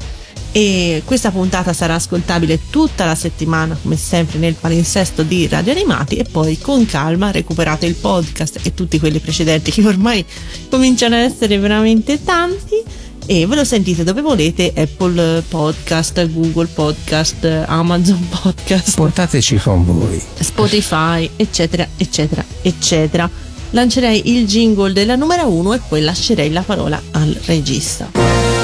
e 0.57 1.03
questa 1.05 1.29
puntata 1.29 1.71
sarà 1.71 1.93
ascoltabile 1.93 2.59
tutta 2.71 3.05
la 3.05 3.13
settimana 3.13 3.77
come 3.79 3.95
sempre 3.95 4.39
nel 4.39 4.55
palinsesto 4.55 5.21
di 5.21 5.47
Radio 5.47 5.71
Animati 5.71 6.15
e 6.15 6.23
poi 6.23 6.57
con 6.57 6.83
calma 6.87 7.29
recuperate 7.29 7.85
il 7.85 7.93
podcast 7.93 8.61
e 8.63 8.73
tutti 8.73 8.97
quelli 8.97 9.19
precedenti 9.19 9.69
che 9.69 9.85
ormai 9.85 10.25
cominciano 10.67 11.13
a 11.13 11.19
essere 11.19 11.59
veramente 11.59 12.23
tanti 12.23 12.81
e 13.27 13.45
ve 13.45 13.53
lo 13.53 13.63
sentite 13.63 14.03
dove 14.03 14.21
volete 14.21 14.73
Apple 14.75 15.43
Podcast, 15.47 16.27
Google 16.31 16.65
Podcast, 16.73 17.65
Amazon 17.67 18.27
Podcast 18.27 18.95
Portateci 18.95 19.57
con 19.57 19.85
voi. 19.85 20.19
Spotify, 20.39 21.29
eccetera, 21.35 21.87
eccetera, 21.97 22.43
eccetera. 22.63 23.29
Lancerei 23.69 24.35
il 24.35 24.47
jingle 24.47 24.91
della 24.91 25.15
numero 25.15 25.51
uno 25.51 25.73
e 25.75 25.81
poi 25.87 26.01
lascerei 26.01 26.49
la 26.49 26.63
parola 26.63 26.99
al 27.11 27.37
regista. 27.45 28.56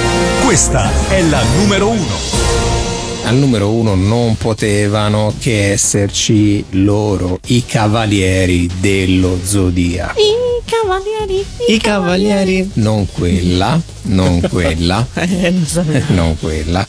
Questa 0.44 0.92
è 1.10 1.22
la 1.24 1.42
numero 1.58 1.90
uno. 1.90 2.42
Al 3.26 3.36
numero 3.36 3.72
uno 3.72 3.96
non 3.96 4.36
potevano 4.36 5.34
che 5.40 5.72
esserci 5.72 6.64
loro, 6.72 7.40
i 7.48 7.66
cavalieri 7.66 8.70
dello 8.80 9.40
zodiaco. 9.42 10.20
I 10.20 10.62
cavalieri, 10.66 11.46
I 11.70 11.78
cavalieri. 11.78 12.72
Non 12.76 13.08
quella, 13.12 13.80
non 14.04 14.42
quella. 14.52 15.06
Eh, 15.14 15.54
sapevo. 15.66 16.14
non 16.14 16.38
quella, 16.38 16.86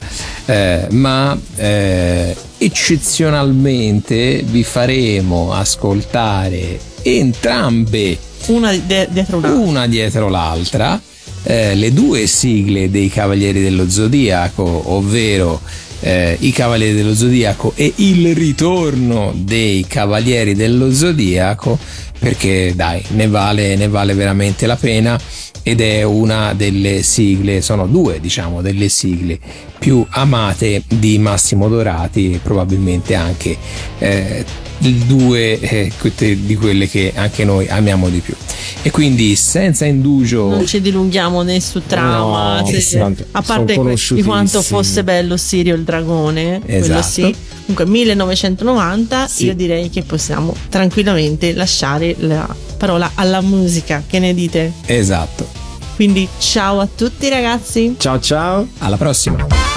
eh, 0.47 0.87
ma 0.91 1.39
eh, 1.57 2.35
eccezionalmente 2.59 4.43
vi 4.45 4.65
faremo 4.65 5.53
ascoltare 5.53 6.79
entrambe, 7.03 8.19
Una 8.47 8.73
de- 8.77 9.09
dietro 9.11 9.39
l'altra. 9.41 9.61
una 9.63 9.87
dietro 9.87 10.29
l'altra, 10.29 11.01
eh, 11.45 11.75
le 11.75 11.93
due 11.93 12.27
sigle 12.27 12.91
dei 12.91 13.09
Cavalieri 13.09 13.63
dello 13.63 13.89
Zodiaco, 13.89 14.93
ovvero 14.93 15.61
eh, 16.01 16.37
i 16.41 16.51
Cavalieri 16.51 16.95
dello 16.95 17.15
Zodiaco 17.15 17.73
e 17.77 17.93
il 17.97 18.35
ritorno 18.35 19.33
dei 19.35 19.85
Cavalieri 19.87 20.55
dello 20.55 20.93
Zodiaco, 20.93 21.79
perché 22.19 22.73
dai, 22.75 23.03
ne 23.11 23.29
vale, 23.29 23.77
ne 23.77 23.89
vale 23.89 24.15
veramente 24.15 24.67
la 24.67 24.77
pena 24.77 25.19
ed 25.67 25.81
è 25.81 26.03
una 26.03 26.53
delle 26.53 27.03
sigle, 27.03 27.63
sono 27.63 27.87
due 27.87 28.21
diciamo 28.21 28.61
delle 28.61 28.91
sigle 28.91 29.39
più 29.79 30.05
amate 30.11 30.83
di 30.87 31.19
Massimo 31.19 31.69
Dorati 31.69 32.33
e 32.33 32.39
probabilmente 32.39 33.15
anche 33.15 33.57
eh, 33.99 34.45
due 34.79 35.59
eh, 35.61 35.93
di 36.37 36.57
quelle 36.57 36.89
che 36.89 37.13
anche 37.15 37.45
noi 37.45 37.67
amiamo 37.69 38.09
di 38.09 38.19
più. 38.21 38.35
E 38.83 38.91
quindi 38.91 39.35
senza 39.35 39.87
indugio 39.87 40.49
Non 40.49 40.67
ci 40.67 40.81
dilunghiamo 40.81 41.43
né 41.43 41.59
su 41.61 41.81
trama, 41.87 42.61
No, 42.61 42.67
se- 42.67 42.99
a 43.31 43.41
parte 43.43 43.81
di 44.15 44.23
quanto 44.23 44.61
fosse 44.61 45.03
bello 45.05 45.37
Sirio 45.39 45.75
il 45.75 45.83
dragone, 45.85 46.61
quello 46.63 46.85
Esatto. 46.85 47.03
sì. 47.03 47.35
Comunque 47.61 47.87
1990 47.87 49.27
Sì. 49.27 49.47
io 49.47 49.55
direi 49.55 49.89
che 49.89 50.03
possiamo 50.03 50.55
tranquillamente 50.69 51.55
lasciare 51.55 52.15
la 52.19 52.47
parola 52.77 53.13
alla 53.15 53.41
musica, 53.41 54.03
che 54.07 54.19
ne 54.19 54.35
dite? 54.35 54.73
esatto. 54.87 55.47
Quindi 55.95 56.29
ciao 56.39 56.81
a 56.81 56.89
tutti 56.93 57.29
ragazzi. 57.29 57.95
Ciao 57.99 58.19
ciao. 58.21 58.67
Alla 58.79 58.97
prossima. 58.97 59.74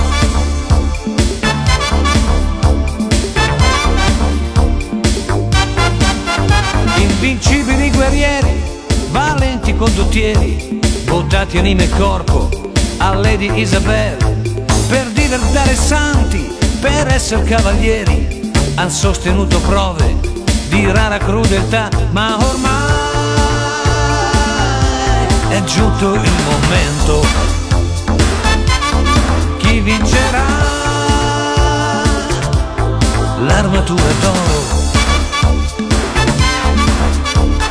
Condottieri, 9.87 10.79
votati 11.05 11.57
anima 11.57 11.83
e 11.83 11.89
corpo 11.89 12.49
a 12.97 13.13
Lady 13.13 13.59
Isabel, 13.59 14.17
per 14.89 15.05
diventare 15.11 15.75
santi, 15.75 16.55
per 16.81 17.07
essere 17.07 17.43
cavalieri, 17.43 18.51
han 18.75 18.89
sostenuto 18.89 19.59
prove 19.59 20.15
di 20.67 20.91
rara 20.91 21.17
crudeltà, 21.17 21.89
ma 22.11 22.37
ormai 22.37 22.95
è 25.49 25.63
giunto 25.63 26.13
il 26.15 26.31
momento. 26.49 27.25
Chi 29.57 29.79
vincerà? 29.79 30.45
L'armatura 33.39 34.11
d'oro. 34.19 34.65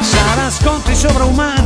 Sarà 0.00 0.50
scontri 0.50 0.94
sovraumani, 0.94 1.65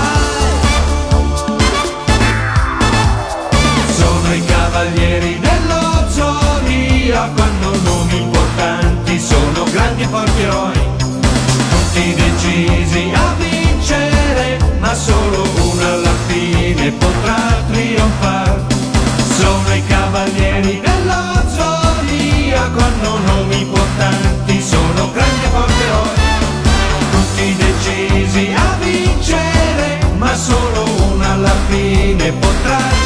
Cavalieri 4.81 5.39
dello 5.39 6.09
zodiaco, 6.09 7.41
hanno 7.41 7.71
nomi 7.83 8.17
importanti, 8.17 9.19
sono 9.19 9.63
grandi 9.71 10.01
e 10.01 10.07
forti 10.07 10.41
eroi, 10.41 10.79
tutti 11.69 12.15
decisi 12.15 13.11
a 13.13 13.35
vincere, 13.37 14.57
ma 14.79 14.91
solo 14.95 15.47
uno 15.69 15.85
alla 15.85 16.15
fine 16.25 16.91
potrà 16.93 17.61
trionfare. 17.71 18.65
Sono 19.37 19.75
i 19.75 19.85
cavalieri 19.85 20.81
dello 20.81 21.43
zodiaco, 21.47 22.79
hanno 22.79 23.17
nomi 23.25 23.61
importanti, 23.61 24.61
sono 24.63 25.11
grandi 25.11 25.45
e 25.45 25.49
forti 25.49 25.83
eroi, 25.83 26.09
tutti 27.11 27.55
decisi 27.55 28.51
a 28.55 28.77
vincere, 28.79 29.99
ma 30.17 30.35
solo 30.35 30.85
uno 31.13 31.23
alla 31.23 31.55
fine 31.69 32.31
potrà 32.31 32.77
trionfare, 32.77 33.00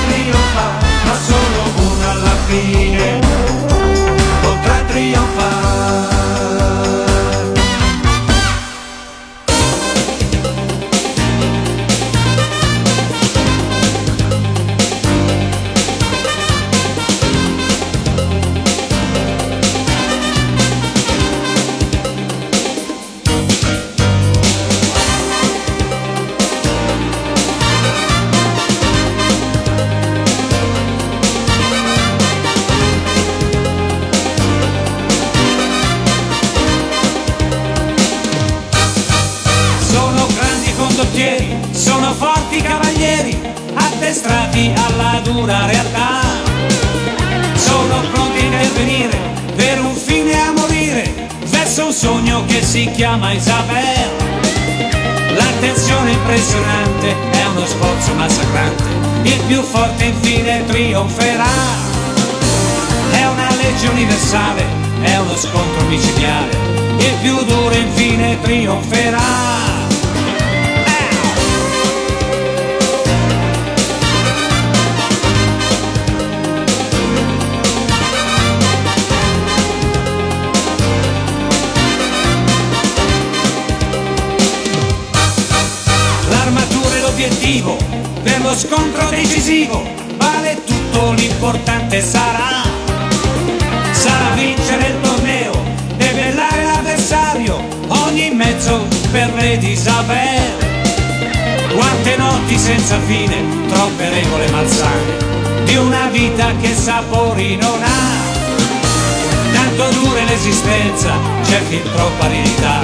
parità, 112.18 112.84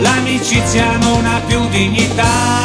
l'amicizia 0.00 0.96
non 0.98 1.24
ha 1.26 1.40
più 1.46 1.68
dignità. 1.68 2.57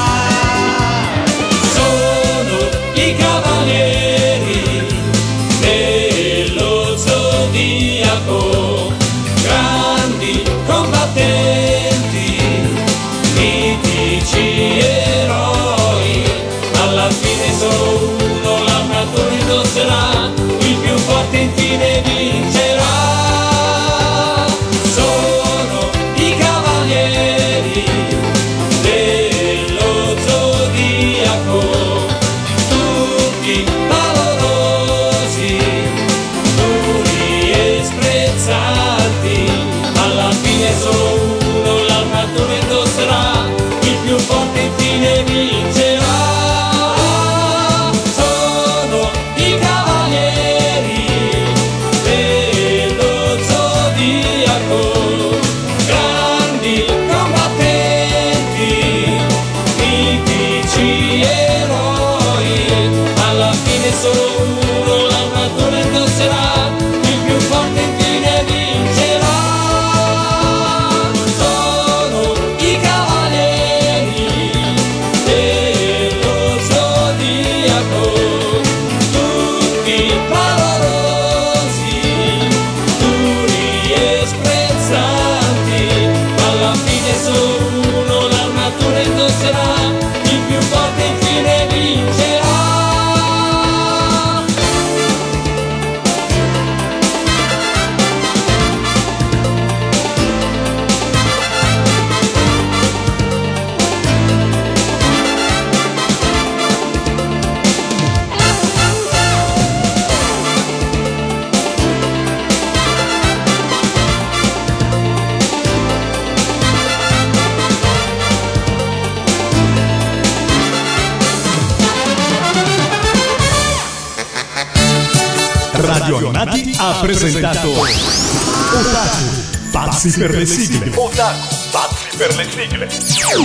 pazzi 130.03 130.19
per 130.19 130.35
le 130.35 130.45
sigle. 130.45 130.91
Otaku, 130.95 131.55
pazzi 131.71 132.17
per 132.17 132.35
le 132.35 132.45
sigle. 132.49 132.89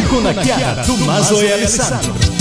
Con 0.09 0.25
la 0.25 0.35
Chiara, 0.35 0.83
Tommaso 0.83 1.41
e 1.41 1.53
Alessandro. 1.53 2.38